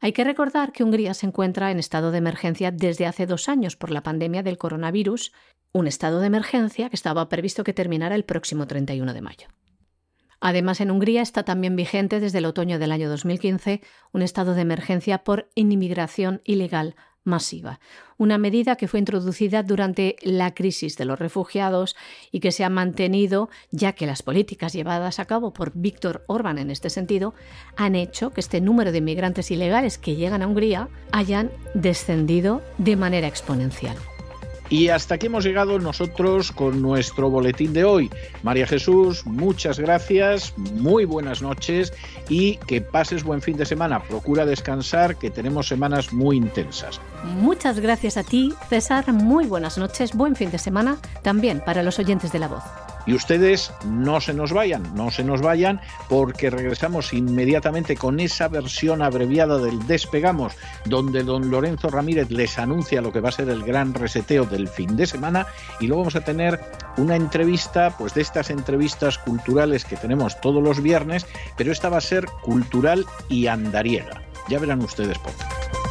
Hay 0.00 0.12
que 0.12 0.22
recordar 0.22 0.72
que 0.72 0.84
Hungría 0.84 1.12
se 1.12 1.26
encuentra 1.26 1.72
en 1.72 1.80
estado 1.80 2.12
de 2.12 2.18
emergencia 2.18 2.70
desde 2.70 3.06
hace 3.06 3.26
dos 3.26 3.48
años 3.48 3.74
por 3.74 3.90
la 3.90 4.04
pandemia 4.04 4.44
del 4.44 4.56
coronavirus 4.56 5.32
un 5.72 5.86
estado 5.86 6.20
de 6.20 6.26
emergencia 6.26 6.88
que 6.88 6.96
estaba 6.96 7.28
previsto 7.28 7.64
que 7.64 7.72
terminara 7.72 8.14
el 8.14 8.24
próximo 8.24 8.66
31 8.66 9.14
de 9.14 9.20
mayo. 9.20 9.48
Además, 10.40 10.80
en 10.80 10.90
Hungría 10.90 11.22
está 11.22 11.42
también 11.42 11.74
vigente 11.74 12.20
desde 12.20 12.38
el 12.38 12.44
otoño 12.44 12.78
del 12.78 12.92
año 12.92 13.08
2015 13.08 13.80
un 14.12 14.22
estado 14.22 14.54
de 14.54 14.62
emergencia 14.62 15.24
por 15.24 15.50
inmigración 15.54 16.40
ilegal 16.44 16.94
masiva, 17.24 17.78
una 18.16 18.38
medida 18.38 18.76
que 18.76 18.88
fue 18.88 19.00
introducida 19.00 19.62
durante 19.62 20.16
la 20.22 20.54
crisis 20.54 20.96
de 20.96 21.04
los 21.04 21.18
refugiados 21.18 21.94
y 22.32 22.40
que 22.40 22.52
se 22.52 22.64
ha 22.64 22.70
mantenido 22.70 23.50
ya 23.70 23.92
que 23.92 24.06
las 24.06 24.22
políticas 24.22 24.72
llevadas 24.72 25.18
a 25.18 25.26
cabo 25.26 25.52
por 25.52 25.72
Víctor 25.74 26.24
Orbán 26.26 26.58
en 26.58 26.70
este 26.70 26.88
sentido 26.88 27.34
han 27.76 27.94
hecho 27.94 28.30
que 28.30 28.40
este 28.40 28.60
número 28.60 28.92
de 28.92 28.98
inmigrantes 28.98 29.50
ilegales 29.50 29.98
que 29.98 30.16
llegan 30.16 30.42
a 30.42 30.46
Hungría 30.46 30.88
hayan 31.12 31.52
descendido 31.74 32.62
de 32.78 32.96
manera 32.96 33.28
exponencial. 33.28 33.96
Y 34.70 34.88
hasta 34.88 35.14
aquí 35.14 35.26
hemos 35.26 35.44
llegado 35.44 35.78
nosotros 35.78 36.52
con 36.52 36.82
nuestro 36.82 37.30
boletín 37.30 37.72
de 37.72 37.84
hoy. 37.84 38.10
María 38.42 38.66
Jesús, 38.66 39.24
muchas 39.24 39.78
gracias, 39.78 40.52
muy 40.56 41.04
buenas 41.04 41.40
noches 41.40 41.92
y 42.28 42.56
que 42.66 42.80
pases 42.80 43.24
buen 43.24 43.40
fin 43.40 43.56
de 43.56 43.64
semana. 43.64 44.02
Procura 44.02 44.44
descansar, 44.44 45.16
que 45.16 45.30
tenemos 45.30 45.68
semanas 45.68 46.12
muy 46.12 46.36
intensas. 46.36 47.00
Muchas 47.24 47.80
gracias 47.80 48.16
a 48.16 48.24
ti, 48.24 48.52
César. 48.68 49.12
Muy 49.12 49.46
buenas 49.46 49.78
noches, 49.78 50.14
buen 50.14 50.36
fin 50.36 50.50
de 50.50 50.58
semana 50.58 50.98
también 51.22 51.60
para 51.64 51.82
los 51.82 51.98
oyentes 51.98 52.32
de 52.32 52.38
la 52.38 52.48
voz. 52.48 52.62
Y 53.08 53.14
ustedes 53.14 53.72
no 53.86 54.20
se 54.20 54.34
nos 54.34 54.52
vayan, 54.52 54.94
no 54.94 55.10
se 55.10 55.24
nos 55.24 55.40
vayan 55.40 55.80
porque 56.10 56.50
regresamos 56.50 57.14
inmediatamente 57.14 57.96
con 57.96 58.20
esa 58.20 58.48
versión 58.48 59.00
abreviada 59.00 59.56
del 59.56 59.86
Despegamos, 59.86 60.52
donde 60.84 61.22
don 61.22 61.50
Lorenzo 61.50 61.88
Ramírez 61.88 62.30
les 62.30 62.58
anuncia 62.58 63.00
lo 63.00 63.10
que 63.10 63.20
va 63.20 63.30
a 63.30 63.32
ser 63.32 63.48
el 63.48 63.64
gran 63.64 63.94
reseteo 63.94 64.44
del 64.44 64.68
fin 64.68 64.94
de 64.94 65.06
semana 65.06 65.46
y 65.80 65.86
luego 65.86 66.02
vamos 66.02 66.16
a 66.16 66.20
tener 66.20 66.60
una 66.98 67.16
entrevista, 67.16 67.96
pues 67.96 68.12
de 68.12 68.20
estas 68.20 68.50
entrevistas 68.50 69.16
culturales 69.16 69.86
que 69.86 69.96
tenemos 69.96 70.38
todos 70.42 70.62
los 70.62 70.82
viernes, 70.82 71.26
pero 71.56 71.72
esta 71.72 71.88
va 71.88 71.96
a 71.96 72.02
ser 72.02 72.26
cultural 72.42 73.06
y 73.30 73.46
andariega. 73.46 74.20
Ya 74.50 74.58
verán 74.58 74.82
ustedes 74.82 75.18
por 75.18 75.32
qué. 75.32 75.87